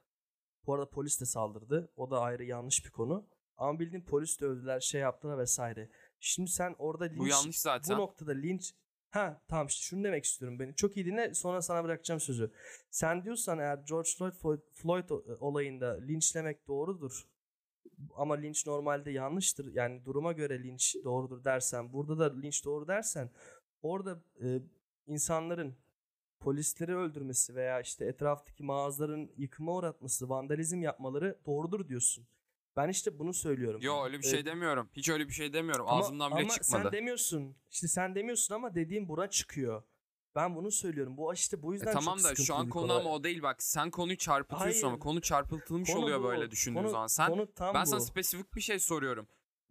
bu 0.66 0.74
arada 0.74 0.90
polis 0.90 1.22
de 1.22 1.26
saldırdı. 1.26 1.92
O 1.96 2.12
da 2.12 2.20
ayrı 2.22 2.44
yanlış 2.44 2.86
bir 2.86 2.92
konu. 2.92 3.28
Ama 3.58 3.80
bildiğin 3.80 4.04
polis 4.04 4.42
de 4.42 4.46
öldüler, 4.46 4.80
şey 4.80 5.02
yaptılar 5.02 5.38
vesaire. 5.38 5.90
Şimdi 6.20 6.52
sen 6.52 6.76
orada 6.78 7.04
linç, 7.06 7.20
Bu 7.20 7.28
yanlış 7.28 7.60
zaten. 7.60 7.98
bu 7.98 8.02
noktada 8.02 8.32
linç 8.32 8.74
Ha 9.12 9.42
tamam 9.48 9.68
işte 9.68 9.82
şunu 9.84 10.04
demek 10.04 10.26
istiyorum 10.26 10.60
beni. 10.60 10.76
Çok 10.76 10.98
iyi 10.98 11.06
dinle 11.06 11.34
sonra 11.34 11.62
sana 11.62 11.84
bırakacağım 11.84 12.20
sözü. 12.20 12.52
Sen 12.92 13.24
diyorsan 13.24 13.60
eğer 13.60 13.78
George 13.78 14.10
Floyd, 14.18 14.34
Floyd, 14.74 15.10
o- 15.10 15.24
olayında 15.40 16.00
linçlemek 16.02 16.68
doğrudur. 16.68 17.28
Ama 18.16 18.36
linç 18.36 18.68
normalde 18.68 19.12
yanlıştır. 19.12 19.74
Yani 19.76 20.06
duruma 20.06 20.32
göre 20.34 20.64
linç 20.64 20.96
doğrudur 21.04 21.44
dersen, 21.44 21.94
burada 21.94 22.20
da 22.20 22.40
linç 22.42 22.66
doğru 22.66 22.88
dersen 22.88 23.30
orada 23.82 24.22
e, 24.44 24.60
insanların 25.08 25.76
polisleri 26.40 26.96
öldürmesi 26.98 27.56
veya 27.56 27.82
işte 27.82 28.06
etraftaki 28.06 28.64
mağazaların 28.64 29.30
yıkıma 29.38 29.76
uğratması, 29.76 30.30
vandalizm 30.30 30.82
yapmaları 30.84 31.40
doğrudur 31.46 31.88
diyorsun. 31.88 32.28
Ben 32.80 32.90
işte 32.90 33.20
bunu 33.20 33.34
söylüyorum. 33.34 33.82
Yo 33.84 34.04
öyle 34.06 34.20
bir 34.20 34.24
E, 34.26 34.30
şey 34.30 34.46
demiyorum. 34.46 34.90
Hiç 34.94 35.10
öyle 35.10 35.28
bir 35.28 35.34
şey 35.34 35.54
demiyorum. 35.54 35.86
ama, 35.88 36.00
Ağzımdan 36.00 36.32
bile 36.32 36.40
ama 36.42 36.50
çıkmadı. 36.54 36.84
sen 36.84 36.92
demiyorsun. 36.92 37.56
İşte 37.72 37.88
sen 37.88 38.16
demiyorsun 38.16 38.56
ama 38.56 38.76
dediğim 38.76 39.08
buna 39.08 39.30
çıkıyor. 39.30 39.84
Ben 40.36 40.56
bunu 40.56 40.72
söylüyorum. 40.72 41.18
Bu 41.18 41.34
işte 41.34 41.62
bu 41.64 41.74
E 41.74 41.76
yüzden 41.76 41.94
tamam 41.94 42.18
çok 42.18 42.26
da 42.32 42.36
şu 42.36 42.56
an 42.56 42.70
konu 42.70 42.94
ama 42.94 43.10
o 43.10 43.24
değil 43.24 43.42
bak. 43.42 43.64
Sen 43.64 43.92
konuyu 43.92 44.18
çarpıtıyorsun 44.18 44.82
ama 44.82 44.92
Hayır. 44.92 45.00
konu 45.00 45.22
çarpıtılmış 45.22 45.90
Konu 45.90 46.04
oluyor 46.04 46.20
bu. 46.20 46.24
böyle 46.24 46.52
düşündüğün 46.52 46.80
Konu- 46.80 46.90
zaman. 46.90 47.08
Sen 47.08 47.28
konu 47.30 47.54
tam 47.54 47.74
ben 47.74 47.82
bu. 47.86 47.90
sana 47.90 48.00
spesifik 48.00 48.56
bir 48.56 48.62
şey 48.62 48.80
soruyorum. 48.80 49.28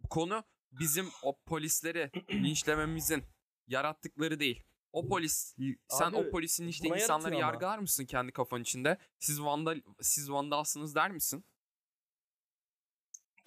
Konu 0.09 0.43
bizim 0.71 1.07
o 1.23 1.39
polisleri 1.45 2.11
linçlememizin 2.31 3.23
yarattıkları 3.67 4.39
değil. 4.39 4.63
O 4.91 5.07
polis 5.07 5.55
sen 5.89 6.05
Abi, 6.05 6.15
o 6.17 6.29
polisin 6.31 6.67
işte 6.67 6.87
insanları 6.87 7.35
ama. 7.35 7.41
yargılar 7.41 7.79
mısın 7.79 8.05
kendi 8.05 8.31
kafan 8.31 8.61
içinde? 8.61 8.97
Siz 9.19 9.41
vandal 9.43 9.81
siz 10.01 10.31
vandalsınız 10.31 10.95
der 10.95 11.11
misin? 11.11 11.45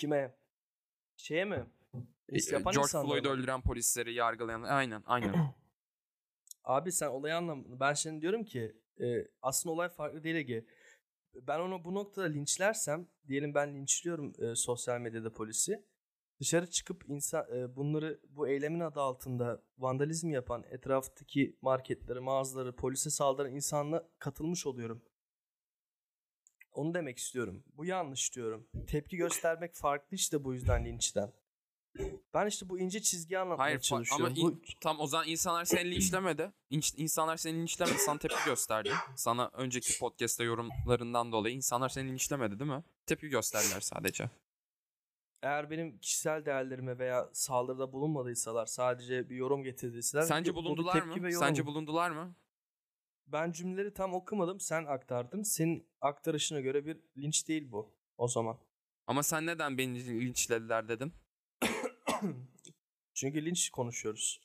Kime? 0.03 0.34
Şeye 1.16 1.44
mi? 1.44 1.66
E, 2.28 2.34
His 2.34 2.53
yapan 2.53 2.72
George 2.72 2.90
Floyd'u 2.90 3.28
öldüren 3.28 3.62
polisleri 3.62 4.14
yargılayan 4.14 4.62
aynen 4.62 5.03
aynen. 5.07 5.34
Abi 6.64 6.92
sen 6.92 7.09
olayı 7.09 7.36
anlam. 7.36 7.80
Ben 7.80 7.94
şimdi 7.94 8.22
diyorum 8.22 8.44
ki 8.44 8.76
e, 9.00 9.28
aslında 9.42 9.72
olay 9.72 9.88
farklı 9.88 10.24
değil 10.24 10.36
Ege. 10.36 10.64
Ben 11.34 11.59
onu 11.59 11.84
bu 11.84 11.94
noktada 11.94 12.26
linçlersem 12.26 13.09
diyelim 13.28 13.55
ben 13.55 13.74
linçliyorum 13.74 14.32
e, 14.38 14.55
sosyal 14.55 15.00
medyada 15.00 15.32
polisi. 15.32 15.84
Dışarı 16.40 16.70
çıkıp 16.70 17.05
insan 17.09 17.46
e, 17.57 17.76
bunları 17.76 18.20
bu 18.28 18.48
eylemin 18.48 18.80
adı 18.80 19.00
altında 19.00 19.62
vandalizm 19.78 20.30
yapan 20.30 20.64
etraftaki 20.70 21.57
marketleri, 21.61 22.20
mağazaları, 22.20 22.76
polise 22.76 23.11
saldıran 23.11 23.53
insanla 23.53 24.09
katılmış 24.18 24.66
oluyorum. 24.66 25.03
Onu 26.73 26.95
demek 26.95 27.18
istiyorum. 27.18 27.64
Bu 27.77 27.85
yanlış 27.85 28.35
diyorum. 28.37 28.66
Tepki 28.87 29.16
göstermek 29.16 29.75
farklı 29.75 30.14
işte 30.16 30.45
bu 30.45 30.55
yüzden 30.55 30.85
linçten. 30.85 31.33
Ben 32.35 32.47
işte 32.47 32.68
bu 32.68 32.79
ince 32.79 33.03
çizgiyi 33.03 33.39
anlatmaya 33.39 33.64
Hayır 33.64 33.81
çalışıyorum. 33.81 34.27
ama 34.27 34.37
Bu- 34.37 34.41
in- 34.53 34.62
tam 34.81 35.01
o 35.01 35.07
zaman 35.07 35.29
insanlar 35.29 35.64
seni 35.64 35.91
linçlemedi. 35.91 36.53
İnç- 36.70 36.95
insanlar 36.97 37.37
seni 37.37 37.59
linçlemedi. 37.59 37.99
Sana 37.99 38.18
tepki 38.18 38.45
gösterdi. 38.47 38.91
Sana 39.16 39.51
önceki 39.53 39.99
podcast'te 39.99 40.45
yorumlarından 40.45 41.33
dolayı 41.33 41.55
insanlar 41.55 41.89
seni 41.89 42.09
linçlemedi 42.11 42.59
değil 42.59 42.70
mi? 42.70 42.83
Tepki 43.07 43.29
gösterdiler 43.29 43.81
sadece. 43.81 44.31
eğer 45.43 45.70
benim 45.70 45.99
kişisel 45.99 46.45
değerlerime 46.47 46.99
veya 46.99 47.29
saldırıda 47.33 47.93
bulunmadıysalar 47.93 48.66
sadece 48.66 49.31
bir 49.31 49.37
yorum 49.37 49.62
getirdiyseler 49.62 50.23
Sence 50.23 50.55
bu- 50.55 50.57
bu 50.57 50.64
bulundular 50.64 51.03
mı? 51.03 51.33
Sence 51.33 51.66
bulundular 51.66 52.11
mı? 52.11 52.35
Ben 53.33 53.53
cümleleri 53.53 53.95
tam 53.95 54.14
okumadım 54.14 54.61
sen 54.61 54.85
aktardın 54.85 55.43
senin 55.43 55.89
aktarışına 56.01 56.61
göre 56.61 56.87
bir 56.87 56.99
linç 57.16 57.49
değil 57.49 57.72
bu 57.72 57.95
o 58.18 58.28
zaman 58.28 58.59
Ama 59.07 59.22
sen 59.22 59.47
neden 59.47 59.78
beni 59.78 60.20
linçlediler 60.20 60.89
dedin? 60.89 61.12
çünkü 63.14 63.45
linç 63.45 63.70
konuşuyoruz 63.70 64.41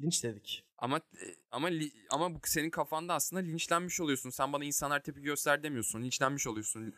linç 0.00 0.24
dedik 0.24 0.64
Ama 0.78 0.96
e, 0.96 1.26
ama 1.50 1.70
ama 2.10 2.34
bu 2.34 2.40
senin 2.44 2.70
kafanda 2.70 3.14
aslında 3.14 3.42
linçlenmiş 3.42 4.00
oluyorsun. 4.00 4.30
Sen 4.30 4.52
bana 4.52 4.64
insanlar 4.64 5.02
tepki 5.02 5.22
göster 5.22 5.62
demiyorsun. 5.62 6.02
Linçlenmiş 6.02 6.46
oluyorsun. 6.46 6.94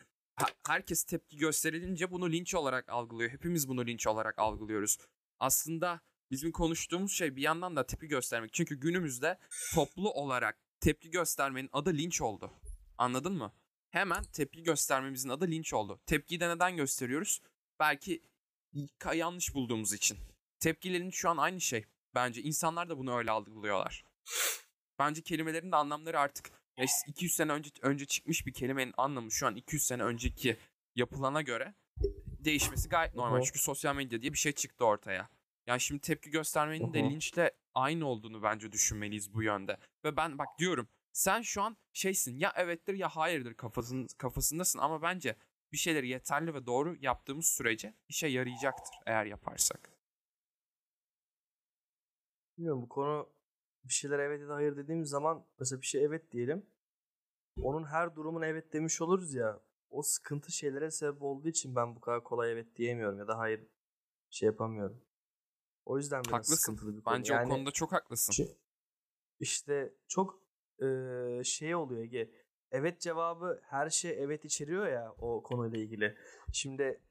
Herkes 0.67 1.03
tepki 1.03 1.37
gösterilince 1.37 2.11
bunu 2.11 2.31
linç 2.31 2.55
olarak 2.55 2.89
algılıyor. 2.89 3.31
Hepimiz 3.31 3.67
bunu 3.67 3.85
linç 3.85 4.07
olarak 4.07 4.39
algılıyoruz. 4.39 4.97
Aslında 5.39 6.01
bizim 6.31 6.51
konuştuğumuz 6.51 7.11
şey 7.11 7.35
bir 7.35 7.41
yandan 7.41 7.75
da 7.75 7.85
tepki 7.85 8.07
göstermek. 8.07 8.53
Çünkü 8.53 8.79
günümüzde 8.79 9.39
toplu 9.75 10.11
olarak 10.11 10.57
tepki 10.83 11.11
göstermenin 11.11 11.69
adı 11.73 11.93
linç 11.93 12.21
oldu. 12.21 12.51
Anladın 12.97 13.33
mı? 13.33 13.53
Hemen 13.89 14.23
tepki 14.23 14.63
göstermemizin 14.63 15.29
adı 15.29 15.47
linç 15.47 15.73
oldu. 15.73 15.99
Tepkiyi 16.05 16.39
de 16.39 16.49
neden 16.49 16.77
gösteriyoruz? 16.77 17.41
Belki 17.79 18.23
yanlış 19.15 19.53
bulduğumuz 19.53 19.93
için. 19.93 20.17
Tepkilerin 20.59 21.09
şu 21.09 21.29
an 21.29 21.37
aynı 21.37 21.61
şey. 21.61 21.85
Bence 22.15 22.41
insanlar 22.41 22.89
da 22.89 22.97
bunu 22.97 23.17
öyle 23.17 23.31
algılıyorlar. 23.31 24.05
Bence 24.99 25.21
kelimelerin 25.21 25.71
de 25.71 25.75
anlamları 25.75 26.19
artık 26.19 26.51
ya 26.77 26.85
işte 26.85 27.11
200 27.11 27.33
sene 27.33 27.51
önce 27.51 27.69
önce 27.81 28.05
çıkmış 28.05 28.45
bir 28.45 28.53
kelimenin 28.53 28.93
anlamı 28.97 29.31
şu 29.31 29.47
an 29.47 29.55
200 29.55 29.83
sene 29.83 30.03
önceki 30.03 30.57
yapılana 30.95 31.41
göre 31.41 31.73
değişmesi 32.23 32.89
gayet 32.89 33.15
normal. 33.15 33.41
Çünkü 33.41 33.59
sosyal 33.59 33.95
medya 33.95 34.21
diye 34.21 34.33
bir 34.33 34.37
şey 34.37 34.51
çıktı 34.51 34.85
ortaya. 34.85 35.29
Yani 35.67 35.81
şimdi 35.81 36.01
tepki 36.01 36.29
göstermenin 36.29 36.93
de 36.93 36.99
linçle 36.99 37.51
aynı 37.75 38.05
olduğunu 38.05 38.43
bence 38.43 38.71
düşünmeliyiz 38.71 39.33
bu 39.33 39.43
yönde. 39.43 39.77
Ve 40.03 40.17
ben 40.17 40.37
bak 40.37 40.47
diyorum 40.59 40.87
sen 41.13 41.41
şu 41.41 41.61
an 41.61 41.77
şeysin 41.93 42.37
ya 42.37 42.53
evettir 42.55 42.93
ya 42.93 43.09
hayırdır 43.09 43.53
kafasın, 43.53 44.07
kafasındasın 44.17 44.79
ama 44.79 45.01
bence 45.01 45.35
bir 45.71 45.77
şeyleri 45.77 46.07
yeterli 46.07 46.53
ve 46.53 46.65
doğru 46.65 46.95
yaptığımız 46.99 47.45
sürece 47.45 47.93
işe 48.09 48.27
yarayacaktır 48.27 48.95
eğer 49.05 49.25
yaparsak. 49.25 49.93
Bilmiyorum 52.57 52.81
bu 52.81 52.89
konu 52.89 53.29
bir 53.83 53.93
şeyler 53.93 54.19
evet 54.19 54.41
ya 54.41 54.49
da 54.49 54.55
hayır 54.55 54.77
dediğimiz 54.77 55.09
zaman 55.09 55.45
mesela 55.59 55.81
bir 55.81 55.85
şey 55.85 56.03
evet 56.05 56.31
diyelim. 56.31 56.65
Onun 57.61 57.83
her 57.83 58.15
durumuna 58.15 58.45
evet 58.45 58.73
demiş 58.73 59.01
oluruz 59.01 59.33
ya. 59.33 59.59
O 59.89 60.01
sıkıntı 60.01 60.51
şeylere 60.51 60.91
sebep 60.91 61.21
olduğu 61.21 61.47
için 61.47 61.75
ben 61.75 61.95
bu 61.95 62.01
kadar 62.01 62.23
kolay 62.23 62.51
evet 62.51 62.75
diyemiyorum 62.75 63.19
ya 63.19 63.27
da 63.27 63.37
hayır 63.37 63.67
şey 64.29 64.47
yapamıyorum. 64.47 65.01
O 65.85 65.97
yüzden 65.97 66.23
biraz 66.23 66.33
Haklısın. 66.35 66.55
sıkıntılı 66.57 66.97
bir 66.97 67.01
konu. 67.01 67.17
Bence 67.17 67.33
o 67.39 67.43
konuda 67.43 67.71
çok 67.71 67.91
haklısın. 67.91 68.49
İşte 69.39 69.93
çok 70.07 70.41
eee, 70.81 71.41
şey 71.43 71.75
oluyor 71.75 72.01
Ege. 72.01 72.31
Evet 72.71 73.01
cevabı 73.01 73.61
her 73.63 73.89
şey 73.89 74.11
evet 74.23 74.45
içeriyor 74.45 74.87
ya 74.87 75.11
o 75.19 75.43
konuyla 75.43 75.77
ilgili. 75.79 76.15
Şimdi 76.53 77.01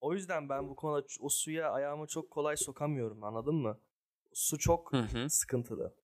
o 0.00 0.14
yüzden 0.14 0.48
ben 0.48 0.68
bu 0.68 0.76
konuda 0.76 1.06
o 1.20 1.28
suya 1.28 1.70
ayağımı 1.70 2.06
çok 2.06 2.30
kolay 2.30 2.56
sokamıyorum 2.56 3.24
anladın 3.24 3.54
mı? 3.54 3.80
Su 4.32 4.58
çok 4.58 4.92
Hı 4.92 4.96
hı. 5.02 5.30
sıkıntılı. 5.30 5.94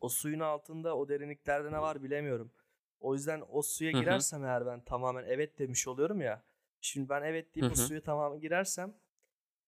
O 0.00 0.08
suyun 0.08 0.40
altında 0.40 0.96
o 0.96 1.08
derinliklerde 1.08 1.72
ne 1.72 1.80
var 1.80 2.02
bilemiyorum. 2.02 2.52
O 3.00 3.14
yüzden 3.14 3.42
o 3.50 3.62
suya 3.62 3.92
Hı 3.92 3.98
girersem 4.00 4.44
eğer 4.44 4.66
ben 4.66 4.84
tamamen 4.84 5.24
evet 5.24 5.58
demiş 5.58 5.88
oluyorum 5.88 6.20
ya. 6.20 6.44
Şimdi 6.80 7.08
ben 7.08 7.22
evet 7.22 7.54
deyip 7.54 7.72
o 7.72 7.74
suya 7.74 8.02
tamamen 8.02 8.40
girersem 8.40 8.94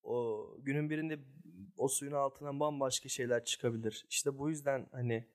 o 0.03 0.47
günün 0.59 0.89
birinde 0.89 1.19
o 1.79 1.87
suyun 1.87 2.11
altından 2.13 2.59
bambaşka 2.59 3.09
şeyler 3.09 3.45
çıkabilir. 3.45 4.05
İşte 4.09 4.37
bu 4.37 4.49
yüzden 4.49 4.87
hani 4.91 5.27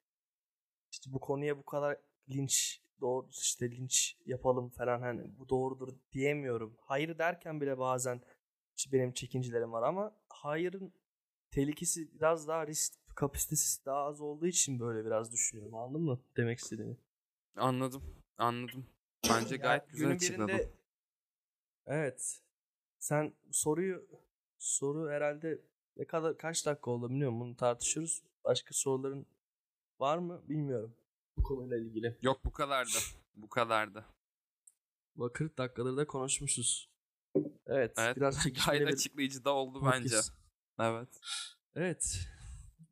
işte 0.91 1.13
bu 1.13 1.21
konuya 1.21 1.59
bu 1.59 1.63
kadar 1.65 1.97
linç 2.29 2.81
doğru 3.01 3.29
işte 3.31 3.71
linç 3.71 4.17
yapalım 4.27 4.69
falan 4.69 5.01
hani 5.01 5.39
bu 5.39 5.49
doğrudur 5.49 5.89
diyemiyorum. 6.13 6.77
Hayır 6.81 7.19
derken 7.19 7.61
bile 7.61 7.79
bazen 7.79 8.21
benim 8.93 9.13
çekincilerim 9.13 9.73
var 9.73 9.83
ama 9.83 10.17
hayırın 10.29 10.93
tehlikesi 11.51 12.15
biraz 12.15 12.49
daha 12.49 12.67
risk 12.67 12.95
kapasitesi 13.17 13.87
daha 13.87 14.05
az 14.05 14.21
olduğu 14.21 14.47
için 14.47 14.81
böyle 14.81 15.05
biraz 15.07 15.33
düşünüyorum. 15.33 15.75
Anladın 15.75 16.03
mı 16.03 16.21
demek 16.37 16.59
istediğimi? 16.59 16.97
Anladım. 17.57 18.03
Anladım. 18.39 18.87
Bence 19.31 19.57
gayet 19.57 19.89
güzel 19.89 20.07
günün 20.07 20.17
açıkladın. 20.17 20.49
birinde- 20.49 20.71
Evet. 21.87 22.41
Sen 22.99 23.33
soruyu 23.51 24.07
soru 24.59 25.11
herhalde 25.11 25.59
ne 25.97 26.05
kadar 26.05 26.39
kaç 26.39 26.67
dakika 26.67 26.91
oldu 26.91 27.11
bilmiyorum. 27.11 27.41
Bunu 27.41 27.57
tartışıyoruz. 27.57 28.23
Başka 28.45 28.75
soruların 28.75 29.27
var 30.01 30.19
mı 30.19 30.43
bilmiyorum. 30.49 30.97
Bu 31.37 31.43
konuyla 31.43 31.79
ilgili. 31.79 32.19
Yok 32.23 32.45
bu 32.45 32.53
kadardı. 32.53 32.99
Bu 33.37 33.49
kadardı. 33.49 34.05
Bak 35.17 35.35
40 35.35 35.59
dakikadır 35.59 35.97
da 35.97 36.07
konuşmuşuz. 36.07 36.91
Evet. 37.67 37.93
Evet. 37.99 38.17
Biraz 38.17 38.35
Gayet 38.35 38.45
çekişmeli 38.45 38.87
açıklayıcı 38.87 39.45
da 39.45 39.55
oldu 39.55 39.81
podcast. 39.81 40.05
bence. 40.05 40.17
Evet. 40.79 41.09
Evet. 41.75 42.19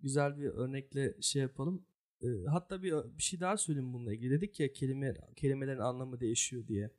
Güzel 0.00 0.38
bir 0.38 0.48
örnekle 0.48 1.22
şey 1.22 1.42
yapalım. 1.42 1.86
Ee, 2.22 2.26
hatta 2.50 2.82
bir, 2.82 2.92
bir 2.92 3.22
şey 3.22 3.40
daha 3.40 3.56
söyleyeyim 3.56 3.92
bununla 3.92 4.12
ilgili. 4.12 4.30
Dedik 4.30 4.60
ya 4.60 4.72
kelime 4.72 5.14
kelimelerin 5.36 5.78
anlamı 5.78 6.20
değişiyor 6.20 6.66
diye. 6.66 6.90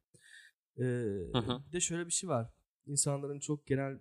Ee, 0.77 0.83
Hı 0.83 1.37
hı. 1.37 1.61
bir 1.67 1.71
de 1.71 1.79
şöyle 1.79 2.05
bir 2.05 2.11
şey 2.11 2.29
var. 2.29 2.49
İnsanların 2.85 3.39
çok 3.39 3.67
genel 3.67 3.99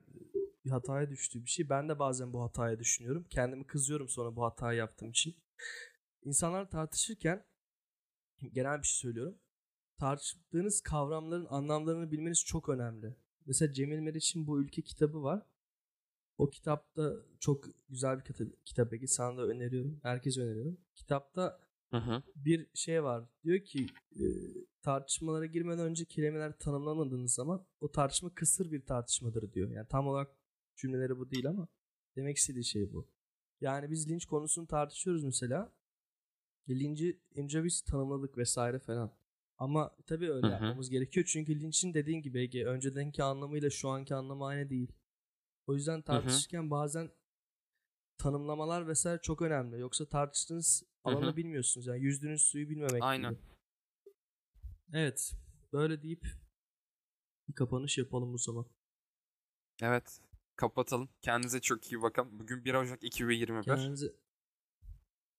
bir 0.65 0.71
hataya 0.71 1.11
düştüğü 1.11 1.45
bir 1.45 1.51
şey. 1.51 1.69
Ben 1.69 1.89
de 1.89 1.99
bazen 1.99 2.33
bu 2.33 2.43
hataya 2.43 2.79
düşünüyorum. 2.79 3.27
Kendimi 3.31 3.67
kızıyorum 3.67 4.09
sonra 4.09 4.37
bu 4.37 4.45
hatayı 4.45 4.79
yaptığım 4.79 5.11
için. 5.11 5.37
İnsanlar 6.25 6.71
tartışırken 6.71 7.45
genel 8.53 8.79
bir 8.79 8.87
şey 8.87 8.97
söylüyorum. 8.97 9.39
Tartıştığınız 9.99 10.81
kavramların 10.81 11.47
anlamlarını 11.51 12.11
bilmeniz 12.11 12.45
çok 12.45 12.69
önemli. 12.69 13.17
Mesela 13.47 13.73
Cemil 13.73 13.99
Meriç'in 13.99 14.47
bu 14.47 14.61
ülke 14.61 14.83
kitabı 14.83 15.23
var. 15.23 15.43
O 16.39 16.51
kitapta 16.51 17.13
çok 17.41 17.65
güzel 17.89 18.19
bir 18.19 18.25
kitap, 18.65 18.93
Ege. 18.93 19.07
Sana 19.07 19.37
da 19.37 19.43
öneriyorum. 19.43 20.01
Herkese 20.03 20.41
öneriyorum. 20.41 20.81
Kitapta 20.95 21.61
Hı 21.91 21.97
hı. 21.97 22.23
bir 22.37 22.67
şey 22.75 23.05
var. 23.05 23.25
Diyor 23.45 23.65
ki 23.65 23.87
e, 24.13 24.25
tartışmalara 24.83 25.47
girmeden 25.47 25.85
önce 25.85 26.05
kelimeler 26.05 26.59
tanımlamadığınız 26.59 27.35
zaman 27.35 27.67
o 27.81 27.93
tartışma 27.93 28.35
kısır 28.35 28.71
bir 28.71 28.87
tartışmadır 28.87 29.53
diyor. 29.53 29.71
Yani 29.71 29.89
tam 29.89 30.07
olarak 30.07 30.37
cümleleri 30.77 31.19
bu 31.19 31.31
değil 31.31 31.49
ama 31.49 31.69
demek 32.17 32.37
istediği 32.37 32.65
şey 32.65 32.93
bu. 32.93 33.09
Yani 33.61 33.91
biz 33.91 34.11
linç 34.11 34.27
konusunu 34.27 34.67
tartışıyoruz 34.67 35.25
mesela. 35.25 35.73
E, 36.69 36.81
Linci 36.81 37.21
önce 37.35 37.65
biz 37.65 37.81
tanımladık 37.83 38.39
vesaire 38.39 38.79
falan. 38.79 39.13
Ama 39.59 39.97
tabii 40.07 40.31
öyle 40.33 40.47
yapmamız 40.47 40.91
gerekiyor. 40.91 41.27
Çünkü 41.29 41.61
linçin 41.61 41.95
dediğin 41.95 42.23
gibi 42.23 42.41
Ege 42.41 42.65
öncedenki 42.65 43.23
anlamıyla 43.23 43.71
şu 43.71 43.89
anki 43.89 44.15
anlamı 44.15 44.47
aynı 44.47 44.71
değil. 44.71 44.93
O 45.67 45.75
yüzden 45.75 46.03
tartışırken 46.03 46.71
bazen 46.71 47.11
tanımlamalar 48.19 48.89
vesaire 48.89 49.21
çok 49.23 49.43
önemli. 49.43 49.81
Yoksa 49.81 50.07
tartıştığınız 50.07 50.83
alanı 51.05 51.37
bilmiyorsunuz. 51.37 51.87
Yani 51.87 52.01
yüzdüğünüz 52.01 52.43
suyu 52.43 52.69
bilmemek 52.69 53.03
Aynen. 53.03 53.31
gibi. 53.31 53.43
Evet. 54.93 55.33
Böyle 55.73 56.03
deyip 56.03 56.27
bir 57.49 57.55
kapanış 57.55 57.99
yapalım 57.99 58.35
o 58.35 58.39
zaman. 58.39 58.67
Evet. 59.83 60.21
Kapatalım. 60.63 61.09
Kendinize 61.23 61.61
çok 61.61 61.93
iyi 61.93 62.03
bakın. 62.03 62.39
Bugün 62.41 62.65
1 62.65 62.75
Ocak 62.75 63.05
2021. 63.05 63.63
Kendinize 63.63 64.13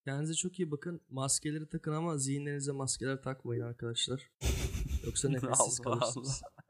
Kendinize 0.06 0.34
çok 0.34 0.60
iyi 0.60 0.72
bakın. 0.72 1.02
Maskeleri 1.10 1.70
takın 1.70 1.92
ama 1.92 2.18
zihinlerinize 2.18 2.72
maskeler 2.72 3.22
takmayın 3.22 3.62
arkadaşlar. 3.62 4.32
Yoksa 5.06 5.30
nefessiz 5.30 5.80
kalırsınız. 5.80 6.42